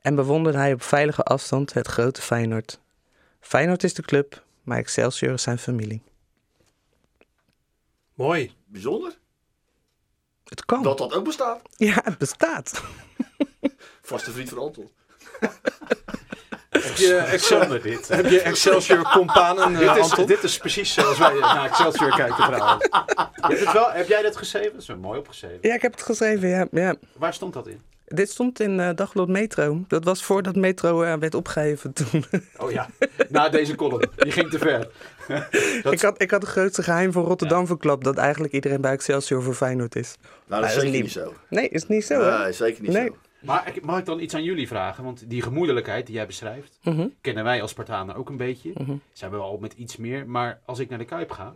en 0.00 0.14
bewondert 0.14 0.54
hij 0.54 0.72
op 0.72 0.82
veilige 0.82 1.22
afstand 1.22 1.72
het 1.72 1.86
grote 1.86 2.22
Feyenoord. 2.22 2.80
Feyenoord 3.40 3.84
is 3.84 3.94
de 3.94 4.02
club, 4.02 4.44
maar 4.66 4.78
Excelsior 4.78 5.32
is 5.32 5.42
zijn 5.42 5.58
familie. 5.58 6.02
Mooi. 8.14 8.54
Bijzonder. 8.64 9.18
Het 10.44 10.64
kan. 10.64 10.82
Dat 10.82 10.98
dat 10.98 11.14
ook 11.14 11.24
bestaat. 11.24 11.60
Ja, 11.76 12.00
het 12.04 12.18
bestaat. 12.18 12.82
Vaste 14.02 14.30
vriend 14.30 14.48
van 14.48 14.58
Anton. 14.58 14.90
Heb 16.70 16.96
je, 16.96 17.16
Excel, 17.32 17.60
Zonder 17.60 17.82
dit. 17.82 18.08
heb 18.18 18.26
je 18.26 18.40
Excelsior 18.40 19.02
companen, 19.12 19.74
eh, 19.74 19.78
Dit 19.78 20.04
is, 20.04 20.10
Anton? 20.10 20.26
dit 20.26 20.42
is 20.42 20.58
precies 20.58 20.94
zoals 20.94 21.18
wij 21.18 21.34
naar 21.38 21.64
Excelsior 21.64 22.16
kijken 22.16 22.44
trouwens. 22.44 22.84
Je 22.84 23.40
hebt 23.40 23.60
het 23.60 23.72
wel, 23.72 23.90
heb 23.90 24.08
jij 24.08 24.22
dat 24.22 24.36
geschreven? 24.36 24.72
Dat 24.72 24.80
is 24.82 24.94
mooi 24.94 25.18
opgeschreven. 25.18 25.58
Ja, 25.60 25.74
ik 25.74 25.82
heb 25.82 25.92
het 25.92 26.02
geschreven, 26.02 26.48
ja. 26.48 26.66
ja. 26.70 26.94
Waar 27.12 27.34
stond 27.34 27.52
dat 27.52 27.66
in? 27.66 27.82
Dit 28.06 28.30
stond 28.30 28.60
in 28.60 28.80
eh 28.80 28.90
Dagblad 28.94 29.28
Metro. 29.28 29.84
Dat 29.88 30.04
was 30.04 30.24
voordat 30.24 30.56
Metro 30.56 31.02
eh, 31.02 31.14
werd 31.18 31.34
opgeheven 31.34 31.92
toen. 31.92 32.24
Oh 32.58 32.70
ja, 32.70 32.88
na 33.28 33.48
deze 33.48 33.74
column. 33.74 34.10
Die 34.16 34.32
ging 34.32 34.50
te 34.50 34.58
ver. 34.58 34.88
Dat- 35.82 35.92
ik, 35.92 36.00
had, 36.00 36.22
ik 36.22 36.30
had 36.30 36.42
het 36.42 36.50
grootste 36.50 36.82
geheim 36.82 37.12
van 37.12 37.24
Rotterdam 37.24 37.66
verklapt... 37.66 38.04
dat 38.04 38.16
eigenlijk 38.16 38.52
iedereen 38.54 38.80
bij 38.80 38.92
Excelsior 38.92 39.42
voor 39.42 39.54
Feyenoord 39.54 39.96
is. 39.96 40.14
Nou, 40.46 40.62
dat 40.62 40.70
is 40.70 40.76
zeker 40.80 41.00
niet- 41.00 41.12
zo. 41.12 41.32
Nee, 41.50 41.68
is 41.68 41.86
niet 41.86 42.04
zo? 42.04 42.38
Nee, 42.42 42.52
zeker 42.52 42.82
niet 42.82 42.92
Nee. 42.92 43.06
zo. 43.06 43.16
Maar 43.40 43.70
ik- 43.74 43.84
mag 43.84 43.98
ik 43.98 44.04
dan 44.04 44.20
iets 44.20 44.34
aan 44.34 44.42
jullie 44.44 44.68
vragen? 44.68 45.04
Want 45.04 45.30
die 45.30 45.42
gemoedelijkheid 45.42 46.06
die 46.06 46.14
jij 46.14 46.26
beschrijft, 46.26 46.78
Mhm. 46.82 47.06
kennen 47.20 47.44
wij 47.44 47.62
als 47.62 47.70
Spartanen 47.70 48.14
ook 48.14 48.28
een 48.28 48.36
beetje. 48.36 48.72
Zijn 49.12 49.30
we 49.30 49.36
al 49.36 49.58
met 49.58 49.72
iets 49.72 49.96
meer. 49.96 50.28
Maar 50.28 50.60
als 50.64 50.78
ik 50.78 50.88
naar 50.88 50.98
de 50.98 51.04
Kuip 51.04 51.30
ga, 51.30 51.54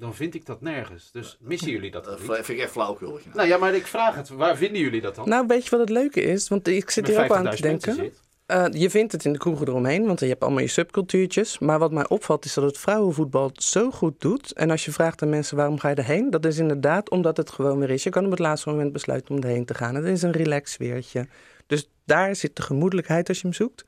dan 0.00 0.14
vind 0.14 0.34
ik 0.34 0.46
dat 0.46 0.60
nergens. 0.60 1.10
Dus 1.12 1.36
missen 1.40 1.70
jullie 1.70 1.90
dat 1.90 2.04
Dat 2.04 2.16
dan 2.18 2.26
vind 2.26 2.38
niet? 2.38 2.48
ik 2.48 2.58
echt 2.58 2.70
flauwekul. 2.70 3.18
Nou 3.34 3.48
ja, 3.48 3.56
maar 3.56 3.74
ik 3.74 3.86
vraag 3.86 4.14
het. 4.14 4.28
Waar 4.28 4.56
vinden 4.56 4.80
jullie 4.80 5.00
dat 5.00 5.14
dan? 5.14 5.28
Nou, 5.28 5.46
weet 5.46 5.64
je 5.64 5.70
wat 5.70 5.80
het 5.80 5.88
leuke 5.88 6.20
is? 6.22 6.48
Want 6.48 6.68
ik 6.68 6.90
zit 6.90 7.06
Met 7.06 7.16
hier 7.16 7.24
ook 7.24 7.32
aan 7.32 7.50
te 7.50 7.56
50.000 7.56 7.62
mensen 7.62 7.96
denken. 7.96 8.14
Eh, 8.46 8.66
je 8.70 8.90
vindt 8.90 9.12
het 9.12 9.24
in 9.24 9.32
de 9.32 9.38
kroegen 9.38 9.68
eromheen, 9.68 10.06
want 10.06 10.20
je 10.20 10.26
hebt 10.26 10.42
allemaal 10.42 10.60
je 10.60 10.66
subcultuurtjes. 10.68 11.58
Maar 11.58 11.78
wat 11.78 11.92
mij 11.92 12.08
opvalt 12.08 12.44
is 12.44 12.54
dat 12.54 12.64
het 12.64 12.78
vrouwenvoetbal 12.78 13.46
het 13.46 13.62
zo 13.62 13.90
goed 13.90 14.20
doet. 14.20 14.52
En 14.52 14.70
als 14.70 14.84
je 14.84 14.92
vraagt 14.92 15.22
aan 15.22 15.28
mensen 15.28 15.56
waarom 15.56 15.78
ga 15.78 15.88
je 15.88 15.94
erheen, 15.94 16.30
dat 16.30 16.44
is 16.44 16.58
inderdaad 16.58 17.10
omdat 17.10 17.36
het 17.36 17.50
gewoon 17.50 17.78
weer 17.78 17.90
is. 17.90 18.02
Je 18.02 18.10
kan 18.10 18.24
op 18.24 18.30
het 18.30 18.40
laatste 18.40 18.68
moment 18.68 18.92
besluiten 18.92 19.34
om 19.34 19.42
erheen 19.42 19.64
te 19.64 19.74
gaan. 19.74 19.94
Het 19.94 20.04
is 20.04 20.22
een 20.22 20.32
relax 20.32 20.72
sfeertje. 20.72 21.26
Dus 21.66 21.88
daar 22.04 22.36
zit 22.36 22.56
de 22.56 22.62
gemoedelijkheid 22.62 23.28
als 23.28 23.36
je 23.36 23.42
hem 23.42 23.52
zoekt. 23.52 23.84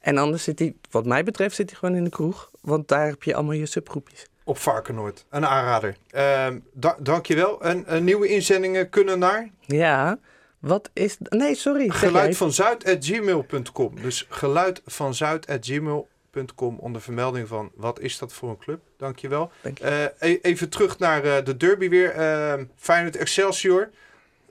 En 0.00 0.18
anders 0.18 0.42
zit 0.42 0.58
hij, 0.58 0.74
wat 0.90 1.06
mij 1.06 1.24
betreft, 1.24 1.54
zit 1.54 1.70
hij 1.70 1.78
gewoon 1.78 1.94
in 1.94 2.04
de 2.04 2.10
kroeg. 2.10 2.50
Want 2.60 2.88
daar 2.88 3.06
heb 3.06 3.22
je 3.22 3.34
allemaal 3.34 3.54
je 3.54 3.66
subgroepjes. 3.66 4.26
Op 4.44 4.58
Varkenoord. 4.58 5.24
Een 5.30 5.46
aanrader. 5.46 5.96
Ehm 6.10 6.58
da 6.72 6.96
dankjewel. 6.98 7.62
En 7.62 7.84
een 7.86 8.04
nieuwe 8.04 8.28
inzendingen 8.28 8.88
kunnen 8.88 9.18
naar 9.18 9.50
Ja, 9.60 10.18
wat 10.58 10.90
is... 10.92 11.16
Nee, 11.18 11.54
sorry. 11.54 11.88
geluid 11.88 12.36
van 12.36 12.52
zuid@gmail.com. 12.52 14.00
Dus 14.02 14.26
geluid 14.28 14.82
van 14.86 15.14
zuid@gmail.com 15.14 16.78
onder 16.78 17.00
vermelding 17.02 17.48
van 17.48 17.70
wat 17.74 18.00
is 18.00 18.18
dat 18.18 18.32
voor 18.32 18.48
een 18.50 18.58
club? 18.58 18.80
Dankjewel. 18.96 19.50
Dank 19.60 19.78
je. 19.78 19.84
Eh, 19.84 20.30
e- 20.30 20.38
even 20.42 20.68
terug 20.68 20.98
naar 20.98 21.24
eh, 21.24 21.44
de 21.44 21.56
derby 21.56 21.88
weer. 21.88 22.10
Ehm 22.10 22.64
Feyenoord 22.76 23.16
Excelsior. 23.16 23.90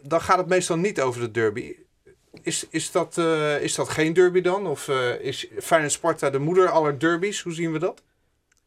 Dan 0.01 0.21
gaat 0.21 0.37
het 0.37 0.47
meestal 0.47 0.77
niet 0.77 1.01
over 1.01 1.21
de 1.21 1.31
derby. 1.31 1.75
Is, 2.41 2.67
is, 2.69 2.91
dat, 2.91 3.17
eh, 3.17 3.61
is 3.61 3.75
dat 3.75 3.89
geen 3.89 4.13
derby 4.13 4.41
dan? 4.41 4.67
Of 4.67 4.87
eh, 4.87 5.19
is 5.19 5.47
Feyenoord 5.61 5.91
Sparta 5.93 6.29
de 6.29 6.39
moeder 6.39 6.69
aller 6.69 6.99
derbies? 6.99 7.41
Hoe 7.41 7.53
zien 7.53 7.71
we 7.71 7.79
dat? 7.79 8.01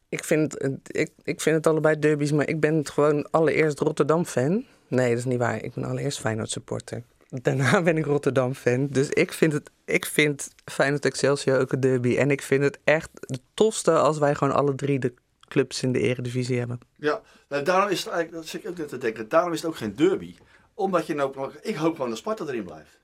Ik 0.09 0.23
vind, 0.23 0.63
ik, 0.87 1.11
ik 1.23 1.41
vind 1.41 1.55
het 1.55 1.67
allebei 1.67 1.99
derbies, 1.99 2.31
maar 2.31 2.49
ik 2.49 2.59
ben 2.59 2.87
gewoon 2.87 3.31
allereerst 3.31 3.79
Rotterdam-fan. 3.79 4.65
Nee, 4.87 5.09
dat 5.09 5.17
is 5.17 5.25
niet 5.25 5.37
waar. 5.37 5.63
Ik 5.63 5.73
ben 5.73 5.83
allereerst 5.83 6.19
Feyenoord-supporter. 6.19 7.03
Daarna 7.29 7.81
ben 7.87 7.97
ik 7.97 8.05
Rotterdam-fan. 8.05 8.87
Dus 8.87 9.09
ik 9.09 9.33
vind, 9.33 9.53
het, 9.53 9.69
ik 9.85 10.05
vind 10.05 10.49
Feyenoord 10.65 11.05
Excelsior 11.05 11.59
ook 11.59 11.71
een 11.71 11.79
derby. 11.79 12.17
En 12.17 12.31
ik 12.31 12.41
vind 12.41 12.63
het 12.63 12.79
echt 12.83 13.09
het 13.13 13.41
tofste 13.53 13.91
als 13.91 14.17
wij 14.17 14.35
gewoon 14.35 14.53
alle 14.53 14.75
drie 14.75 14.99
de 14.99 15.13
clubs 15.47 15.83
in 15.83 15.91
de 15.91 15.99
eredivisie 15.99 16.57
hebben. 16.57 16.79
Ja, 16.95 17.21
nou, 17.49 17.63
daarom 17.63 17.89
is 17.89 17.99
het 17.99 18.13
eigenlijk, 18.13 18.43
dat 18.43 18.51
zit 18.51 18.63
ik 18.63 18.69
ook 18.69 18.77
net 18.77 18.87
te 18.87 18.97
denken, 18.97 19.29
daarom 19.29 19.53
is 19.53 19.61
het 19.61 19.69
ook 19.69 19.77
geen 19.77 19.95
derby. 19.95 20.35
Omdat 20.73 21.07
je 21.07 21.13
nou, 21.13 21.51
ik 21.61 21.75
hoop 21.75 21.95
gewoon 21.95 22.09
dat 22.09 22.17
Sparta 22.17 22.45
erin 22.45 22.63
blijft. 22.63 22.99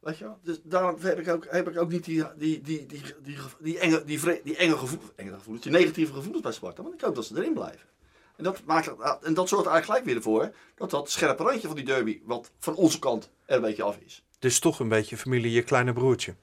Weet 0.00 0.18
je 0.18 0.24
wel? 0.24 0.38
Dus 0.42 0.60
daarom 0.62 0.96
heb 1.00 1.18
ik 1.18 1.28
ook, 1.28 1.46
heb 1.48 1.68
ik 1.68 1.78
ook 1.78 1.90
niet 1.90 2.04
die, 2.04 2.24
die, 2.36 2.60
die, 2.60 2.86
die, 2.86 3.02
die, 3.22 3.36
die 3.58 3.78
enge, 3.78 4.04
die, 4.04 4.20
vre- 4.20 4.40
die 4.44 4.56
enge, 4.56 4.76
gevoel, 4.76 4.98
enge 5.16 5.32
gevoelens, 5.32 5.62
die 5.64 5.72
negatieve 5.72 6.12
gevoelens 6.12 6.42
bij 6.42 6.52
Sparta. 6.52 6.82
Want 6.82 6.94
ik 6.94 7.00
hoop 7.00 7.14
dat 7.14 7.24
ze 7.24 7.36
erin 7.36 7.52
blijven. 7.52 7.88
En 8.36 8.44
dat, 8.44 8.60
maakt, 8.64 8.86
en 9.22 9.34
dat 9.34 9.48
zorgt 9.48 9.66
eigenlijk 9.66 9.84
gelijk 9.84 10.04
weer 10.04 10.16
ervoor 10.16 10.54
dat 10.74 10.90
dat 10.90 11.10
scherpe 11.10 11.42
randje 11.42 11.66
van 11.66 11.76
die 11.76 11.84
derby, 11.84 12.20
wat 12.24 12.50
van 12.58 12.74
onze 12.74 12.98
kant 12.98 13.30
er 13.46 13.56
een 13.56 13.62
beetje 13.62 13.82
af 13.82 13.98
is. 14.04 14.24
Dus 14.38 14.58
toch 14.58 14.80
een 14.80 14.88
beetje 14.88 15.16
familie, 15.16 15.50
je 15.52 15.62
kleine 15.62 15.92
broertje. 15.92 16.34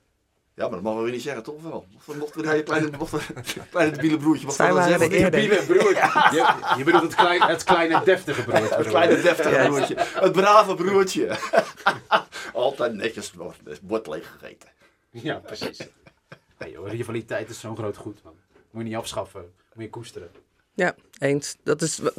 Ja, 0.58 0.64
maar 0.64 0.72
dat 0.72 0.82
mogen 0.82 0.98
we 0.98 1.04
weer 1.04 1.14
niet 1.14 1.22
zeggen, 1.22 1.44
toch 1.44 1.62
wel? 1.62 1.86
Mocht, 1.94 2.20
mocht 2.20 2.36
weer 2.36 2.56
een 2.56 2.64
kleine, 2.64 2.90
mocht 2.98 3.12
weer 3.12 3.28
een 3.36 3.44
kleine 3.70 3.92
debiele 3.96 4.18
broertje, 4.18 4.46
wat 4.46 4.56
Zij 4.56 4.68
we 4.68 4.74
waren 4.74 5.00
zeggen? 5.00 5.32
de 5.32 5.64
broertje. 5.68 6.30
Je, 6.38 6.76
je 6.78 6.84
bedoelt 6.84 7.04
het, 7.04 7.16
klein, 7.16 7.42
het 7.42 7.64
kleine 7.64 8.02
deftige 8.04 8.44
broertje. 8.44 8.76
Het 8.76 8.88
kleine 8.88 9.22
deftige 9.22 9.66
broertje. 9.68 9.96
Het 9.98 10.32
brave 10.32 10.76
broertje. 10.76 11.38
Altijd 12.54 12.94
netjes 12.94 13.34
wordt 13.34 13.82
bord 13.82 14.08
leeg 14.08 14.32
gegeten. 14.32 14.70
Ja, 15.10 15.36
precies. 15.36 15.88
Hey, 16.58 16.72
joh, 16.72 16.90
rivaliteit 16.90 17.50
is 17.50 17.60
zo'n 17.60 17.78
groot 17.78 17.98
goed, 17.98 18.24
man. 18.24 18.36
Moet 18.72 18.82
je 18.84 18.88
niet 18.90 18.98
afschaffen. 18.98 19.54
Moet 19.74 19.84
je 19.84 19.90
koesteren. 19.90 20.32
Ja, 20.78 20.96
eens. 21.20 21.56
Dat 21.64 21.82
is 21.82 21.98
wa- 21.98 22.12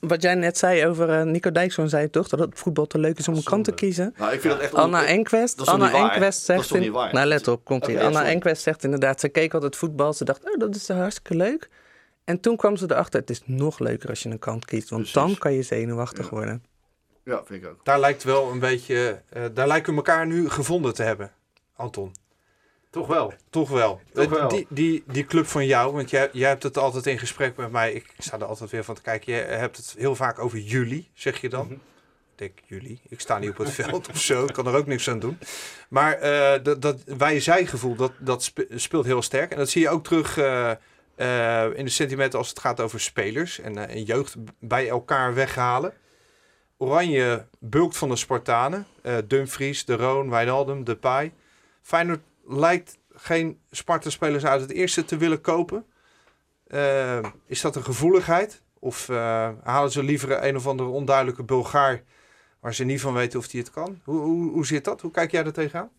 wat 0.00 0.22
jij 0.22 0.34
net 0.34 0.58
zei 0.58 0.86
over 0.86 1.10
eh, 1.10 1.22
Nico 1.22 1.52
Dijkshoorn, 1.52 1.88
zei 1.88 2.02
je 2.02 2.10
toch? 2.10 2.28
Dat 2.28 2.38
het 2.38 2.58
voetbal 2.58 2.86
te 2.86 2.98
leuk 2.98 3.18
is 3.18 3.28
om 3.28 3.34
een 3.34 3.42
kant 3.42 3.64
te 3.64 3.72
kiezen. 3.72 4.14
Nou, 4.18 4.32
ik 4.32 4.40
vind 4.40 4.52
dat 4.52 4.62
echt... 4.62 4.74
Anna 4.74 5.06
Enquest, 5.06 5.56
Dat 5.56 5.66
is 5.66 5.72
toch 5.72 5.74
Anna 5.74 5.84
niet 5.84 5.92
waar? 6.02 6.12
Enquest 6.12 6.36
Dat 6.38 6.46
zegt... 6.46 6.60
is 6.60 6.66
toch 6.66 6.76
in- 6.76 6.82
niet 6.82 6.92
waar? 6.92 7.12
Nou, 7.12 7.26
let 7.26 7.48
op, 7.48 7.64
komt 7.64 7.86
ie. 7.86 7.94
Oké, 7.94 8.04
Anna. 8.04 8.24
Enquest 8.24 8.62
zegt 8.62 8.84
inderdaad, 8.84 9.20
ze 9.20 9.28
keek 9.28 9.54
altijd 9.54 9.76
voetbal. 9.76 10.12
Ze 10.12 10.24
dacht, 10.24 10.44
oh, 10.44 10.58
dat 10.58 10.74
is 10.74 10.88
hartstikke 10.88 11.34
leuk. 11.36 11.68
En 12.24 12.40
toen 12.40 12.56
kwam 12.56 12.76
ze 12.76 12.84
erachter, 12.90 13.20
het 13.20 13.30
is 13.30 13.42
nog 13.44 13.78
leuker 13.78 14.08
als 14.08 14.22
je 14.22 14.28
een 14.28 14.38
kant 14.38 14.64
kiest. 14.64 14.88
Want 14.90 15.02
Precies. 15.02 15.20
dan 15.22 15.38
kan 15.38 15.52
je 15.52 15.62
zenuwachtig 15.62 16.24
Ja. 16.24 16.30
worden. 16.30 16.64
Ja, 17.24 17.42
vind 17.44 17.62
ik 17.62 17.68
ook. 17.68 17.84
Daar 17.84 18.00
lijkt 18.00 18.22
wel 18.24 18.50
een 18.50 18.58
beetje, 18.58 19.22
eh, 19.28 19.42
daar 19.54 19.66
lijken 19.66 19.90
we 19.92 19.96
elkaar 19.96 20.26
nu 20.26 20.48
gevonden 20.50 20.94
te 20.94 21.02
hebben, 21.02 21.30
Anton. 21.76 22.12
Toch 22.96 23.06
wel. 23.06 23.32
Toch 23.50 23.68
wel. 23.70 24.00
Toch 24.12 24.24
Eh, 24.24 24.30
wel. 24.30 24.48
Die, 24.48 24.66
die, 24.68 25.04
die 25.06 25.24
club 25.24 25.46
van 25.46 25.66
jou, 25.66 25.92
want 25.92 26.10
jij, 26.10 26.28
jij 26.32 26.48
hebt 26.48 26.62
het 26.62 26.78
altijd 26.78 27.06
in 27.06 27.18
gesprek 27.18 27.56
met 27.56 27.70
mij. 27.70 27.92
Ik 27.92 28.06
sta 28.18 28.36
er 28.38 28.44
altijd 28.44 28.70
weer 28.70 28.84
van 28.84 28.94
te 28.94 29.02
kijken. 29.02 29.34
Je 29.34 29.40
hebt 29.40 29.76
het 29.76 29.94
heel 29.98 30.14
vaak 30.14 30.38
over 30.38 30.58
jullie, 30.58 31.10
zeg 31.14 31.40
je 31.40 31.48
dan. 31.48 31.64
Mhm. 31.66 31.72
Ik 31.74 31.80
denk 32.34 32.52
jullie. 32.66 33.00
Ik 33.08 33.20
sta 33.20 33.38
niet 33.38 33.50
op 33.50 33.56
het 33.58 33.70
veld 33.70 34.08
of 34.08 34.20
zo. 34.20 34.44
Ik 34.44 34.52
kan 34.52 34.66
er 34.66 34.74
ook 34.74 34.86
niks 34.86 35.08
aan 35.10 35.18
doen. 35.18 35.38
Maar 35.88 36.12
eh, 36.12 36.62
dat, 36.62 36.82
dat 36.82 37.02
wij-zij 37.04 37.66
gevoel, 37.66 37.94
dat, 37.94 38.12
dat 38.18 38.42
spe- 38.42 38.66
speelt 38.74 39.04
heel 39.04 39.22
sterk. 39.22 39.50
En 39.50 39.56
dat 39.58 39.70
zie 39.70 39.82
je 39.82 39.88
ook 39.88 40.04
terug 40.04 40.38
eh, 40.38 40.70
in 41.74 41.84
de 41.84 41.90
sentimenten 41.90 42.38
als 42.38 42.48
het 42.48 42.58
gaat 42.60 42.80
over 42.80 43.00
spelers 43.00 43.58
en, 43.60 43.88
en 43.88 44.02
jeugd 44.02 44.34
bij 44.60 44.88
elkaar 44.88 45.34
weghalen. 45.34 45.92
Oranje 46.76 47.46
bulkt 47.58 47.96
van 47.96 48.08
de 48.08 48.16
Spartanen. 48.16 48.86
Dumfries, 49.24 49.84
De 49.84 49.96
Roon, 49.96 50.30
Wijnaldum, 50.30 50.84
Depay. 50.84 51.32
Feyenoord 51.82 52.20
lijkt 52.46 52.98
geen 53.14 53.60
Sparta-spelers 53.70 54.44
uit 54.44 54.60
het 54.60 54.70
eerste 54.70 55.04
te 55.04 55.16
willen 55.16 55.40
kopen. 55.40 55.86
Eh, 56.66 57.24
is 57.46 57.60
dat 57.60 57.76
een 57.76 57.84
gevoeligheid? 57.84 58.62
Of 58.78 59.08
eh, 59.08 59.50
halen 59.62 59.90
ze 59.90 60.02
liever 60.02 60.44
een 60.44 60.56
of 60.56 60.66
andere 60.66 60.88
onduidelijke 60.88 61.42
Bulgaar 61.42 62.02
waar 62.60 62.74
ze 62.74 62.84
niet 62.84 63.00
van 63.00 63.14
weten 63.14 63.38
of 63.38 63.50
hij 63.50 63.60
het 63.60 63.70
kan? 63.70 64.00
Hoe, 64.04 64.20
hoe, 64.20 64.50
hoe 64.50 64.66
zit 64.66 64.84
dat? 64.84 65.00
Hoe 65.00 65.10
kijk 65.10 65.30
jij 65.30 65.44
er 65.44 65.52
tegenaan? 65.52 65.90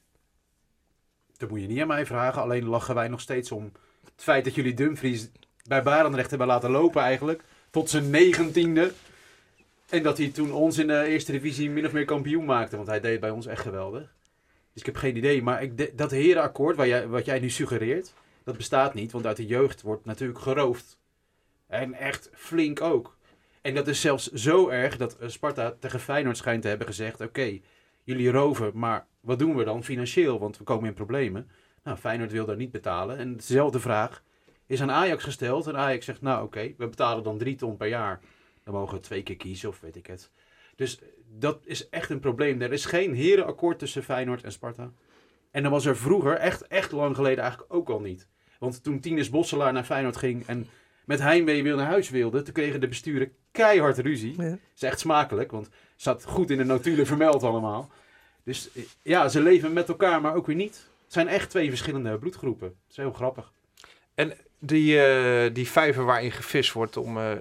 Dat 1.38 1.50
moet 1.50 1.62
je 1.62 1.68
niet 1.68 1.82
aan 1.82 1.88
mij 1.88 2.06
vragen. 2.06 2.42
Alleen 2.42 2.66
lachen 2.66 2.96
wij 2.96 3.08
nog 3.08 3.22
steeds 3.22 3.52
om 3.52 3.72
het 4.04 4.24
feit 4.24 4.44
dat 4.44 4.56
jullie 4.56 4.74
Dumfries 4.74 5.30
bij 5.64 5.84
Barendrecht 5.84 6.30
hebben 6.30 6.48
laten 6.48 6.72
lopen 6.72 7.02
eigenlijk. 7.02 7.44
Tot 7.70 7.90
zijn 7.90 8.10
negentiende. 8.10 8.94
En 9.90 10.04
dat 10.04 10.18
hij 10.18 10.30
toen 10.30 10.52
ons 10.52 10.78
in 10.78 10.88
de 10.88 11.06
eerste 11.06 11.32
divisie 11.32 11.70
min 11.70 11.86
of 11.86 11.92
meer 11.92 12.06
kampioen 12.06 12.46
maakte. 12.46 12.76
Want 12.76 12.88
hij 12.88 13.00
deed 13.00 13.20
bij 13.20 13.30
ons 13.30 13.46
echt 13.46 13.62
geweldig. 13.62 14.16
Dus 14.78 14.86
ik 14.86 14.94
heb 14.94 15.02
geen 15.04 15.18
idee. 15.18 15.44
Maar 15.44 15.64
ik 15.64 15.98
dat 15.98 16.12
herenakkoord 16.12 16.76
waar 16.76 16.88
jij, 16.88 17.08
wat 17.08 17.26
jij 17.26 17.40
nu 17.40 17.50
suggereert, 17.50 18.14
dat 18.44 18.58
bestaat 18.58 18.94
niet. 18.94 19.12
Want 19.12 19.26
uit 19.26 19.38
de 19.38 19.46
jeugd 19.46 19.82
wordt 19.82 20.06
natuurlijk 20.06 20.40
geroofd. 20.40 21.00
En 21.68 21.94
echt 21.94 22.30
flink 22.34 22.82
ook. 22.82 23.18
En 23.62 23.76
dat 23.76 23.88
is 23.88 24.02
zelfs 24.02 24.32
zo 24.32 24.70
erg 24.70 24.98
dat 24.98 25.18
eh, 25.18 25.30
Sparta 25.30 25.76
tegen 25.80 26.00
Feyenoord 26.00 26.38
schijnt 26.38 26.62
te 26.62 26.68
hebben 26.68 26.88
gezegd... 26.88 27.22
Oké, 27.22 27.60
jullie 28.04 28.32
roven, 28.32 28.72
maar 28.74 29.08
wat 29.20 29.40
doen 29.40 29.56
we 29.56 29.64
dan 29.64 29.84
financieel? 29.84 30.40
Want 30.40 30.58
we 30.58 30.64
komen 30.64 30.88
in 30.88 30.94
problemen. 30.94 31.50
Nou, 31.84 31.98
Feyenoord 31.98 32.32
wil 32.32 32.46
daar 32.46 32.56
niet 32.56 32.72
betalen. 32.72 33.18
En 33.18 33.36
dezelfde 33.36 33.80
vraag 33.80 34.24
is 34.66 34.82
aan 34.82 34.92
Ajax 34.92 35.24
gesteld. 35.24 35.68
En 35.68 35.78
Ajax 35.78 36.06
zegt, 36.06 36.22
nou 36.22 36.44
oké, 36.44 36.74
we 36.78 36.88
betalen 36.88 37.24
dan 37.24 37.38
drie 37.38 37.56
ton 37.56 37.78
per 37.78 37.88
jaar. 37.88 38.20
Dan 38.64 38.74
mogen 38.74 38.96
we 38.96 39.02
twee 39.02 39.24
keer 39.24 39.38
kiezen 39.38 39.70
of 39.70 39.80
weet 39.80 39.96
ik 39.96 40.08
het. 40.08 40.32
Dus 40.76 41.00
dat 41.40 41.62
is 41.66 41.90
echt 41.90 42.10
een 42.10 42.20
probleem. 42.20 42.62
Er 42.62 42.74
is 42.74 42.86
geen 42.86 43.14
herenakkoord 43.14 43.80
tussen 43.80 44.04
Feyenoord 44.04 44.44
en 44.44 44.52
Sparta. 44.52 44.92
En 45.52 45.64
dan 45.64 45.72
was 45.72 45.86
er 45.86 45.98
vroeger, 45.98 46.34
echt, 46.34 46.68
echt 46.68 46.92
lang 46.92 47.16
geleden 47.16 47.44
eigenlijk 47.44 47.74
ook 47.74 47.90
al 47.90 48.00
niet. 48.00 48.28
Want 48.60 48.84
toen 48.84 49.00
Tinus 49.00 49.30
Bosselaar 49.30 49.74
naar 49.74 49.84
Feyenoord 49.84 50.18
ging 50.18 50.48
en 50.48 50.68
met 51.06 51.20
heimwee 51.20 51.64
weer 51.64 51.76
naar 51.76 51.86
huis 51.86 52.10
wilde, 52.10 52.42
toen 52.42 52.54
kregen 52.54 52.80
de 52.80 52.88
besturen 52.88 53.32
keihard 53.52 53.98
ruzie. 53.98 54.34
Ja. 54.42 54.50
Dat 54.50 54.60
is 54.76 54.82
echt 54.82 55.00
smakelijk, 55.00 55.52
want 55.52 55.66
het 55.66 55.76
staat 55.96 56.26
goed 56.26 56.50
in 56.50 56.58
de 56.58 56.64
notulen 56.64 57.06
vermeld 57.06 57.44
allemaal. 57.44 57.92
Dus 58.44 58.70
ja, 59.02 59.28
ze 59.28 59.42
leven 59.42 59.74
met 59.74 59.88
elkaar, 59.90 60.22
maar 60.22 60.36
ook 60.36 60.46
weer 60.46 60.56
niet. 60.56 60.88
Het 61.04 61.14
zijn 61.14 61.28
echt 61.28 61.50
twee 61.50 61.70
verschillende 61.70 62.18
bloedgroepen. 62.18 62.68
Dat 62.68 62.90
is 62.90 62.98
heel 62.98 63.12
grappig. 63.12 63.52
Die, 64.60 65.02
eh, 65.02 65.54
die 65.54 65.68
vijver 65.68 66.06
waarin 66.06 66.32
gevist 66.32 66.74
wordt 66.74 66.98
om 66.98 67.18
eh, 67.18 67.32
eh, 67.32 67.40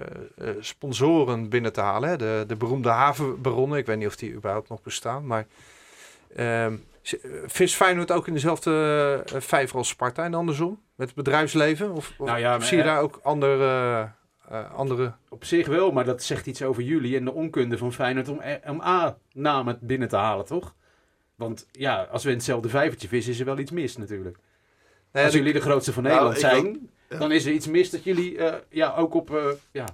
sponsoren 0.59 1.49
binnen 1.49 1.73
te 1.73 1.81
halen. 1.81 2.09
Hè? 2.09 2.17
De, 2.17 2.43
de 2.47 2.55
beroemde 2.55 2.89
havenbaronnen. 2.89 3.77
Ik 3.77 3.85
weet 3.85 3.97
niet 3.97 4.07
of 4.07 4.15
die 4.15 4.33
überhaupt 4.33 4.69
nog 4.69 4.81
bestaan. 4.81 5.25
Maar 5.27 5.45
ehm 6.35 6.73
eh, 7.11 7.19
vis 7.45 7.75
Feyenoord 7.75 8.11
ook 8.11 8.27
in 8.27 8.33
dezelfde 8.33 9.23
vijver 9.25 9.77
als 9.77 9.87
Sparta 9.87 10.23
en 10.23 10.33
andersom? 10.33 10.81
Met 10.95 11.07
het 11.07 11.15
bedrijfsleven? 11.15 11.91
Of, 11.91 12.13
of 12.17 12.27
Nou 12.27 12.39
ja, 12.39 12.51
of 12.53 12.57
maar, 12.57 12.67
zie 12.67 12.77
je 12.77 12.83
daar 12.83 13.01
ook 13.01 13.19
andere... 13.23 14.09
eh, 14.49 14.73
andere... 14.73 15.13
Op 15.29 15.45
zich 15.45 15.67
wel, 15.67 15.91
maar 15.91 16.05
dat 16.05 16.23
zegt 16.23 16.47
iets 16.47 16.61
over 16.61 16.83
jullie 16.83 17.17
en 17.17 17.25
de 17.25 17.33
onkunde 17.33 17.77
van 17.77 17.93
Feyenoord 17.93 18.29
om, 18.29 18.41
om 18.65 18.81
A-namen 18.81 19.77
binnen 19.81 20.07
te 20.07 20.15
halen, 20.15 20.45
toch? 20.45 20.75
Want 21.35 21.67
ja, 21.71 22.07
als 22.11 22.23
we 22.23 22.29
in 22.29 22.35
hetzelfde 22.35 22.69
vijvertje 22.69 23.07
vissen, 23.07 23.33
is 23.33 23.39
er 23.39 23.45
wel 23.45 23.59
iets 23.59 23.71
mis 23.71 23.97
natuurlijk. 23.97 24.37
Nee, 25.11 25.23
als 25.25 25.33
jullie 25.33 25.53
de 25.53 25.61
grootste 25.61 25.93
van 25.93 26.03
Nou, 26.03 26.15
Nederland 26.15 26.43
ik 26.43 26.61
zijn, 26.61 26.89
ja. 27.09 27.17
dan 27.17 27.31
is 27.31 27.45
er 27.45 27.51
iets 27.51 27.67
mis 27.67 27.89
dat 27.89 28.03
jullie 28.03 28.37
eh, 28.37 28.55
ja, 28.69 28.95
ook 28.95 29.13
op 29.13 29.35
eh 29.35 29.45
ja, 29.71 29.85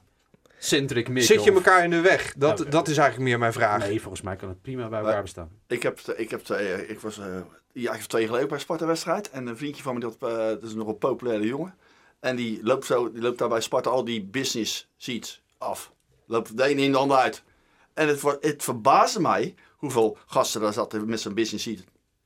centric 0.57 1.07
mikken. 1.07 1.35
Zit 1.35 1.43
je 1.43 1.49
of- 1.49 1.55
elkaar 1.55 1.83
in 1.83 1.89
de 1.89 2.01
weg? 2.01 2.33
Dat, 2.37 2.57
Nou, 2.57 2.69
dat 2.69 2.87
is 2.87 2.97
eigenlijk 2.97 3.29
meer 3.29 3.39
mijn 3.39 3.53
vraag. 3.53 3.87
Nee, 3.87 4.01
volgens 4.01 4.21
mij 4.21 4.35
kan 4.35 4.49
het 4.49 4.61
prima 4.61 4.89
bij 4.89 4.99
elkaar 4.99 5.21
bestaan. 5.21 5.49
Ik, 5.67 5.83
heb, 5.83 5.99
ik, 5.99 6.29
heb, 6.29 6.49
eh, 6.49 6.89
ik 6.89 6.99
was 6.99 7.19
eh 7.19 7.25
ja, 7.73 7.91
ik 7.93 7.99
heb 7.99 8.07
twee 8.09 8.21
jaar 8.21 8.29
geleden 8.29 8.41
ook 8.41 8.47
bij 8.47 8.57
een 8.57 8.63
Sparta-wedstrijd. 8.63 9.29
En 9.29 9.47
een 9.47 9.57
vriendje 9.57 9.83
van 9.83 9.93
me, 9.93 9.99
dat, 9.99 10.15
eh, 10.19 10.29
dat 10.37 10.63
is 10.63 10.73
nog 10.73 10.87
een 10.87 10.97
populaire 10.97 11.45
jongen. 11.45 11.75
En 12.19 12.35
die 12.35 12.59
loopt, 12.63 12.85
zo, 12.85 13.11
die 13.11 13.21
loopt 13.21 13.37
daar 13.37 13.49
bij 13.49 13.61
Sparta 13.61 13.89
al 13.89 14.03
die 14.03 14.23
business 14.23 14.89
seats 14.97 15.41
af. 15.57 15.91
Loopt 16.25 16.57
de 16.57 16.63
ene 16.63 16.81
in 16.81 16.91
de 16.91 16.97
ander 16.97 17.17
uit. 17.17 17.43
En 17.93 18.07
het, 18.07 18.21
het 18.41 18.63
verbaasde 18.63 19.21
mij 19.21 19.55
hoeveel 19.77 20.17
gasten 20.25 20.61
daar 20.61 20.73
zaten 20.73 21.09
met 21.09 21.19
zo'n 21.19 21.33
business 21.33 21.63
seat. 21.63 21.83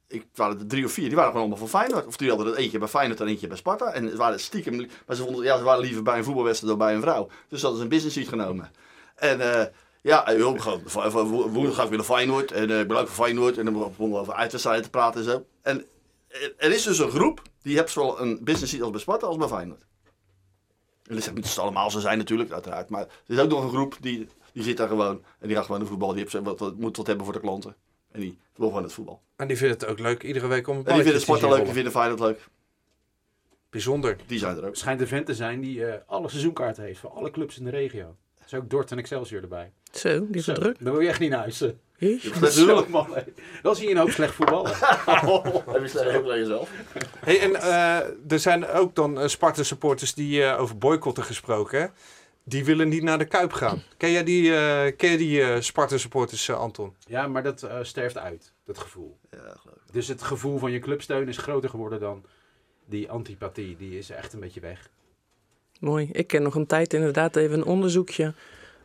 Ik, 0.07 0.25
waren 0.35 0.59
er 0.59 0.67
drie 0.67 0.85
of 0.85 0.91
vier, 0.91 1.05
die 1.07 1.15
waren 1.15 1.31
gewoon 1.31 1.47
allemaal 1.47 1.67
van 1.67 1.79
Feyenoord. 1.79 2.05
Of 2.05 2.17
die 2.17 2.29
hadden 2.29 2.47
er 2.47 2.55
eentje 2.55 2.77
bij 2.79 2.87
Feyenoord 2.87 3.19
en 3.19 3.27
eentje 3.27 3.47
bij 3.47 3.57
Sparta. 3.57 3.93
En 3.93 4.05
het 4.05 4.15
waren 4.15 4.39
stiekem, 4.39 4.87
maar 5.05 5.15
ze, 5.15 5.23
vonden, 5.23 5.43
ja, 5.43 5.57
ze 5.57 5.63
waren 5.63 5.81
liever 5.81 6.03
bij 6.03 6.17
een 6.17 6.23
voetbalwedstrijd 6.23 6.77
dan 6.77 6.87
bij 6.87 6.95
een 6.95 7.01
vrouw. 7.01 7.27
Dus 7.47 7.61
hadden 7.61 7.77
ze 7.77 7.83
een 7.83 7.89
business 7.89 8.15
seat 8.15 8.27
genomen. 8.27 8.71
En 9.15 9.41
eh, 9.53 9.65
ja, 10.01 10.27
en 10.27 10.37
joh, 10.37 10.47
woensdag 10.53 11.75
ga 11.75 11.83
ik 11.83 11.89
weer 11.89 11.97
naar 11.97 12.03
Feyenoord. 12.03 12.51
En 12.51 12.69
eh, 12.71 12.79
ik 12.79 12.87
ben 12.87 12.97
ook 12.97 13.07
van 13.07 13.25
Feyenoord. 13.25 13.57
En 13.57 13.65
dan 13.65 13.73
begonnen 13.73 14.11
we 14.11 14.21
over 14.21 14.33
uitwedstrijden 14.33 14.83
te 14.83 14.89
praten 14.89 15.19
en 15.19 15.25
zo. 15.25 15.45
En 15.61 15.85
er- 16.57 16.71
is 16.71 16.83
dus 16.83 16.99
een 16.99 17.09
groep, 17.11 17.41
die 17.61 17.77
heeft 17.77 17.91
zowel 17.91 18.21
een 18.21 18.39
business 18.43 18.71
seat 18.71 18.81
als 18.83 18.91
bij 18.91 18.99
Sparta 18.99 19.27
als 19.27 19.37
bij 19.37 19.47
Feyenoord. 19.47 19.85
En 21.03 21.15
dat 21.15 21.25
dat 21.25 21.43
het 21.43 21.57
allemaal 21.57 21.91
zo 21.91 21.99
zijn 21.99 22.17
natuurlijk, 22.17 22.51
uiteraard. 22.51 22.89
Maar 22.89 23.01
er 23.01 23.09
is 23.35 23.39
ook 23.39 23.49
nog 23.49 23.63
een 23.63 23.69
groep 23.69 23.97
die, 24.01 24.27
die 24.53 24.63
zit 24.63 24.77
daar 24.77 24.87
gewoon. 24.87 25.23
En 25.39 25.47
die 25.47 25.55
gaat 25.55 25.65
gewoon 25.65 25.81
de 25.81 25.87
voetbal. 25.87 26.13
Die 26.13 26.27
wat, 26.43 26.77
moet 26.77 26.97
wat 26.97 27.07
hebben 27.07 27.25
voor 27.25 27.33
de 27.33 27.39
klanten. 27.39 27.75
En 28.17 28.23
die 28.23 28.37
wil 28.55 28.67
gewoon 28.67 28.83
het 28.83 28.93
voetbal. 28.93 29.21
En 29.35 29.47
die 29.47 29.57
vinden 29.57 29.77
het 29.77 29.87
ook 29.87 29.99
leuk 29.99 30.23
iedere 30.23 30.47
week 30.47 30.67
om 30.67 30.77
een 30.77 30.85
En 30.85 30.93
die 30.93 31.03
vinden 31.03 31.13
te 31.13 31.19
Sparta 31.19 31.39
zien 31.41 31.49
leuk, 31.49 31.57
die 31.57 31.67
rollen. 31.67 31.83
vinden 31.83 31.91
Feyenoord 31.91 32.19
leuk. 32.19 32.47
Bijzonder. 33.69 34.17
Die 34.25 34.39
zijn 34.39 34.55
er 34.55 34.61
ook. 34.61 34.69
Het 34.69 34.77
schijnt 34.77 35.01
een 35.01 35.07
vent 35.07 35.25
te 35.25 35.33
zijn 35.35 35.59
die 35.61 35.85
eh, 35.85 35.93
alle 36.05 36.29
seizoenkaarten 36.29 36.83
heeft 36.83 36.99
voor 36.99 37.09
alle 37.09 37.31
clubs 37.31 37.57
in 37.57 37.63
de 37.63 37.69
regio. 37.69 38.15
Er 38.37 38.45
is 38.45 38.53
ook 38.53 38.69
Dort 38.69 38.91
en 38.91 38.97
Excelsior 38.97 39.41
erbij. 39.41 39.71
Zo, 39.91 40.25
die 40.27 40.35
is 40.35 40.43
Zo, 40.43 40.51
wel 40.51 40.61
druk. 40.61 40.77
Dan 40.79 40.93
wil 40.93 41.01
je 41.01 41.07
echt 41.07 41.19
niet 41.19 41.29
naar 41.29 41.39
huis. 41.39 41.59
leuk. 41.99 42.87
man. 42.97 43.07
Dan 43.61 43.75
zie 43.75 43.85
je 43.85 43.91
een 43.91 43.99
hoop 43.99 44.09
slecht 44.09 44.33
voetballen. 44.33 44.71
Heb 45.73 45.81
je 45.81 45.87
slecht 45.87 46.15
ook 46.17 46.25
naar 46.25 46.37
jezelf? 46.37 46.69
Hey, 47.19 47.39
en 47.39 47.55
eh, 47.55 48.31
er 48.31 48.39
zijn 48.39 48.67
ook 48.67 48.95
dan 48.95 49.19
eh, 49.19 49.27
Sparta-supporters 49.27 50.13
die 50.13 50.43
eh, 50.43 50.61
over 50.61 50.77
boycotten 50.77 51.23
gesproken. 51.23 51.91
Die 52.49 52.65
willen 52.65 52.89
niet 52.89 53.03
naar 53.03 53.17
de 53.17 53.25
Kuip 53.25 53.53
gaan. 53.53 53.81
Ken 53.97 54.11
jij 54.11 54.23
die, 54.23 54.55
eh, 54.55 54.95
ken 54.97 55.11
je 55.11 55.17
die 55.17 55.41
eh, 55.41 55.61
Sparta-supporters, 55.61 56.47
eh, 56.49 56.59
Anton? 56.59 56.95
Ja, 57.07 57.27
maar 57.27 57.43
dat 57.43 57.63
eh, 57.63 57.77
sterft 57.81 58.17
uit, 58.17 58.51
dat 58.65 58.77
gevoel. 58.77 59.17
Ja, 59.31 59.37
geloof 59.37 59.75
ik. 59.75 59.93
Dus 59.93 60.07
het 60.07 60.21
gevoel 60.21 60.57
van 60.57 60.71
je 60.71 60.79
clubsteun 60.79 61.27
is 61.27 61.37
groter 61.37 61.69
geworden 61.69 61.99
dan 61.99 62.23
die 62.85 63.09
antipathie. 63.09 63.75
Die 63.77 63.97
is 63.97 64.09
echt 64.09 64.33
een 64.33 64.39
beetje 64.39 64.59
weg. 64.59 64.89
Mooi. 65.79 66.09
Ik 66.11 66.27
ken 66.27 66.43
nog 66.43 66.55
een 66.55 66.65
tijd 66.65 66.93
inderdaad 66.93 67.35
even 67.35 67.57
een 67.57 67.65
onderzoekje. 67.65 68.33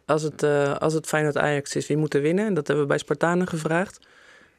Als 0.06 0.22
het, 0.22 0.42
eh 0.42 0.76
als 0.76 0.92
het 0.94 1.06
Feyenoord 1.06 1.36
Ajax 1.36 1.76
is, 1.76 1.86
wie 1.86 1.96
moet 1.96 2.14
er 2.14 2.22
winnen? 2.22 2.46
En 2.46 2.54
dat 2.54 2.66
hebben 2.66 2.84
we 2.84 2.90
bij 2.90 2.98
Spartanen 2.98 3.46
gevraagd. 3.46 4.06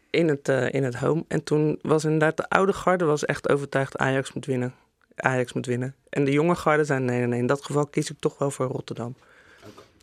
In 0.09 0.27
het, 0.27 0.49
eh, 0.49 0.73
in 0.73 0.83
het 0.83 0.95
home. 0.95 1.25
En 1.27 1.43
toen 1.43 1.79
was 1.81 2.03
inderdaad 2.03 2.37
de 2.37 2.49
oude 2.49 2.73
garde 2.73 3.05
was 3.05 3.25
echt 3.25 3.49
overtuigd 3.49 3.97
Ajax 3.97 4.33
moet 4.33 4.45
winnen. 4.45 4.73
Ajax 5.15 5.53
moet 5.53 5.65
winnen. 5.65 5.95
En 6.09 6.23
de 6.25 6.31
jonge 6.31 6.55
garde 6.55 6.83
zei 6.83 6.99
nee, 6.99 7.17
nee, 7.17 7.27
nee. 7.27 7.39
In 7.39 7.47
dat 7.47 7.65
geval 7.65 7.85
kies 7.87 8.09
ik 8.09 8.19
toch 8.19 8.37
wel 8.37 8.51
voor 8.51 8.65
Rotterdam. 8.65 9.15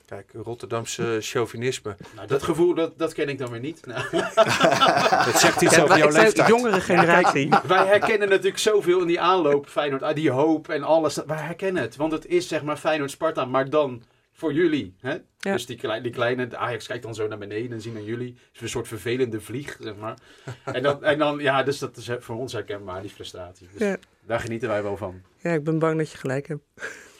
Kijk, 0.06 0.30
Rotterdamse 0.34 1.18
chauvinisme. 1.20 1.96
Nou, 2.16 2.26
dat 2.28 2.42
gevoel, 2.42 2.74
dat, 2.74 2.98
dat 2.98 3.12
ken 3.12 3.28
ik 3.28 3.38
dan 3.38 3.50
weer 3.50 3.60
niet. 3.60 3.86
Nou, 3.86 4.02
Dat 5.24 5.38
zegt 5.40 5.60
iets 5.60 5.74
Ja, 5.74 5.82
over 5.82 5.88
wij- 5.88 5.98
jouw 5.98 6.10
leeftijd. 6.22 6.48
jongere 6.48 6.80
generatie. 6.80 7.48
wij 7.66 7.86
herkennen 7.86 8.28
natuurlijk 8.28 8.58
zoveel 8.58 9.00
in 9.00 9.06
die 9.06 9.20
aanloop. 9.20 9.68
Feyenoord, 9.68 10.02
ah, 10.02 10.14
die 10.14 10.30
hoop 10.30 10.68
en 10.68 10.82
alles. 10.82 11.18
Wij 11.26 11.36
herkennen 11.38 11.82
het. 11.82 11.96
Want 11.96 12.12
het 12.12 12.26
is 12.26 12.48
zeg 12.48 12.62
maar 12.62 12.76
Feyenoord-Sparta, 12.76 13.44
maar 13.44 13.70
dan 13.70 14.02
voor 14.40 14.52
jullie. 14.52 14.94
Hè? 15.00 15.12
Ja. 15.38 15.52
Dus 15.52 15.66
die, 15.66 15.76
kleine, 15.76 16.02
die 16.02 16.12
kleine, 16.12 16.56
Ajax 16.56 16.86
kijkt 16.86 17.02
dan 17.02 17.14
zo 17.14 17.28
naar 17.28 17.38
beneden 17.38 17.72
en 17.72 17.80
zien 17.80 17.92
naar 17.92 18.02
jullie. 18.02 18.36
Is 18.52 18.60
een 18.60 18.68
soort 18.68 18.88
vervelende 18.88 19.40
vlieg, 19.40 19.76
zeg 19.80 19.96
maar. 19.96 20.18
En 20.64 20.82
dan, 20.82 21.04
en 21.04 21.18
dan 21.18 21.38
ja, 21.38 21.62
dus 21.62 21.78
dat 21.78 21.96
is 21.96 22.10
voor 22.18 22.36
ons 22.36 22.52
herkenbaar, 22.52 23.02
die 23.02 23.10
frustratie. 23.10 23.68
Dus 23.72 23.88
Ja. 23.88 23.96
Daar 24.26 24.40
genieten 24.40 24.68
wij 24.68 24.82
wel 24.82 24.96
van. 24.96 25.22
Ja, 25.36 25.52
ik 25.52 25.64
ben 25.64 25.78
bang 25.78 25.98
dat 25.98 26.10
je 26.10 26.16
gelijk 26.18 26.48
hebt. 26.48 26.62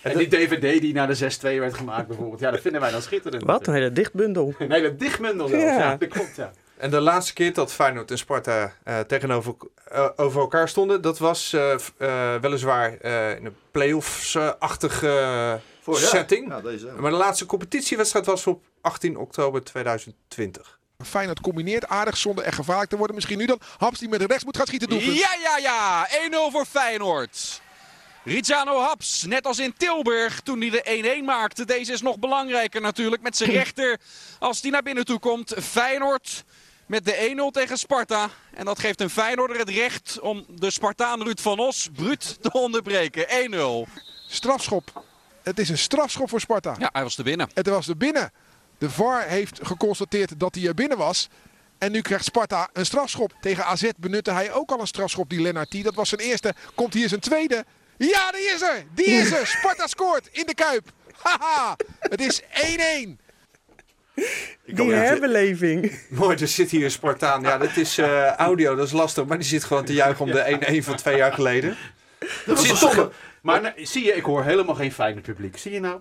En 0.02 0.18
die 0.18 0.28
DVD 0.28 0.80
die 0.80 0.94
naar 0.94 1.06
de 1.06 1.30
6-2 1.38 1.40
werd 1.40 1.74
gemaakt 1.74 2.06
bijvoorbeeld. 2.06 2.40
Ja, 2.40 2.50
dat 2.50 2.60
vinden 2.60 2.80
wij 2.80 2.90
dan 2.90 3.02
schitterend. 3.02 3.42
Wat? 3.44 3.66
Een 3.66 3.74
hele 3.74 3.92
dichtbundel. 3.92 4.54
Een 4.58 4.72
hele 4.72 4.96
dichtmundel 4.96 5.48
zelfs. 5.48 5.64
Ja. 5.64 5.78
Ja. 5.78 5.96
dat 5.96 6.08
klopt, 6.08 6.36
ja. 6.36 6.52
En 6.80 6.90
de 6.90 7.00
laatste 7.00 7.32
keer 7.32 7.52
dat 7.52 7.72
Feyenoord 7.72 8.10
en 8.10 8.18
Sparta 8.18 8.72
eh, 8.84 9.00
tegenover 9.00 9.54
eh, 9.90 10.08
over 10.16 10.40
elkaar 10.40 10.68
stonden, 10.68 11.02
dat 11.02 11.18
was 11.18 11.52
eh, 11.52 11.76
weliswaar 12.40 12.96
eh, 12.96 13.36
in 13.36 13.46
een 13.46 13.56
playoffs-achtige 13.70 15.60
setting. 15.92 16.48
Ja, 16.48 16.60
deze. 16.60 16.90
ook. 16.90 17.00
Maar 17.00 17.10
de 17.10 17.16
laatste 17.16 17.46
competitiewedstrijd 17.46 18.26
was 18.26 18.46
op 18.46 18.64
18 18.80 19.16
oktober 19.16 19.64
2020. 19.64 20.78
Feyenoord 21.04 21.40
combineert 21.40 21.86
aardig 21.86 22.16
zonder 22.16 22.44
echt 22.44 22.54
gevaarlijk 22.54 22.90
te 22.90 22.96
worden. 22.96 23.14
Misschien 23.14 23.38
nu 23.38 23.46
dan 23.46 23.60
Haps 23.78 23.98
die 23.98 24.08
met 24.08 24.22
rechts 24.22 24.44
moet 24.44 24.56
gaan 24.56 24.66
schieten. 24.66 24.88
Doelpunt. 24.88 25.18
Ja, 25.18 25.34
ja, 25.42 25.58
ja. 25.58 26.08
1-0 26.08 26.52
voor 26.52 26.64
Feyenoord. 26.66 27.60
Rizano 28.24 28.78
Haps, 28.80 29.24
net 29.26 29.46
als 29.46 29.58
in 29.58 29.74
Tilburg 29.76 30.40
toen 30.40 30.60
hij 30.60 30.70
de 30.70 31.18
1-1 31.20 31.24
maakte. 31.24 31.64
Deze 31.64 31.92
is 31.92 32.00
nog 32.00 32.18
belangrijker 32.18 32.80
natuurlijk 32.80 33.22
met 33.22 33.36
zijn 33.36 33.50
rechter 33.60 33.98
als 34.38 34.60
die 34.60 34.70
naar 34.70 34.82
binnen 34.82 35.04
toe 35.04 35.18
komt. 35.18 35.54
Feyenoord 35.62 36.44
met 36.90 37.04
de 37.04 37.48
1-0 37.48 37.52
tegen 37.52 37.78
Sparta. 37.78 38.28
En 38.54 38.64
dat 38.64 38.78
geeft 38.78 39.00
een 39.00 39.10
Feyenoorder 39.10 39.58
het 39.58 39.68
recht 39.68 40.20
om 40.20 40.44
de 40.48 40.70
Spartaan 40.70 41.22
Ruud 41.22 41.40
van 41.40 41.58
Os 41.58 41.88
bruut 41.92 42.42
te 42.42 42.52
onderbreken. 42.64 43.26
1-0. 43.88 43.92
strafschop. 44.28 45.04
Het 45.42 45.58
is 45.58 45.68
een 45.68 45.78
strafschop 45.78 46.28
voor 46.28 46.40
Sparta. 46.40 46.76
Ja, 46.78 46.88
hij 46.92 47.02
was 47.02 47.14
te 47.14 47.22
binnen. 47.22 47.50
Het 47.54 47.66
was 47.66 47.88
er 47.88 47.96
binnen. 47.96 48.32
De 48.78 48.90
VAR 48.90 49.22
heeft 49.22 49.58
geconstateerd 49.62 50.40
dat 50.40 50.54
hij 50.54 50.66
er 50.66 50.74
binnen 50.74 50.98
was. 50.98 51.28
En 51.78 51.92
nu 51.92 52.00
krijgt 52.00 52.24
Sparta 52.24 52.68
een 52.72 52.86
strafschop. 52.86 53.32
Tegen 53.40 53.64
AZ 53.64 53.90
benutte 53.96 54.30
hij 54.30 54.52
ook 54.52 54.70
al 54.70 54.80
een 54.80 54.86
strafschop, 54.86 55.30
die 55.30 55.40
Lennartie. 55.40 55.82
Dat 55.82 55.94
was 55.94 56.08
zijn 56.08 56.20
eerste. 56.20 56.54
Komt 56.74 56.94
hier 56.94 57.08
zijn 57.08 57.20
tweede. 57.20 57.64
Ja, 57.96 58.30
die 58.30 58.50
is 58.54 58.60
er! 58.60 58.84
Die 58.94 59.06
is 59.06 59.32
er! 59.32 59.46
Sparta 59.46 59.86
scoort 59.86 60.28
in 60.32 60.46
de 60.46 60.54
Kuip. 60.54 60.92
Haha! 61.22 61.76
Het 61.98 62.20
is 62.20 62.42
1-1. 62.42 63.29
Die 64.66 64.92
herbeleving. 64.94 65.98
Mooi, 66.08 66.36
er 66.36 66.48
zit 66.48 66.70
hier 66.70 66.84
een 66.84 66.90
Spartaan. 66.90 67.42
Ja, 67.42 67.58
dat 67.58 67.76
is 67.76 67.98
eh, 67.98 68.26
audio, 68.36 68.74
dat 68.74 68.86
is 68.86 68.92
lastig. 68.92 69.24
Maar 69.24 69.38
die 69.38 69.46
zit 69.46 69.64
gewoon 69.64 69.84
te 69.84 69.92
juichen 69.92 70.24
om 70.24 70.30
de 70.32 70.58
1-1 70.80 70.84
van 70.84 70.96
twee 70.96 71.16
jaar 71.16 71.32
geleden. 71.32 71.76
Dat 72.46 72.66
was 72.66 72.80
toch? 72.80 73.10
Maar 73.42 73.60
nou, 73.60 73.74
zie 73.76 74.04
je, 74.04 74.12
ik 74.12 74.24
hoor 74.24 74.44
helemaal 74.44 74.74
geen 74.74 74.92
fijne 74.92 75.20
publiek. 75.20 75.58
Zie 75.58 75.72
je 75.72 75.80
nou? 75.80 76.00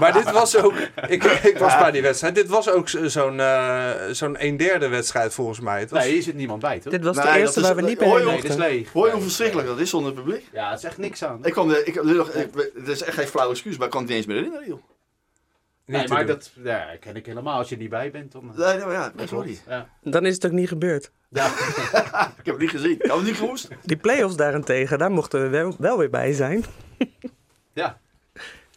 Maar 0.00 0.12
dit 0.12 0.30
was 0.30 0.56
ook... 0.56 0.74
Ik, 1.08 1.24
ik 1.24 1.58
was 1.58 1.78
bij 1.78 1.90
die 1.90 2.02
wedstrijd. 2.02 2.34
Dit 2.34 2.48
was 2.48 2.70
ook 2.70 2.88
zo- 2.88 3.08
zo'n 3.08 3.40
eh, 3.40 3.90
zo'n 4.10 4.36
een 4.44 4.56
derde 4.56 4.88
wedstrijd 4.88 5.34
volgens 5.34 5.60
mij. 5.60 5.80
Het 5.80 5.90
was, 5.90 6.02
Nee, 6.02 6.12
hier 6.12 6.22
zit 6.22 6.34
niemand 6.34 6.60
bij, 6.60 6.78
toch? 6.78 6.92
Dit 6.92 7.04
was 7.04 7.16
de 7.16 7.28
eerste 7.38 7.60
is- 7.60 7.66
waar 7.66 7.76
we 7.76 7.82
niet 7.82 7.98
bij 7.98 8.08
is. 8.08 8.88
Hoor 8.92 9.06
je 9.06 9.12
hoe 9.12 9.22
verschrikkelijk 9.22 9.68
dat 9.68 9.78
is 9.78 9.90
zonder 9.90 10.12
publiek? 10.12 10.44
Ja, 10.52 10.70
het 10.70 10.78
is 10.78 10.84
echt 10.84 10.98
niks 10.98 11.24
aan. 11.24 11.38
Ik 11.44 11.54
de- 11.54 11.82
ik, 11.84 11.94
ik, 11.94 12.48
het 12.74 12.88
is 12.88 13.02
echt 13.02 13.16
geen 13.16 13.26
flauw 13.26 13.50
excuus, 13.50 13.76
maar 13.76 13.86
ik 13.86 13.92
kan 13.92 14.00
het 14.00 14.08
niet 14.10 14.18
eens 14.18 14.26
meer 14.26 14.36
herinneren, 14.36 14.68
joh. 14.68 14.82
Nee, 15.88 16.08
maar 16.08 16.18
doen. 16.26 16.26
dat 16.26 16.52
ja, 16.62 16.96
ken 17.00 17.16
ik 17.16 17.26
helemaal. 17.26 17.58
Als 17.58 17.68
je 17.68 17.74
er 17.74 17.80
niet 17.80 17.90
bij 17.90 18.10
bent, 18.10 18.32
dan... 18.32 18.52
Nee, 18.56 18.76
nee, 18.76 18.84
maar 18.84 18.92
ja, 18.92 19.12
sorry. 19.26 19.58
Ja. 19.68 19.88
Dan 20.02 20.26
is 20.26 20.34
het 20.34 20.46
ook 20.46 20.52
niet 20.52 20.68
gebeurd. 20.68 21.10
Ja. 21.28 21.46
Ik 22.40 22.44
heb 22.44 22.54
het 22.54 22.58
niet 22.58 22.70
gezien. 22.70 22.90
Ik 22.90 23.02
heb 23.02 23.16
het 23.16 23.24
niet 23.24 23.36
gehoest. 23.36 23.68
Die 23.82 23.96
play-offs 23.96 24.36
daarentegen, 24.36 24.98
daar 24.98 25.10
mochten 25.10 25.42
we 25.42 25.48
wel, 25.48 25.74
wel 25.78 25.98
weer 25.98 26.10
bij 26.10 26.32
zijn. 26.32 26.64
ja. 27.72 28.00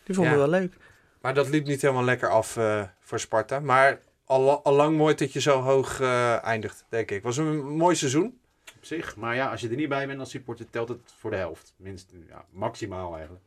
Die 0.04 0.16
vonden 0.16 0.34
Ja. 0.34 0.40
we 0.40 0.50
wel 0.50 0.60
leuk. 0.60 0.74
Maar 1.22 1.34
dat 1.34 1.50
liep 1.50 1.66
niet 1.66 1.82
helemaal 1.82 2.04
lekker 2.04 2.30
af 2.30 2.58
eh, 2.58 2.84
voor 3.00 3.20
Sparta. 3.20 3.60
Maar 3.60 4.00
al, 4.26 4.64
al 4.64 4.74
lang 4.74 4.98
mooi 4.98 5.16
dat 5.16 5.34
je 5.34 5.40
zo 5.42 5.62
hoog 5.62 6.00
eh, 6.00 6.44
eindigt, 6.46 6.86
denk 6.90 7.12
ik. 7.12 7.24
Was 7.24 7.38
een 7.38 7.66
mooi 7.66 7.96
seizoen. 7.96 8.40
Op 8.78 8.86
zich. 8.86 9.16
Maar 9.16 9.36
ja, 9.36 9.52
als 9.52 9.62
je 9.62 9.70
er 9.70 9.76
niet 9.76 9.90
bij 9.90 10.08
bent 10.08 10.20
als 10.20 10.30
supporter, 10.30 10.70
telt 10.70 10.90
het 10.90 11.14
voor 11.20 11.30
de 11.32 11.36
helft. 11.38 11.74
Minst, 11.78 12.12
ja, 12.30 12.46
maximaal 12.50 13.16
eigenlijk. 13.16 13.44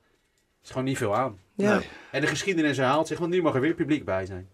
Is 0.64 0.70
gewoon 0.70 0.84
niet 0.84 0.98
veel 0.98 1.16
aan. 1.16 1.38
Ja. 1.54 1.76
Nee. 1.78 1.88
En 2.10 2.20
de 2.20 2.26
geschiedenis 2.26 2.76
herhaalt 2.76 3.06
zich, 3.06 3.18
want 3.18 3.30
nu 3.30 3.42
mag 3.42 3.54
er 3.54 3.60
weer 3.60 3.74
publiek 3.74 4.04
bij 4.04 4.26
zijn. 4.26 4.48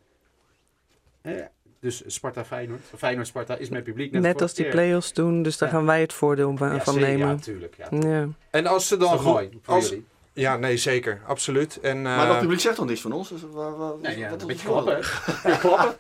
Eh, 1.22 1.32
dus 1.80 2.02
Sparta-Feyenoord, 2.06 2.80
Feyenoord-Sparta 2.96 3.56
is 3.56 3.68
met 3.68 3.84
publiek. 3.84 4.12
Net, 4.12 4.22
Net 4.22 4.42
als 4.42 4.54
die 4.54 4.68
play-offs 4.68 5.12
toen, 5.12 5.42
dus 5.42 5.58
daar 5.58 5.68
Ja. 5.68 5.74
gaan 5.74 5.86
wij 5.86 6.00
het 6.00 6.12
voordeel 6.12 6.56
van, 6.56 6.74
Ja, 6.74 6.92
nemen. 6.92 7.28
Ja, 7.28 7.34
tuurlijk. 7.36 7.74
Ja. 7.76 7.88
Ja. 8.08 8.28
En 8.50 8.66
als 8.66 8.88
ze 8.88 8.96
dan... 8.96 9.20
voor 9.20 9.48
als, 9.64 9.88
jullie? 9.88 10.04
ja, 10.32 10.56
nee, 10.56 10.76
zeker. 10.76 11.20
Absoluut. 11.26 11.80
En, 11.80 12.02
Maar 12.02 12.22
eh, 12.22 12.28
dat 12.28 12.40
publiek 12.40 12.60
zegt 12.60 12.76
toch 12.76 12.86
niks 12.86 13.00
van 13.00 13.12
ons? 13.12 13.28
Dus 13.28 13.40
waar, 13.52 13.76
waar, 13.76 13.92
Nee, 14.02 14.18
ja, 14.18 14.30
wat 14.30 14.40
een 14.40 14.46
beetje 14.46 14.66
klappen. 14.66 15.00
klappen. 15.60 15.96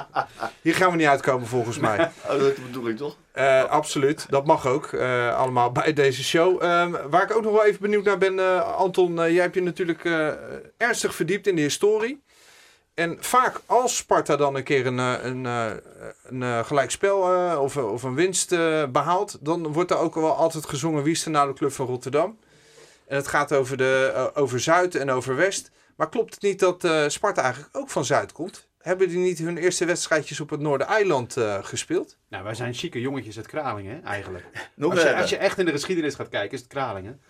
hier 0.62 0.74
gaan 0.74 0.90
we 0.90 0.96
niet 0.96 1.06
uitkomen 1.06 1.46
volgens 1.46 1.78
mij. 1.78 1.98
Oh, 2.30 2.38
dat 2.38 2.54
bedoel 2.66 2.88
ik 2.88 2.96
toch? 2.96 3.16
Eh, 3.32 3.64
absoluut, 3.64 4.26
dat 4.28 4.46
mag 4.46 4.66
ook. 4.66 4.92
eh, 4.92 5.36
allemaal 5.36 5.72
bij 5.82 5.92
deze 5.92 6.24
show. 6.24 6.62
Ehm, 6.62 6.90
waar 7.10 7.22
ik 7.22 7.36
ook 7.36 7.42
nog 7.42 7.52
wel 7.52 7.64
even 7.64 7.80
benieuwd 7.80 8.04
naar 8.04 8.18
ben, 8.18 8.38
eh, 8.38 8.76
Anton. 8.76 9.14
jij 9.14 9.42
hebt 9.42 9.54
je 9.54 9.62
natuurlijk 9.62 10.04
ernstig 10.76 11.14
verdiept 11.14 11.46
in 11.46 11.56
de 11.56 11.62
historie. 11.62 12.22
En 12.94 13.16
vaak 13.20 13.60
als 13.66 13.96
Sparta 13.96 14.36
dan 14.36 14.54
een 14.54 14.62
keer 14.62 14.86
een, 14.86 14.98
een, 14.98 15.44
een, 16.24 16.64
gelijkspel 16.64 17.18
of, 17.58 17.76
of 17.76 18.02
een 18.02 18.14
winst 18.14 18.52
eh, 18.52 18.84
behaalt, 18.86 19.38
dan 19.40 19.72
wordt 19.72 19.90
er 19.90 19.96
ook 19.96 20.14
wel 20.14 20.36
altijd 20.36 20.66
gezongen 20.66 21.02
wie 21.02 21.12
is 21.12 21.22
de 21.22 21.52
club 21.54 21.72
van 21.72 21.86
Rotterdam. 21.86 22.38
En 23.06 23.16
het 23.16 23.28
gaat 23.28 23.52
over, 23.52 23.76
de, 23.76 24.30
over 24.34 24.60
Zuid 24.60 24.94
en 24.94 25.10
over 25.10 25.36
West. 25.36 25.70
Maar 25.96 26.08
klopt 26.08 26.34
het 26.34 26.42
niet 26.42 26.58
dat 26.58 26.88
Sparta 27.06 27.42
eigenlijk 27.42 27.76
ook 27.76 27.90
van 27.90 28.04
Zuid 28.04 28.32
komt? 28.32 28.66
Hebben 28.82 29.08
die 29.08 29.18
niet 29.18 29.38
hun 29.38 29.56
eerste 29.56 29.84
wedstrijdjes 29.84 30.40
op 30.40 30.50
het 30.50 30.60
Noordereiland 30.60 31.36
eh 31.36 31.64
gespeeld? 31.64 32.16
Nou, 32.28 32.44
wij 32.44 32.54
zijn 32.54 32.74
chique 32.74 33.00
jongetjes 33.00 33.36
uit 33.36 33.46
Kralingen, 33.46 33.94
hè, 33.94 34.00
eigenlijk. 34.00 34.44
Nog 34.74 34.92
Als 34.92 35.02
je, 35.02 35.16
als 35.16 35.30
je 35.30 35.36
echt 35.36 35.58
in 35.58 35.64
de 35.64 35.70
geschiedenis 35.70 36.14
gaat 36.14 36.28
kijken, 36.28 36.52
is 36.52 36.58
het 36.58 36.68
Kralingen. 36.68 37.20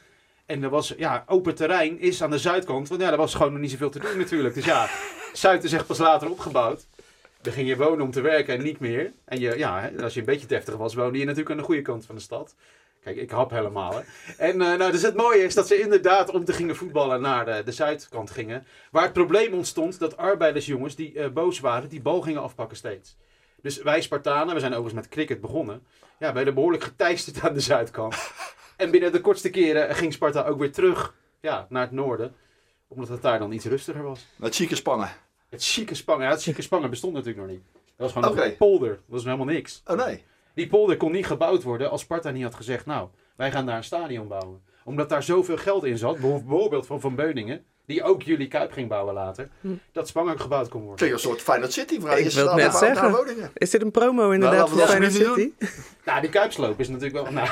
En 0.47 0.63
er 0.63 0.69
was, 0.69 0.95
ja, 0.97 1.25
open 1.27 1.55
terrein 1.55 2.01
is 2.01 2.23
aan 2.23 2.31
de 2.31 2.39
zuidkant. 2.39 2.89
Want 2.89 3.01
ja, 3.01 3.11
er 3.11 3.17
was 3.17 3.35
gewoon 3.35 3.53
nog 3.53 3.61
niet 3.61 3.71
zoveel 3.71 3.91
te 3.91 3.99
doen 3.99 4.19
natuurlijk. 4.19 4.55
Dus 4.55 4.65
ja, 4.65 4.89
Zuid 5.33 5.65
is 5.65 5.73
echt 5.73 5.87
pas 5.87 5.99
later 5.99 6.31
opgebouwd. 6.31 6.87
Dan 7.41 7.53
ging 7.53 7.69
je 7.69 7.77
wonen 7.77 8.05
om 8.05 8.11
te 8.11 8.21
werken 8.21 8.55
en 8.55 8.63
niet 8.63 8.81
meer. 8.81 9.13
En 9.25 9.41
je, 9.41 9.59
ja, 9.59 9.81
hè, 9.81 10.03
als 10.03 10.15
je 10.15 10.21
een 10.21 10.27
beetje 10.27 10.47
deftig 10.47 10.77
was, 10.77 10.95
woonde 10.95 11.19
je 11.19 11.25
natuurlijk 11.25 11.51
aan 11.51 11.57
de 11.57 11.63
goede 11.63 11.83
kant 11.83 12.07
van 12.07 12.15
de 12.15 12.21
stad. 12.21 12.55
Kijk, 13.03 13.17
ik 13.17 13.31
hap 13.31 13.51
helemaal. 13.51 13.93
Hè. 13.93 14.01
En 14.37 14.63
eh, 14.63 14.79
nou, 14.79 14.93
dus 14.93 15.03
het 15.03 15.17
mooie 15.17 15.45
is 15.45 15.55
dat 15.55 15.67
ze 15.67 15.81
inderdaad 15.81 16.31
om 16.31 16.45
te 16.45 16.53
gingen 16.53 16.77
voetballen 16.77 17.21
naar 17.21 17.45
de, 17.45 17.63
de 17.65 17.73
zuidkant 17.73 18.31
gingen. 18.31 18.67
Waar 18.91 19.03
het 19.03 19.13
probleem 19.13 19.55
ontstond 19.55 19.99
dat 19.99 20.17
arbeidersjongens 20.17 20.95
die 20.95 21.19
eh, 21.19 21.31
boos 21.31 21.61
waren, 21.61 21.89
die 21.89 22.01
bal 22.01 22.21
gingen 22.21 22.43
afpakken 22.43 22.77
steeds. 22.77 23.17
Dus 23.63 23.83
wij 23.83 24.01
Spartanen, 24.01 24.55
we 24.55 24.61
zijn 24.61 24.73
overigens 24.73 25.03
met 25.03 25.11
cricket 25.11 25.41
begonnen. 25.41 25.87
Ja, 26.19 26.33
werden 26.33 26.55
behoorlijk 26.55 26.85
geteisterd 26.85 27.41
aan 27.41 27.55
de 27.55 27.61
zuidkant. 27.61 28.17
En 28.77 28.91
binnen 28.91 29.13
de 29.13 29.21
kortste 29.21 29.51
keren 29.51 29.95
ging 29.95 30.13
Sparta 30.13 30.45
ook 30.45 30.59
weer 30.59 30.73
terug 30.73 31.15
ja, 31.41 31.67
naar 31.69 31.83
het 31.83 31.91
noorden. 31.91 32.35
Omdat 32.89 33.09
het 33.09 33.23
daar 33.23 33.39
dan 33.39 33.53
iets 33.53 33.65
rustiger 33.65 34.03
was. 34.03 34.27
Met 34.37 34.55
chique 34.55 34.77
spangen. 34.77 35.11
Het 35.49 35.65
chique 35.65 35.95
Spangen, 35.95 36.25
ja, 36.25 36.31
het 36.31 36.43
chique 36.43 36.63
Spangen 36.63 36.91
bestond 36.91 37.13
natuurlijk 37.13 37.47
nog 37.47 37.51
niet. 37.51 37.63
Dat 37.73 38.13
was 38.13 38.13
gewoon 38.13 38.45
een 38.45 38.57
polder. 38.57 38.89
Dat 38.89 39.01
was 39.07 39.25
helemaal 39.25 39.47
niks. 39.47 39.83
Oh 39.87 39.97
nee. 39.97 40.25
Die 40.55 40.69
polder 40.69 40.97
kon 40.97 41.13
niet 41.13 41.27
gebouwd 41.27 41.63
worden 41.63 41.91
als 41.91 42.01
Sparta 42.01 42.31
niet 42.31 42.43
had 42.43 42.55
gezegd, 42.55 42.87
nou, 42.87 43.09
wij 43.37 43.51
gaan 43.53 43.67
daar 43.67 43.77
een 43.77 43.85
stadion 43.85 44.29
bouwen. 44.29 44.63
Omdat 44.85 45.09
daar 45.09 45.23
zoveel 45.23 45.57
geld 45.57 45.85
in 45.85 45.99
zat, 45.99 46.19
bijvoorbeeld 46.19 46.87
van 46.87 47.01
Van 47.01 47.15
Beuningen, 47.15 47.65
die 47.87 48.03
ook 48.03 48.23
jullie 48.23 48.49
Kuip 48.49 48.73
ging 48.73 48.89
bouwen 48.89 49.15
later, 49.15 49.49
dat 49.93 50.09
Spangen 50.09 50.33
ook 50.33 50.41
gebouwd 50.41 50.69
kon 50.69 50.81
worden. 50.81 50.99
Klinkt 50.99 51.15
een 51.15 51.31
soort 51.31 51.43
Feyenoord 51.43 51.73
City. 51.73 52.01
Vraag 52.01 52.19
Ik 52.19 52.29
je 52.29 52.35
wil 52.35 52.47
het 52.47 52.57
net 52.57 52.75
zeggen. 52.75 53.51
Is 53.55 53.71
dit 53.71 53.83
een 53.83 53.91
promo 53.91 54.31
inderdaad 54.31 54.67
Nou, 54.67 54.79
dat 54.79 54.89
Feyenoord 54.89 55.21
alsjeblieft 55.21 55.53
City? 55.59 55.75
Nou, 56.05 56.21
die 56.21 56.31
Kuipsloop 56.31 56.81
is 56.81 56.89
natuurlijk 56.89 57.25
wel... 57.25 57.33
Nou, 57.39 57.49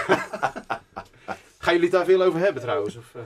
gaan 1.58 1.72
jullie 1.74 1.88
het 1.88 1.98
daar 1.98 2.04
veel 2.04 2.22
over 2.22 2.40
hebben 2.40 2.62
trouwens? 2.62 2.96
Of, 2.96 3.14
eh, 3.14 3.20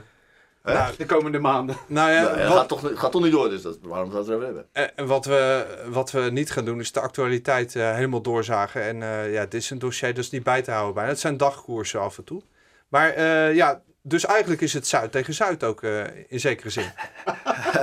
Hè? 0.65 0.95
de 0.97 1.05
komende 1.05 1.39
maanden? 1.39 1.75
Nou 1.87 2.11
ja, 2.11 2.21
Nou, 2.21 2.37
ja, 2.39 2.47
wat- 2.47 2.57
gaat, 2.57 2.67
toch, 2.67 2.91
gaat 2.99 3.11
toch 3.11 3.23
niet 3.23 3.31
door, 3.31 3.49
dus 3.49 3.61
dat, 3.61 3.77
waarom 3.81 4.07
zou 4.11 4.19
het 4.21 4.29
erover 4.29 4.45
hebben? 4.45 4.65
En 4.71 4.95
en 4.97 5.07
wat 5.07 5.25
we, 5.25 5.65
wat 5.89 6.11
we 6.11 6.19
niet 6.19 6.51
gaan 6.51 6.65
doen 6.65 6.79
is 6.79 6.91
de 6.91 6.99
actualiteit 6.99 7.75
eh, 7.75 7.93
helemaal 7.93 8.21
doorzagen. 8.21 8.81
En 8.83 9.03
eh, 9.03 9.33
ja, 9.33 9.41
dit 9.41 9.53
is 9.61 9.69
een 9.69 9.79
dossier 9.79 10.17
is 10.17 10.29
niet 10.29 10.43
bij 10.43 10.61
te 10.61 10.71
houden 10.71 10.93
bijna. 10.93 11.09
Het 11.09 11.19
zijn 11.19 11.37
dagkoersen 11.37 11.99
af 11.99 12.17
en 12.17 12.23
toe. 12.23 12.41
Maar 12.87 13.09
eh, 13.09 13.55
ja, 13.55 13.81
dus 14.01 14.25
eigenlijk 14.25 14.61
is 14.61 14.73
het 14.73 14.87
Zuid 14.87 15.11
tegen 15.11 15.33
Zuid 15.33 15.63
ook 15.63 15.83
eh, 15.83 16.03
in 16.27 16.39
zekere 16.39 16.69
zin. 16.69 16.91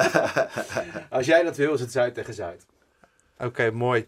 Als 1.10 1.26
jij 1.26 1.42
dat 1.42 1.56
wil, 1.56 1.74
is 1.74 1.80
het 1.80 1.92
Zuid 1.92 2.14
tegen 2.14 2.34
Zuid. 2.34 2.66
Oké, 3.38 3.70
mooi. 3.70 4.06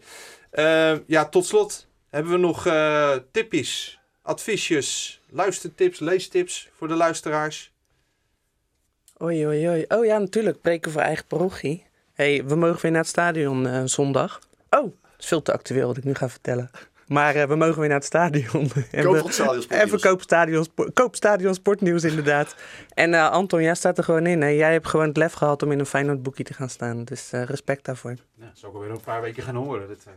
Ja, 1.07 1.25
tot 1.29 1.45
slot 1.45 1.87
hebben 2.09 2.31
we 2.31 2.37
nog 2.37 2.65
eh 2.65 3.11
tippies, 3.31 3.99
adviesjes, 4.21 5.21
luistertips, 5.29 5.99
leestips 5.99 6.69
voor 6.77 6.87
de 6.87 6.93
luisteraars. 6.95 7.73
Oei, 9.21 9.45
oei, 9.45 9.67
oei. 9.67 9.85
Oh 9.87 10.05
ja, 10.05 10.17
natuurlijk. 10.17 10.61
Preken 10.61 10.91
voor 10.91 11.01
eigen 11.01 11.25
parochie. 11.25 11.85
hey, 12.13 12.45
we 12.45 12.55
mogen 12.55 12.81
weer 12.81 12.91
naar 12.91 13.01
het 13.01 13.09
stadion 13.09 13.67
eh, 13.67 13.81
zondag. 13.85 14.39
Oh, 14.69 14.81
dat 14.81 14.91
is 15.19 15.25
veel 15.25 15.41
te 15.41 15.53
actueel 15.53 15.87
wat 15.87 15.97
ik 15.97 16.03
nu 16.03 16.13
ga 16.13 16.29
vertellen. 16.29 16.69
Maar 17.07 17.35
eh, 17.35 17.47
we 17.47 17.55
mogen 17.55 17.79
weer 17.79 17.87
naar 17.89 17.97
het 17.97 18.05
stadion. 18.07 18.71
En 18.91 19.03
Koop 19.03 19.23
het 19.23 19.33
stadion 19.33 19.63
Even 19.69 19.99
koop 19.99 20.21
stadion, 20.21 20.63
spo- 20.63 20.89
koop 20.93 21.15
stadion 21.15 21.53
sportnieuws 21.53 22.03
inderdaad. 22.03 22.55
En 22.93 23.13
eh, 23.13 23.29
Anton, 23.29 23.61
jij 23.61 23.75
staat 23.75 23.97
er 23.97 24.03
gewoon 24.03 24.25
in. 24.25 24.41
Hè? 24.41 24.47
Jij 24.47 24.71
hebt 24.71 24.87
gewoon 24.87 25.07
het 25.07 25.17
lef 25.17 25.33
gehad 25.33 25.63
om 25.63 25.71
in 25.71 25.79
een 25.79 25.85
Feyenoord 25.85 26.23
boekje 26.23 26.43
te 26.43 26.53
gaan 26.53 26.69
staan. 26.69 27.03
Dus 27.03 27.31
eh, 27.31 27.43
respect 27.43 27.85
daarvoor. 27.85 28.11
Ja, 28.11 28.45
dat 28.45 28.49
zal 28.53 28.69
ik 28.69 28.75
alweer 28.75 28.91
een 28.91 29.01
paar 29.01 29.21
weken 29.21 29.43
gaan 29.43 29.55
horen. 29.55 29.87
Dat, 29.87 29.97
eh. 30.05 30.13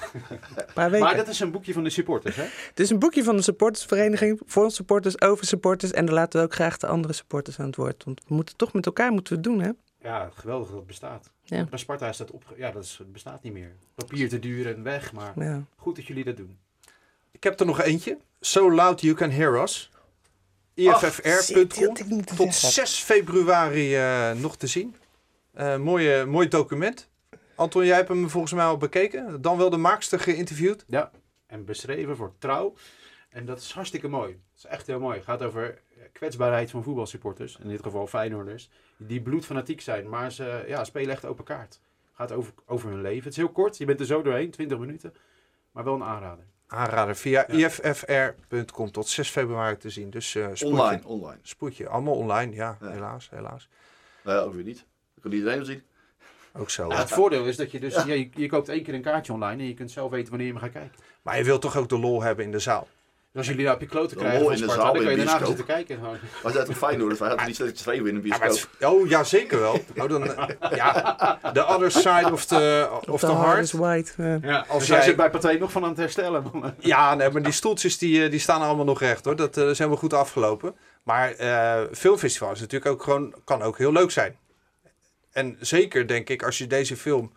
Paar 0.74 0.90
weken. 0.90 1.06
Maar 1.06 1.16
dat 1.16 1.28
is 1.28 1.40
een 1.40 1.50
boekje 1.50 1.72
van 1.72 1.84
de 1.84 1.90
supporters, 1.90 2.36
hè? 2.36 2.42
Het 2.68 2.80
is 2.80 2.90
een 2.90 2.98
boekje 2.98 3.24
van 3.24 3.36
de 3.36 3.42
supportersvereniging. 3.42 4.40
Voor 4.46 4.70
supporters, 4.70 5.20
over 5.20 5.46
supporters. 5.46 5.92
En 5.92 6.04
daar 6.04 6.14
laten 6.14 6.40
we 6.40 6.46
ook 6.46 6.54
graag 6.54 6.76
de 6.76 6.86
andere 6.86 7.14
supporters 7.14 7.58
aan 7.58 7.66
het 7.66 7.76
woord. 7.76 8.04
Want 8.04 8.20
we 8.28 8.34
moeten 8.34 8.56
toch 8.56 8.72
met 8.72 8.86
elkaar 8.86 9.12
moeten 9.12 9.32
we 9.32 9.38
het 9.40 9.48
doen, 9.48 9.60
hè? 9.60 9.70
Ja, 10.02 10.30
geweldig 10.34 10.68
dat 10.68 10.76
het 10.76 10.86
bestaat. 10.86 11.30
Ja. 11.42 11.64
Bij 11.64 11.78
Sparta 11.78 12.08
is 12.08 12.16
dat 12.16 12.30
opge... 12.30 12.54
Ja, 12.56 12.70
dat 12.70 12.84
is, 12.84 12.96
het 12.98 13.12
bestaat 13.12 13.42
niet 13.42 13.52
meer. 13.52 13.72
Papier 13.94 14.28
te 14.28 14.38
duur 14.38 14.74
en 14.74 14.82
weg, 14.82 15.12
maar 15.12 15.42
Ja. 15.42 15.62
goed 15.76 15.96
dat 15.96 16.06
jullie 16.06 16.24
dat 16.24 16.36
doen. 16.36 16.58
Ik 17.30 17.42
heb 17.44 17.60
er 17.60 17.66
nog 17.66 17.80
eentje. 17.80 18.18
So 18.40 18.72
Loud 18.74 19.00
You 19.00 19.14
Can 19.14 19.30
Hear 19.30 19.62
Us. 19.62 19.90
die 20.74 20.88
IFFR.com. 20.88 21.94
Tot 22.24 22.36
zeggen. 22.36 22.52
6 22.54 22.98
februari 22.98 23.96
eh, 23.96 24.32
nog 24.32 24.56
te 24.56 24.66
zien. 24.66 24.94
Eh 25.52 25.76
mooie, 25.76 26.24
mooi 26.24 26.48
document. 26.48 27.08
Anton, 27.54 27.84
jij 27.84 27.96
hebt 27.96 28.08
hem 28.08 28.30
volgens 28.30 28.52
mij 28.52 28.64
al 28.64 28.76
bekeken. 28.76 29.42
Dan 29.42 29.56
wel 29.58 29.70
de 29.70 29.76
maakster 29.76 30.20
geïnterviewd. 30.20 30.84
Ja, 30.86 31.10
en 31.46 31.64
beschreven 31.64 32.16
voor 32.16 32.32
trouw. 32.38 32.74
En 33.28 33.44
dat 33.44 33.60
is 33.60 33.72
hartstikke 33.72 34.08
mooi. 34.08 34.40
Is 34.64 34.66
echt 34.66 34.86
heel 34.86 35.00
mooi. 35.00 35.16
Het 35.16 35.24
gaat 35.24 35.42
over 35.42 35.64
eh, 35.68 36.02
kwetsbaarheid 36.12 36.70
van 36.70 36.82
voetbalsupporters. 36.82 37.56
In 37.62 37.68
dit 37.68 37.82
geval 37.82 38.06
Feyenoorders. 38.06 38.70
Die 38.96 39.20
bloedfanatiek 39.20 39.80
zijn, 39.80 40.08
maar 40.08 40.32
ze 40.32 40.64
ja, 40.66 40.84
spelen 40.84 41.10
echt 41.10 41.24
open 41.24 41.44
kaart. 41.44 41.80
Het 42.06 42.16
gaat 42.16 42.32
over, 42.32 42.52
over 42.66 42.88
hun 42.90 43.00
leven. 43.00 43.22
Het 43.22 43.32
is 43.32 43.36
heel 43.36 43.48
kort. 43.48 43.76
Je 43.78 43.84
bent 43.84 44.00
er 44.00 44.06
zo 44.06 44.22
doorheen, 44.22 44.50
20 44.50 44.78
minuten. 44.78 45.14
Maar 45.72 45.84
wel 45.84 45.94
een 45.94 46.02
aanrader. 46.02 46.44
aanrader. 46.66 47.16
Via 47.16 47.46
iffr.com 47.48 48.90
tot 48.90 49.08
6 49.08 49.30
februari 49.30 49.76
te 49.76 49.90
zien. 49.90 50.10
Dus 50.10 50.34
eh 50.34 50.44
spoedje. 50.44 50.66
Online, 50.66 51.06
online. 51.06 51.38
Spoedje. 51.42 51.88
Allemaal 51.88 52.14
online, 52.14 52.54
ja, 52.54 52.76
Ja. 52.80 52.90
helaas, 52.90 53.30
helaas. 53.30 53.68
Nee, 54.24 54.36
ook 54.36 54.54
weer 54.54 54.64
niet. 54.64 54.84
Dat 55.14 55.22
kan 55.22 55.32
iedereen 55.32 55.64
zien. 55.64 55.82
Ook 56.52 56.70
zo. 56.70 56.88
Ja, 56.88 56.98
het 56.98 57.10
voordeel 57.10 57.46
is 57.46 57.56
dat 57.56 57.70
je 57.70 57.80
dus, 57.80 57.94
ja. 57.94 58.04
je, 58.12 58.28
je 58.34 58.48
koopt 58.48 58.68
één 58.68 58.82
keer 58.82 58.94
een 58.94 59.02
kaartje 59.02 59.32
online 59.32 59.62
en 59.62 59.68
je 59.68 59.74
kunt 59.74 59.90
zelf 59.90 60.10
weten 60.10 60.28
wanneer 60.28 60.46
je 60.46 60.52
hem 60.52 60.62
gaat 60.62 60.72
kijken. 60.72 60.98
Maar 61.22 61.36
je 61.38 61.44
wilt 61.44 61.60
toch 61.60 61.76
ook 61.76 61.88
de 61.88 61.98
lol 61.98 62.22
hebben 62.22 62.44
in 62.44 62.50
de 62.50 62.58
zaal? 62.58 62.88
Dus 63.32 63.38
als 63.38 63.46
jullie 63.48 63.64
nou 63.64 63.76
op 63.76 63.82
je 63.82 63.88
kloten 63.88 64.16
krijgen 64.16 64.44
van 64.44 64.56
Sparta, 64.56 64.74
zaal 64.74 64.92
dan 64.92 65.02
kan 65.02 65.10
je 65.10 65.24
daarna 65.24 65.46
zitten 65.46 65.64
kijken. 65.64 66.00
Maar 66.42 66.52
zij 66.52 66.64
toch 66.64 66.76
Feyenoord, 66.76 67.18
wij 67.18 67.28
hadden 67.28 67.46
niet 67.46 67.76
twee 67.76 68.02
winnen 68.02 68.22
in 68.22 68.28
bioscoop. 68.38 68.90
oh, 68.90 69.08
ja, 69.08 69.24
zeker 69.24 69.60
wel. 69.60 69.80
Oh, 69.96 70.08
dan, 70.08 70.34
eh, 70.34 70.76
ja, 70.76 71.38
the 71.52 71.66
other 71.66 71.90
side 71.90 72.32
of 72.32 72.44
the, 72.44 72.88
of 73.08 73.20
the 73.20 73.26
the 73.26 73.34
heart 73.34 73.72
white. 73.72 74.38
ja. 74.42 74.58
Als 74.58 74.68
als 74.68 74.86
jij 74.86 75.02
zit 75.02 75.16
bij 75.16 75.30
Pathé 75.30 75.58
nog 75.58 75.72
van 75.72 75.82
aan 75.82 75.88
het 75.88 75.98
herstellen. 75.98 76.50
man. 76.52 76.74
Ja, 76.78 77.14
nee, 77.14 77.30
maar 77.30 77.42
die 77.42 77.52
stoeltjes 77.52 77.98
die, 77.98 78.24
eh, 78.24 78.30
die 78.30 78.40
staan 78.40 78.62
allemaal 78.62 78.84
nog 78.84 79.00
recht 79.00 79.24
hoor. 79.24 79.36
Dat 79.36 79.56
eh, 79.56 79.70
zijn 79.70 79.88
wel 79.88 79.98
goed 79.98 80.12
afgelopen. 80.12 80.74
Maar 81.02 81.32
eh 81.32 81.82
filmfestival 81.92 82.52
is 82.52 82.60
natuurlijk 82.60 82.90
ook 82.90 83.02
gewoon, 83.02 83.34
kan 83.44 83.62
ook 83.62 83.78
heel 83.78 83.92
leuk 83.92 84.10
zijn. 84.10 84.36
En 85.32 85.56
zeker 85.60 86.06
denk 86.06 86.28
ik, 86.28 86.42
als 86.42 86.58
je 86.58 86.66
deze 86.66 86.96
film 86.96 87.32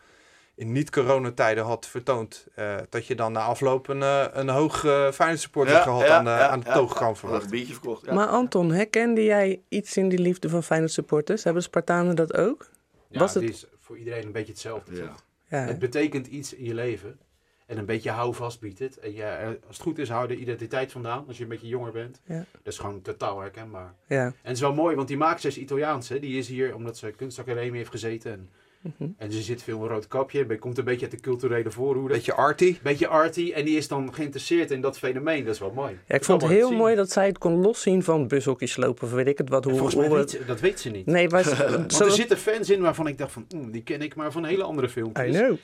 in 0.56 0.72
niet-coronatijden 0.72 1.64
had 1.64 1.88
vertoond, 1.88 2.48
eh, 2.56 2.76
dat 2.90 3.08
je 3.08 3.16
dan 3.16 3.32
na 3.32 3.42
afloop 3.42 3.88
een, 3.88 4.02
eh, 4.02 4.26
een 4.32 4.50
hoog 4.50 4.84
uh, 4.84 5.12
Feyenoord 5.12 5.42
supporter 5.42 5.76
gehad 5.76 6.08
aan, 6.08 6.28
eh, 6.28 6.40
aan 6.50 6.60
de 6.60 6.72
toog 6.72 6.94
kan 6.94 7.18
verwachten. 7.18 7.46
een 7.46 7.52
biertje 7.56 7.74
verkocht. 7.74 8.06
Ja. 8.06 8.14
Maar 8.14 8.28
Anton, 8.28 8.72
herkende 8.72 9.24
jij 9.24 9.62
iets 9.70 9.98
in 9.98 10.10
die 10.10 10.20
liefde 10.20 10.50
van 10.50 10.64
Feyenoord 10.64 10.92
supporters? 10.92 11.44
Hebben 11.44 11.62
de 11.62 11.68
Spartanen 11.68 12.16
dat 12.16 12.34
ook? 12.38 12.70
Ja, 13.10 13.20
Was 13.20 13.34
het- 13.34 13.44
het 13.44 13.54
is 13.54 13.66
voor 13.80 13.98
iedereen 13.98 14.26
een 14.26 14.32
beetje 14.32 14.52
hetzelfde. 14.52 14.96
Ja. 14.96 15.08
toch? 15.08 15.24
Ja. 15.48 15.66
Het 15.66 15.80
betekent 15.80 16.28
iets 16.28 16.54
in 16.54 16.64
je 16.66 16.74
leven. 16.74 17.20
En 17.68 17.78
een 17.78 17.86
beetje 17.86 18.10
houvast 18.12 18.60
biedt 18.60 18.80
het. 18.80 19.00
En 19.00 19.14
ja, 19.14 19.44
als 19.68 19.78
het 19.78 19.82
goed 19.82 19.98
is, 19.98 20.10
hou 20.10 20.22
je 20.28 20.36
de 20.36 20.42
identiteit 20.42 20.92
vandaan. 20.92 21.24
Als 21.28 21.38
je 21.38 21.44
een 21.44 21.50
beetje 21.50 21.68
jonger 21.68 21.92
bent. 21.92 22.22
Ja. 22.26 22.36
Dat 22.64 22.74
is 22.74 22.78
gewoon 22.78 23.02
totaal 23.02 23.40
herkenbaar. 23.40 23.94
ja. 24.08 24.26
En 24.26 24.34
het 24.42 24.52
is 24.56 24.60
wel 24.62 24.74
mooi, 24.74 24.96
want 24.96 25.08
die 25.08 25.18
maakster 25.18 25.50
is 25.50 25.58
Italiaans. 25.58 26.10
Hè? 26.10 26.20
Die 26.20 26.38
is 26.38 26.48
hier 26.48 26.76
omdat 26.76 26.98
ze 26.98 27.12
kunstacademie 27.12 27.78
heeft 27.78 27.90
gezeten. 27.90 28.32
En, 28.32 28.50
Mhm. 28.98 29.10
en 29.18 29.32
ze 29.32 29.42
zit 29.42 29.64
veel 29.64 29.76
in 29.78 29.82
een 29.84 29.88
rood 29.88 30.08
kapje. 30.08 30.46
Be- 30.46 30.58
Komt 30.60 30.78
een 30.78 30.84
beetje 30.84 31.02
uit 31.02 31.12
de 31.16 31.20
culturele 31.22 31.72
voorhoede. 31.72 32.14
Beetje 32.14 32.34
arty. 32.34 32.78
Beetje 32.82 33.08
arty. 33.08 33.52
En 33.56 33.66
die 33.66 33.78
is 33.78 33.88
dan 33.88 34.14
geïnteresseerd 34.14 34.72
in 34.72 34.82
dat 34.82 34.98
fenomeen. 34.98 35.46
Dat 35.46 35.54
is 35.54 35.60
wel 35.60 35.72
mooi. 35.72 35.98
Ja, 36.08 36.16
ik 36.16 36.24
vond 36.24 36.42
het 36.42 36.52
heel 36.52 36.72
mooi 36.72 36.96
dat 36.96 37.12
zij 37.12 37.26
het 37.28 37.38
kon 37.38 37.62
loszien 37.62 38.04
van 38.04 38.28
bushokjes 38.28 38.72
slopen. 38.72 39.08
Of 39.08 39.14
weet 39.14 39.28
ik 39.28 39.38
het 39.38 39.50
wat. 39.50 39.64
Hoe, 39.64 39.74
Volgens 39.74 39.96
mij 39.96 40.08
hoe 40.08 40.16
weet 40.18 40.32
het- 40.32 40.40
ze, 40.42 40.46
dat 40.46 40.60
weet 40.60 40.80
ze 40.80 40.90
niet. 40.90 41.06
Nee, 41.06 41.30
maar 41.30 41.44
Want 41.72 42.00
er 42.00 42.12
zitten 42.12 42.38
fans 42.38 42.70
in 42.70 42.82
waarvan 42.82 43.08
ik 43.08 43.18
dacht 43.18 43.32
van, 43.32 43.46
"Mm, 43.56 43.72
die 43.72 43.84
ken 43.84 44.02
ik 44.02 44.16
maar 44.16 44.32
van 44.32 44.46
hele 44.46 44.64
andere 44.64 44.88
I 44.88 44.90
filmpjes. 44.90 45.38
know. 45.38 45.58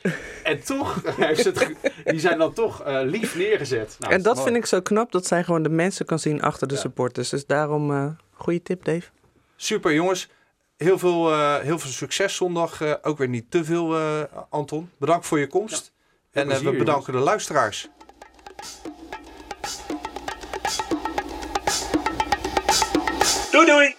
En 0.44 0.64
toch, 0.64 1.02
heeft 1.18 1.42
ze 1.42 1.50
het 1.50 1.58
ge- 1.60 1.76
die 2.06 2.20
zijn 2.20 2.38
dan 2.38 2.54
toch 2.54 2.84
eh, 2.84 3.00
lief 3.04 3.36
neergezet. 3.38 3.96
Nou, 4.00 4.14
en 4.14 4.22
dat 4.22 4.44
vind 4.44 4.56
ik 4.56 4.66
zo 4.66 4.82
knap, 4.82 5.12
dat 5.12 5.26
zij 5.26 5.44
gewoon 5.44 5.64
de 5.64 5.70
mensen 5.70 6.06
kan 6.06 6.20
zien 6.20 6.42
achter 6.42 6.68
de 6.68 6.74
Ja. 6.74 6.80
supporters. 6.80 7.30
Dus 7.30 7.46
daarom, 7.46 7.92
eh 7.92 8.06
goede 8.32 8.62
tip 8.62 8.84
Dave. 8.86 9.08
Super 9.56 9.94
jongens. 9.94 10.30
Heel 10.80 10.98
veel, 10.98 11.32
eh, 11.32 11.58
heel 11.58 11.80
veel 11.80 11.92
succes 11.92 12.36
zondag. 12.36 12.82
Eh, 12.82 12.94
ook 13.02 13.18
weer 13.18 13.28
niet 13.28 13.52
te 13.52 13.64
veel, 13.64 13.96
eh, 13.96 14.22
Anton. 14.50 14.90
Bedankt 14.98 15.26
voor 15.26 15.40
je 15.40 15.48
komst. 15.48 15.94
en 16.32 16.48
plezier, 16.48 16.72
we 16.72 16.78
bedanken 16.78 17.14
de 17.14 17.20
luisteraars. 17.20 17.88
Doei 23.52 23.66
doei! 23.66 23.99